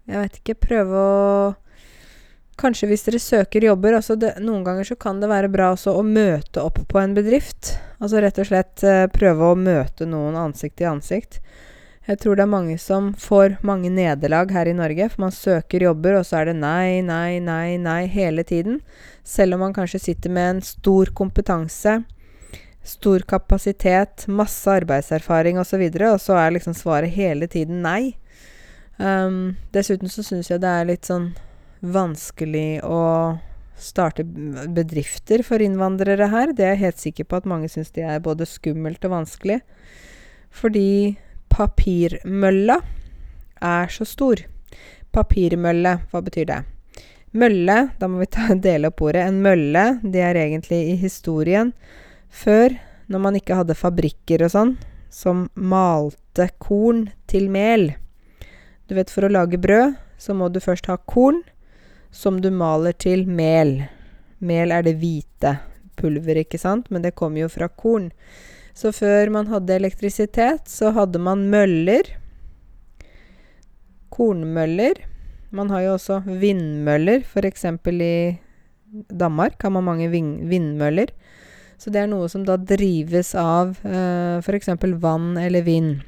Jeg 0.08 0.22
vet 0.22 0.38
ikke 0.40 0.60
prøve 0.68 1.00
å 1.00 1.56
Kanskje 2.58 2.88
hvis 2.90 3.04
dere 3.06 3.20
søker 3.22 3.68
jobber 3.68 3.94
altså 4.00 4.16
det, 4.18 4.32
Noen 4.42 4.64
ganger 4.66 4.88
så 4.88 4.96
kan 4.98 5.20
det 5.22 5.28
være 5.30 5.50
bra 5.52 5.70
også 5.76 5.94
å 5.94 6.02
møte 6.02 6.64
opp 6.64 6.80
på 6.90 6.98
en 6.98 7.12
bedrift. 7.14 7.76
Altså 8.02 8.18
rett 8.24 8.40
og 8.42 8.48
slett 8.48 8.82
eh, 8.82 9.04
prøve 9.14 9.52
å 9.52 9.58
møte 9.58 10.08
noen 10.10 10.34
ansikt 10.40 10.80
til 10.80 10.88
ansikt. 10.90 11.38
Jeg 12.08 12.18
tror 12.22 12.34
det 12.34 12.46
er 12.46 12.50
mange 12.50 12.74
som 12.82 13.12
får 13.20 13.58
mange 13.68 13.92
nederlag 13.92 14.50
her 14.50 14.66
i 14.70 14.74
Norge, 14.74 15.06
for 15.12 15.26
man 15.26 15.34
søker 15.34 15.84
jobber, 15.84 16.16
og 16.18 16.26
så 16.26 16.40
er 16.40 16.48
det 16.48 16.54
nei, 16.58 16.98
nei, 17.04 17.36
nei, 17.44 17.76
nei 17.78 18.00
hele 18.10 18.42
tiden. 18.48 18.80
Selv 19.22 19.54
om 19.54 19.66
man 19.66 19.76
kanskje 19.76 20.00
sitter 20.00 20.32
med 20.32 20.54
en 20.56 20.62
stor 20.64 21.12
kompetanse, 21.14 21.98
stor 22.84 23.24
kapasitet, 23.28 24.26
masse 24.28 24.70
arbeidserfaring 24.70 25.58
osv., 25.60 25.82
og, 25.88 25.98
så 25.98 26.12
og 26.12 26.22
så 26.22 26.38
er 26.40 26.56
liksom 26.56 26.76
svaret 26.76 27.14
hele 27.14 27.48
tiden 27.50 27.82
nei. 27.84 28.16
Um, 28.98 29.56
dessuten 29.74 30.10
så 30.10 30.24
syns 30.26 30.50
jeg 30.50 30.62
det 30.62 30.70
er 30.70 30.88
litt 30.88 31.06
sånn 31.06 31.32
vanskelig 31.84 32.80
å 32.82 33.02
starte 33.78 34.24
bedrifter 34.24 35.44
for 35.46 35.62
innvandrere 35.62 36.28
her. 36.32 36.52
Det 36.52 36.66
er 36.66 36.74
jeg 36.74 36.84
helt 36.84 37.02
sikker 37.02 37.28
på 37.28 37.38
at 37.38 37.48
mange 37.48 37.70
syns 37.70 37.92
det 37.94 38.06
er 38.06 38.22
både 38.24 38.48
skummelt 38.48 39.04
og 39.06 39.14
vanskelig. 39.14 39.60
Fordi 40.50 41.16
papirmølla 41.52 42.80
er 43.64 43.92
så 43.92 44.06
stor. 44.08 44.42
Papirmølle, 45.14 45.98
hva 46.10 46.24
betyr 46.24 46.50
det? 46.50 46.58
Mølle, 47.38 47.78
da 48.00 48.08
må 48.10 48.22
vi 48.22 48.30
ta, 48.34 48.50
dele 48.68 48.90
opp 48.90 49.02
ordet. 49.04 49.28
En 49.28 49.40
mølle, 49.44 49.86
det 50.02 50.24
er 50.24 50.42
egentlig 50.42 50.82
i 50.92 50.98
historien 51.00 51.72
før, 52.28 52.74
når 53.08 53.24
man 53.24 53.38
ikke 53.38 53.56
hadde 53.58 53.78
fabrikker 53.78 54.44
og 54.44 54.52
sånn, 54.52 54.74
som 55.08 55.46
malte 55.54 56.50
korn 56.60 57.08
til 57.30 57.48
mel. 57.52 57.90
Du 58.88 58.94
vet, 58.96 59.10
for 59.12 59.26
å 59.26 59.32
lage 59.32 59.60
brød, 59.60 59.96
så 60.20 60.34
må 60.36 60.50
du 60.52 60.60
først 60.60 60.88
ha 60.90 60.98
korn, 61.08 61.42
som 62.10 62.40
du 62.40 62.50
maler 62.52 62.96
til 62.96 63.26
mel. 63.28 63.82
Mel 64.38 64.72
er 64.72 64.84
det 64.86 64.98
hvite 65.00 65.58
pulver, 65.98 66.40
ikke 66.44 66.60
sant, 66.60 66.88
men 66.94 67.04
det 67.04 67.16
kommer 67.18 67.44
jo 67.44 67.50
fra 67.52 67.68
korn. 67.68 68.10
Så 68.78 68.92
før 68.94 69.32
man 69.34 69.48
hadde 69.50 69.74
elektrisitet, 69.74 70.68
så 70.70 70.92
hadde 70.94 71.18
man 71.18 71.48
møller. 71.50 72.12
Kornmøller. 74.14 75.00
Man 75.50 75.72
har 75.72 75.82
jo 75.82 75.96
også 75.96 76.20
vindmøller. 76.28 77.24
F.eks. 77.26 77.64
i 77.64 78.38
Danmark 79.10 79.58
har 79.62 79.74
man 79.74 79.88
mange 79.88 80.06
vindmøller. 80.12 81.10
Så 81.78 81.92
det 81.94 82.02
er 82.02 82.08
noe 82.10 82.28
som 82.30 82.42
da 82.46 82.56
drives 82.58 83.34
av 83.38 83.76
eh, 83.86 84.38
f.eks. 84.42 84.72
vann 84.98 85.36
eller 85.38 85.62
vind. 85.62 86.00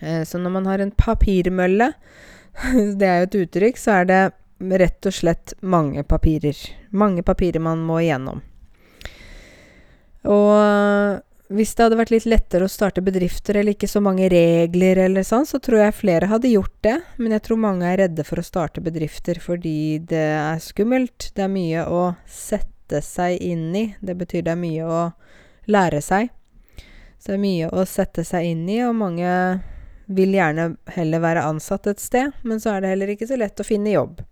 Eh, 0.00 0.24
så 0.28 0.38
når 0.38 0.54
man 0.58 0.68
har 0.68 0.84
en 0.84 0.92
papirmølle, 0.92 1.92
det 3.00 3.08
er 3.08 3.22
jo 3.22 3.30
et 3.30 3.38
uttrykk, 3.44 3.80
så 3.80 4.00
er 4.00 4.10
det 4.10 4.20
rett 4.82 5.08
og 5.08 5.14
slett 5.14 5.54
mange 5.60 6.04
papirer. 6.04 6.58
Mange 6.90 7.24
papirer 7.24 7.62
man 7.64 7.80
må 7.86 8.02
igjennom. 8.02 8.42
Og 10.28 11.24
hvis 11.48 11.70
det 11.72 11.86
hadde 11.86 11.96
vært 11.96 12.10
litt 12.12 12.26
lettere 12.28 12.66
å 12.66 12.70
starte 12.70 13.00
bedrifter, 13.04 13.56
eller 13.56 13.72
ikke 13.72 13.88
så 13.88 14.02
mange 14.04 14.28
regler 14.28 14.98
eller 15.06 15.24
sånn, 15.24 15.46
så 15.48 15.60
tror 15.64 15.80
jeg 15.80 15.96
flere 15.96 16.28
hadde 16.28 16.50
gjort 16.52 16.74
det. 16.84 16.98
Men 17.16 17.38
jeg 17.38 17.46
tror 17.46 17.62
mange 17.62 17.88
er 17.88 18.02
redde 18.02 18.26
for 18.28 18.42
å 18.42 18.44
starte 18.44 18.84
bedrifter 18.84 19.40
fordi 19.40 20.02
det 20.10 20.26
er 20.34 20.60
skummelt. 20.60 21.30
Det 21.32 21.46
er 21.46 21.54
mye 21.54 21.86
å 21.88 22.10
sette 22.28 22.77
seg 23.04 23.38
inn 23.44 23.70
i. 23.76 23.84
Det 24.00 24.16
betyr 24.18 24.44
det 24.46 24.54
er 24.54 24.60
mye 24.60 24.86
å 24.88 25.02
lære 25.68 26.00
seg. 26.04 26.30
Så 27.18 27.32
det 27.32 27.38
er 27.38 27.42
mye 27.42 27.68
å 27.74 27.84
sette 27.88 28.24
seg 28.26 28.46
inn 28.52 28.64
i, 28.70 28.80
og 28.86 28.96
mange 28.98 29.30
vil 30.08 30.32
gjerne 30.32 30.70
heller 30.94 31.20
være 31.20 31.44
ansatt 31.44 31.88
et 31.90 32.00
sted, 32.00 32.32
men 32.42 32.60
så 32.62 32.74
er 32.74 32.82
det 32.84 32.92
heller 32.94 33.12
ikke 33.12 33.28
så 33.28 33.36
lett 33.36 33.60
å 33.60 33.66
finne 33.66 33.92
jobb. 33.92 34.22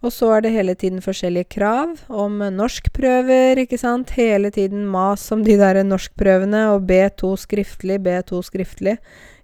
Og 0.00 0.12
så 0.16 0.30
er 0.32 0.44
det 0.44 0.54
hele 0.54 0.74
tiden 0.80 1.02
forskjellige 1.04 1.50
krav 1.52 1.98
om 2.08 2.38
norskprøver, 2.56 3.60
ikke 3.60 3.78
sant. 3.80 4.14
Hele 4.16 4.48
tiden 4.52 4.86
mas 4.88 5.26
om 5.32 5.42
de 5.44 5.58
der 5.60 5.82
norskprøvene, 5.84 6.70
og 6.72 6.86
B2 6.88 7.34
skriftlig, 7.42 7.98
B2 8.06 8.40
skriftlig. 8.48 8.96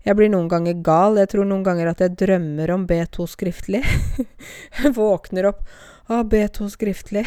Jeg 0.07 0.17
blir 0.17 0.31
noen 0.33 0.49
ganger 0.49 0.79
gal. 0.87 1.19
Jeg 1.21 1.33
tror 1.35 1.49
noen 1.49 1.65
ganger 1.67 1.91
at 1.91 2.01
jeg 2.01 2.17
drømmer 2.23 2.73
om 2.73 2.87
B2 2.89 3.27
skriftlig. 3.29 3.83
jeg 4.79 4.95
våkner 4.97 5.51
opp 5.51 5.61
Å, 6.07 6.21
B2 6.23 6.69
skriftlig. 6.71 7.25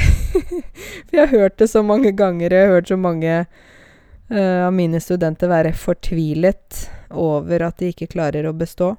For 1.09 1.17
jeg 1.17 1.25
har 1.25 1.33
hørt 1.33 1.57
det 1.59 1.67
så 1.71 1.83
mange 1.83 2.13
ganger, 2.15 2.53
jeg 2.53 2.67
har 2.67 2.77
hørt 2.77 2.91
så 2.91 2.97
mange 2.99 3.33
uh, 3.43 4.61
av 4.67 4.71
mine 4.75 5.01
studenter 5.03 5.51
være 5.51 5.73
fortvilet 5.75 6.85
over 7.09 7.65
at 7.67 7.81
de 7.81 7.91
ikke 7.91 8.11
klarer 8.13 8.47
å 8.47 8.55
bestå. 8.55 8.93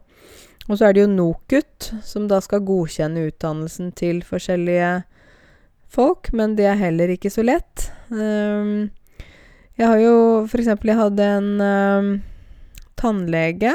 Og 0.68 0.76
så 0.76 0.86
er 0.86 0.94
det 0.94 1.06
jo 1.06 1.14
NOKUT, 1.14 1.90
som 2.04 2.28
da 2.30 2.42
skal 2.44 2.64
godkjenne 2.66 3.24
utdannelsen 3.30 3.94
til 3.96 4.20
forskjellige 4.26 5.00
folk, 5.90 6.28
men 6.36 6.54
det 6.58 6.68
er 6.70 6.78
heller 6.78 7.10
ikke 7.16 7.32
så 7.32 7.42
lett. 7.46 7.88
Um, 8.12 8.90
jeg 9.80 9.88
har 9.88 10.02
jo 10.02 10.14
eksempel, 10.44 10.92
jeg 10.92 11.00
hadde 11.00 11.30
en 11.38 11.50
um, 11.64 12.10
tannlege 13.00 13.72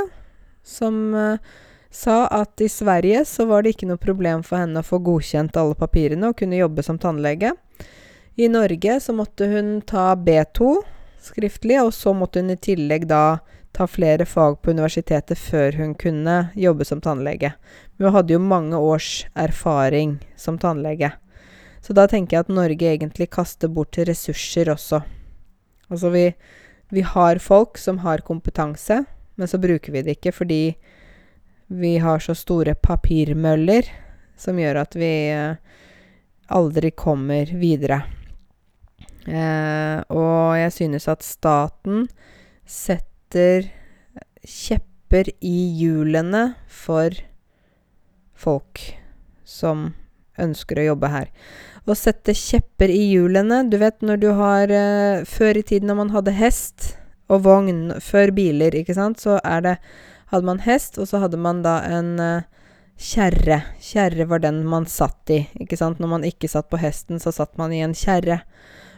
som 0.65 1.01
uh, 1.17 1.55
sa 1.95 2.25
at 2.27 2.61
i 2.61 2.69
Sverige 2.69 3.23
så 3.25 3.45
var 3.49 3.63
det 3.63 3.75
ikke 3.75 3.87
noe 3.89 4.01
problem 4.01 4.43
for 4.43 4.59
henne 4.59 4.81
å 4.81 4.85
få 4.85 4.99
godkjent 5.05 5.55
alle 5.57 5.77
papirene 5.79 6.31
og 6.31 6.37
kunne 6.41 6.59
jobbe 6.59 6.83
som 6.83 6.99
tannlege. 7.01 7.53
I 8.35 8.49
Norge 8.51 8.99
så 8.99 9.15
måtte 9.15 9.47
hun 9.47 9.79
ta 9.87 10.11
B2 10.19 10.75
skriftlig, 11.25 11.79
og 11.81 11.93
så 11.95 12.13
måtte 12.13 12.43
hun 12.43 12.51
i 12.53 12.59
tillegg 12.59 13.07
da 13.09 13.39
ta 13.75 13.87
flere 13.87 14.27
fag 14.27 14.61
på 14.63 14.71
universitetet 14.75 15.39
før 15.39 15.75
hun 15.79 15.95
kunne 15.99 16.35
jobbe 16.55 16.85
som 16.87 17.01
tannlege. 17.03 17.53
Men 17.95 18.07
hun 18.07 18.15
hadde 18.15 18.35
jo 18.35 18.43
mange 18.43 18.79
års 18.79 19.25
erfaring 19.33 20.17
som 20.39 20.59
tannlege. 20.59 21.11
Så 21.83 21.93
da 21.93 22.07
tenker 22.09 22.37
jeg 22.37 22.45
at 22.45 22.53
Norge 22.53 22.91
egentlig 22.91 23.29
kaster 23.35 23.71
bort 23.71 23.97
ressurser 23.97 24.71
også. 24.73 25.01
Altså 25.91 26.09
vi, 26.13 26.29
vi 26.89 27.03
har 27.05 27.41
folk 27.43 27.77
som 27.77 27.99
har 28.05 28.23
kompetanse, 28.25 29.03
men 29.35 29.51
så 29.51 29.59
bruker 29.61 29.93
vi 29.93 30.05
det 30.05 30.17
ikke 30.17 30.33
fordi 30.33 30.61
vi 31.67 31.97
har 31.97 32.19
så 32.21 32.35
store 32.37 32.75
papirmøller 32.75 33.87
som 34.37 34.59
gjør 34.59 34.81
at 34.83 34.97
vi 34.99 35.11
eh, 35.33 35.55
aldri 36.53 36.91
kommer 36.91 37.49
videre. 37.57 38.03
Eh, 39.25 40.01
og 40.13 40.57
jeg 40.59 40.73
synes 40.75 41.07
at 41.09 41.25
staten 41.25 42.05
setter 42.69 43.71
kjepper 44.45 45.31
i 45.41 45.57
hjulene 45.79 46.51
for 46.69 47.15
folk 48.35 48.81
som 49.45 49.93
ønsker 50.41 50.81
å 50.81 50.89
jobbe 50.91 51.09
her. 51.09 51.31
Å 51.85 51.95
sette 51.97 52.33
kjepper 52.33 52.89
i 52.89 53.11
hjulene 53.11 53.59
Du 53.69 53.75
vet 53.77 54.01
når 54.01 54.17
du 54.17 54.31
har 54.33 54.71
eh, 54.73 55.21
Før 55.29 55.59
i 55.59 55.61
tiden 55.61 55.85
når 55.91 55.99
man 55.99 56.13
hadde 56.15 56.33
hest 56.33 56.95
og 57.29 57.43
vogn 57.45 57.93
før 58.01 58.29
biler, 58.37 58.73
ikke 58.77 58.93
sant, 58.93 59.17
så 59.21 59.39
er 59.41 59.61
det 59.65 59.71
Hadde 60.35 60.49
man 60.51 60.59
hest, 60.65 60.99
og 60.99 61.07
så 61.07 61.23
hadde 61.23 61.39
man 61.39 61.63
da 61.63 61.79
en 61.87 62.15
uh, 62.19 62.43
kjerre. 62.99 63.61
Kjerre 63.79 64.27
var 64.27 64.43
den 64.43 64.65
man 64.67 64.87
satt 64.89 65.31
i, 65.31 65.45
ikke 65.63 65.79
sant. 65.79 66.01
Når 66.03 66.11
man 66.11 66.27
ikke 66.27 66.49
satt 66.51 66.67
på 66.67 66.79
hesten, 66.81 67.21
så 67.23 67.31
satt 67.31 67.55
man 67.61 67.71
i 67.71 67.79
en 67.85 67.95
kjerre. 67.95 68.41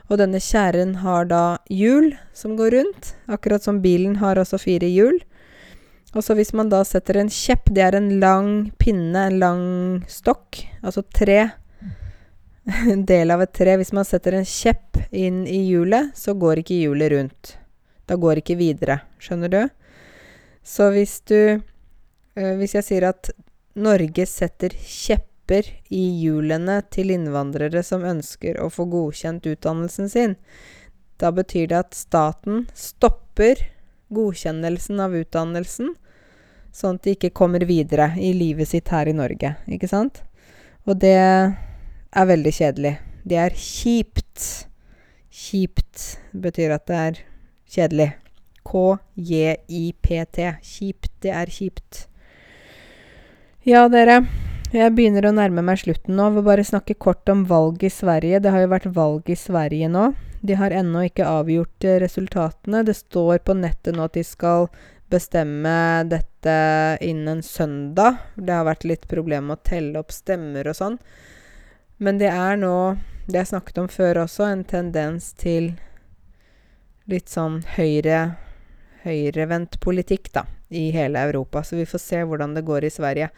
Og 0.08 0.18
denne 0.22 0.40
kjerren 0.42 0.96
har 1.04 1.28
da 1.30 1.60
hjul 1.70 2.14
som 2.36 2.56
går 2.58 2.74
rundt, 2.78 3.14
akkurat 3.28 3.64
som 3.64 3.82
bilen 3.84 4.18
har 4.22 4.40
også 4.40 4.60
fire 4.62 4.88
hjul. 4.88 5.20
Og 6.16 6.24
så 6.24 6.38
hvis 6.38 6.54
man 6.56 6.72
da 6.72 6.80
setter 6.88 7.20
en 7.20 7.30
kjepp, 7.30 7.68
det 7.76 7.84
er 7.84 7.98
en 7.98 8.14
lang 8.22 8.52
pinne, 8.80 9.28
en 9.28 9.40
lang 9.42 9.66
stokk, 10.10 10.64
altså 10.82 11.04
tre, 11.14 11.50
en 12.94 13.04
del 13.08 13.34
av 13.36 13.44
et 13.44 13.54
tre. 13.54 13.76
Hvis 13.80 13.94
man 13.96 14.08
setter 14.08 14.38
en 14.38 14.48
kjepp 14.48 15.02
inn 15.12 15.44
i 15.46 15.66
hjulet, 15.68 16.16
så 16.16 16.34
går 16.40 16.64
ikke 16.64 16.80
hjulet 16.80 17.12
rundt. 17.14 17.58
Da 18.08 18.16
går 18.16 18.40
ikke 18.40 18.56
videre. 18.60 19.02
Skjønner 19.20 19.52
du? 19.52 19.62
Så 20.68 20.92
hvis 20.92 21.22
du 21.30 21.38
øh, 21.38 22.54
Hvis 22.60 22.76
jeg 22.76 22.86
sier 22.86 23.10
at 23.10 23.32
Norge 23.78 24.26
setter 24.26 24.74
kjepper 24.74 25.68
i 25.94 26.02
hjulene 26.18 26.80
til 26.92 27.14
innvandrere 27.14 27.84
som 27.86 28.02
ønsker 28.10 28.58
å 28.58 28.72
få 28.74 28.88
godkjent 28.90 29.46
utdannelsen 29.46 30.10
sin. 30.10 30.34
Da 31.22 31.30
betyr 31.30 31.70
det 31.70 31.78
at 31.78 31.98
staten 31.98 32.66
stopper 32.74 33.62
godkjennelsen 34.14 35.00
av 35.04 35.14
utdannelsen, 35.20 35.94
sånn 36.74 36.98
at 36.98 37.06
de 37.06 37.16
ikke 37.16 37.36
kommer 37.38 37.68
videre 37.70 38.12
i 38.18 38.34
livet 38.34 38.74
sitt 38.74 38.90
her 38.90 39.10
i 39.10 39.16
Norge, 39.18 39.54
ikke 39.70 39.90
sant? 39.94 40.24
Og 40.90 40.98
det 41.06 41.16
er 41.18 42.30
veldig 42.34 42.54
kjedelig. 42.58 42.98
Det 43.28 43.42
er 43.46 43.58
kjipt. 43.62 44.46
Kjipt 45.30 46.14
betyr 46.34 46.74
at 46.80 46.90
det 46.90 47.04
er 47.04 47.26
kjedelig. 47.78 48.16
K-j-i-p-t. 48.68 50.52
Kjipt. 50.64 51.12
Det 51.24 51.32
er 51.32 51.52
kjipt. 51.52 52.04
Ja, 53.68 53.88
dere. 53.92 54.22
Jeg 54.76 54.92
begynner 54.98 55.30
å 55.30 55.36
nærme 55.36 55.64
meg 55.64 55.80
slutten 55.80 56.18
nå. 56.20 56.30
Vil 56.36 56.44
bare 56.44 56.66
snakke 56.68 56.98
kort 57.00 57.30
om 57.32 57.46
valg 57.48 57.84
i 57.88 57.92
Sverige. 57.92 58.42
Det 58.44 58.52
har 58.52 58.66
jo 58.66 58.74
vært 58.74 58.90
valg 58.96 59.32
i 59.32 59.38
Sverige 59.40 59.88
nå. 59.92 60.10
De 60.44 60.58
har 60.60 60.76
ennå 60.76 61.06
ikke 61.08 61.28
avgjort 61.28 61.88
eh, 61.88 62.00
resultatene. 62.04 62.84
Det 62.84 62.98
står 62.98 63.42
på 63.48 63.56
nettet 63.58 63.96
nå 63.96 64.06
at 64.06 64.18
de 64.18 64.24
skal 64.28 64.68
bestemme 65.12 66.04
dette 66.12 66.58
innen 67.02 67.42
søndag. 67.44 68.20
Det 68.36 68.54
har 68.54 68.68
vært 68.68 68.88
litt 68.88 69.08
problem 69.08 69.50
med 69.50 69.60
å 69.60 69.68
telle 69.70 70.04
opp 70.04 70.12
stemmer 70.12 70.68
og 70.68 70.78
sånn. 70.78 70.98
Men 71.98 72.20
det 72.20 72.30
er 72.30 72.60
nå, 72.60 72.98
det 73.26 73.40
jeg 73.42 73.52
snakket 73.54 73.80
om 73.82 73.88
før 73.90 74.24
også, 74.26 74.46
en 74.52 74.66
tendens 74.68 75.32
til 75.40 75.72
litt 77.08 77.32
sånn 77.32 77.64
høyre 77.78 78.36
høyrevendt 79.08 79.80
politikk, 79.84 80.30
da, 80.36 80.44
i 80.70 80.90
hele 80.96 81.24
Europa. 81.30 81.64
Så 81.64 81.80
vi 81.80 81.88
får 81.90 82.04
se 82.04 82.22
hvordan 82.28 82.54
det 82.58 82.66
går 82.68 82.88
i 82.88 82.94
Sverige. 82.94 83.32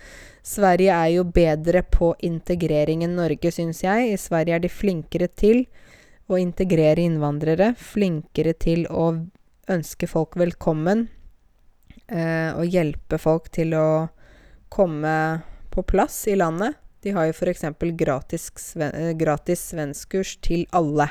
Sverige 0.46 0.96
er 0.96 1.14
jo 1.14 1.28
bedre 1.30 1.84
på 1.86 2.12
integrering 2.26 3.06
enn 3.06 3.16
Norge, 3.20 3.54
syns 3.54 3.84
jeg. 3.86 4.12
I 4.12 4.20
Sverige 4.20 4.58
er 4.58 4.66
de 4.66 4.74
flinkere 4.74 5.30
til 5.30 5.64
å 6.30 6.40
integrere 6.42 7.06
innvandrere. 7.06 7.74
Flinkere 7.78 8.56
til 8.58 8.86
å 8.90 9.12
ønske 9.70 10.10
folk 10.10 10.38
velkommen. 10.40 11.08
Eh, 12.10 12.52
og 12.58 12.66
hjelpe 12.66 13.20
folk 13.22 13.52
til 13.54 13.76
å 13.78 13.88
komme 14.74 15.16
på 15.70 15.84
plass 15.86 16.24
i 16.30 16.38
landet. 16.38 16.78
De 17.06 17.14
har 17.16 17.30
jo 17.30 17.36
f.eks. 17.36 17.66
Gratis, 17.98 18.50
eh, 18.76 19.14
gratis 19.18 19.70
svenskkurs 19.72 20.38
til 20.46 20.66
alle. 20.76 21.10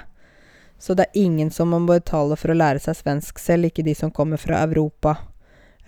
Så 0.79 0.95
det 0.95 1.09
er 1.09 1.24
ingen 1.24 1.51
som 1.51 1.72
må 1.74 1.81
betale 1.87 2.37
for 2.39 2.55
å 2.55 2.59
lære 2.59 2.83
seg 2.83 3.01
svensk 3.01 3.41
selv, 3.43 3.68
ikke 3.68 3.85
de 3.87 3.95
som 3.99 4.12
kommer 4.14 4.39
fra 4.39 4.62
Europa. 4.62 5.16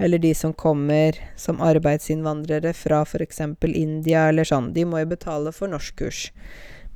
Eller 0.00 0.18
de 0.18 0.32
som 0.34 0.52
kommer 0.52 1.16
som 1.36 1.60
arbeidsinnvandrere 1.62 2.72
fra 2.74 3.02
f.eks. 3.04 3.40
India 3.68 4.28
eller 4.28 4.48
sånn. 4.48 4.72
De 4.74 4.86
må 4.88 5.02
jo 5.02 5.10
betale 5.12 5.52
for 5.52 5.70
norskkurs. 5.70 6.30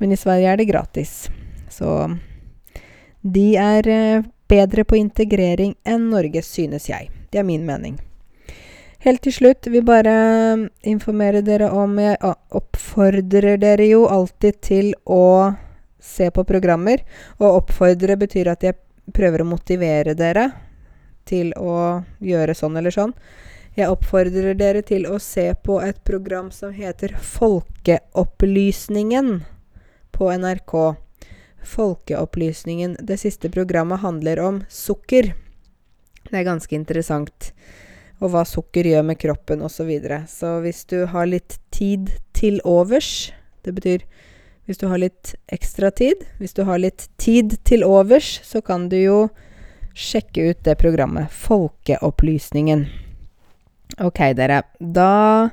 Men 0.01 0.13
i 0.13 0.19
Sverige 0.19 0.55
er 0.55 0.59
det 0.59 0.71
gratis. 0.71 1.29
Så 1.71 1.91
de 3.21 3.47
er 3.61 3.89
eh, 3.89 4.25
bedre 4.51 4.85
på 4.85 4.99
integrering 4.99 5.77
enn 5.85 6.11
Norge, 6.11 6.43
synes 6.43 6.89
jeg. 6.91 7.13
Det 7.31 7.41
er 7.41 7.47
min 7.47 7.65
mening. 7.69 8.01
Helt 9.05 9.21
til 9.25 9.37
slutt 9.37 9.69
vil 9.69 9.85
bare 9.85 10.13
eh, 10.17 10.65
informere 10.89 11.45
dere 11.45 11.71
om 11.77 11.99
Jeg 12.01 12.17
oppfordrer 12.57 13.61
dere 13.61 13.87
jo 13.91 14.07
alltid 14.09 14.61
til 14.65 14.93
å 15.05 15.53
se 16.05 16.31
på 16.31 16.45
programmer. 16.45 17.01
Og 17.41 17.57
oppfordre 17.63 18.17
betyr 18.21 18.49
at 18.53 18.63
jeg 18.67 18.75
prøver 19.15 19.43
å 19.43 19.49
motivere 19.49 20.15
dere 20.17 20.51
til 21.29 21.53
å 21.57 22.05
gjøre 22.25 22.55
sånn 22.57 22.77
eller 22.81 22.93
sånn. 22.95 23.13
Jeg 23.75 23.91
oppfordrer 23.91 24.55
dere 24.55 24.83
til 24.87 25.07
å 25.11 25.19
se 25.19 25.51
på 25.67 25.81
et 25.83 25.99
program 26.07 26.53
som 26.55 26.71
heter 26.77 27.17
Folkeopplysningen 27.19 29.43
på 30.15 30.31
NRK. 30.31 30.95
Folkeopplysningen. 31.65 32.97
Det 33.03 33.17
siste 33.19 33.51
programmet 33.51 33.99
handler 34.05 34.39
om 34.45 34.63
sukker. 34.71 35.35
Det 36.29 36.37
er 36.39 36.45
ganske 36.47 36.77
interessant. 36.77 37.53
Og 38.23 38.31
hva 38.31 38.45
sukker 38.47 38.87
gjør 38.87 39.03
med 39.11 39.19
kroppen 39.19 39.59
osv. 39.65 39.75
Så, 39.75 39.85
videre. 39.89 40.27
så 40.31 40.61
hvis 40.63 40.85
du 40.87 41.07
har 41.11 41.27
litt 41.27 41.59
tid 41.75 42.11
til 42.33 42.61
overs 42.65 43.33
Det 43.65 43.73
betyr 43.75 44.05
hvis 44.65 44.81
du 44.81 44.87
har 44.89 45.01
litt 45.03 45.35
ekstra 45.53 45.91
tid, 45.93 46.25
hvis 46.41 46.57
du 46.57 46.65
har 46.65 46.81
litt 46.81 47.09
tid 47.21 47.59
til 47.69 47.85
overs, 47.85 48.39
så 48.45 48.63
kan 48.65 48.89
du 48.89 48.97
jo 48.97 49.19
sjekke 49.95 50.51
ut 50.51 50.63
det 50.65 50.77
programmet. 50.81 51.31
Folkeopplysningen. 51.31 52.87
Ok, 54.03 54.21
dere. 54.35 54.63
Da 54.81 55.51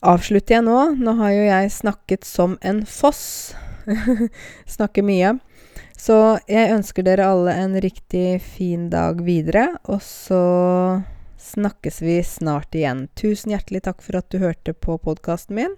avslutter 0.00 0.58
jeg 0.58 0.66
nå. 0.68 0.78
Nå 1.02 1.16
har 1.18 1.34
jo 1.34 1.44
jeg 1.48 1.74
snakket 1.74 2.24
som 2.24 2.56
en 2.62 2.84
foss. 2.88 3.54
Snakker 4.76 5.04
mye. 5.04 5.36
Så 5.98 6.38
jeg 6.46 6.70
ønsker 6.76 7.02
dere 7.02 7.26
alle 7.26 7.56
en 7.58 7.74
riktig 7.82 8.38
fin 8.54 8.86
dag 8.92 9.18
videre, 9.26 9.72
og 9.90 9.98
så 10.04 10.42
snakkes 11.42 11.98
vi 12.04 12.20
snart 12.22 12.76
igjen. 12.78 13.08
Tusen 13.18 13.50
hjertelig 13.50 13.82
takk 13.88 14.04
for 14.04 14.20
at 14.20 14.28
du 14.30 14.38
hørte 14.38 14.74
på 14.78 14.94
podkasten 15.02 15.58
min. 15.58 15.74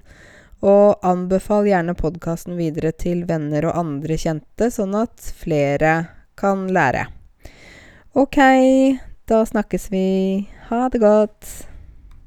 Og 0.60 1.00
anbefal 1.06 1.68
gjerne 1.70 1.94
podkasten 1.96 2.58
videre 2.58 2.92
til 2.92 3.24
venner 3.28 3.64
og 3.70 3.78
andre 3.80 4.18
kjente, 4.20 4.68
sånn 4.68 4.92
at 4.98 5.32
flere 5.40 5.94
kan 6.36 6.66
lære. 6.68 7.06
OK, 8.18 8.38
da 9.30 9.40
snakkes 9.46 9.88
vi. 9.92 10.06
Ha 10.68 10.88
det 10.92 11.00
godt. 11.00 11.69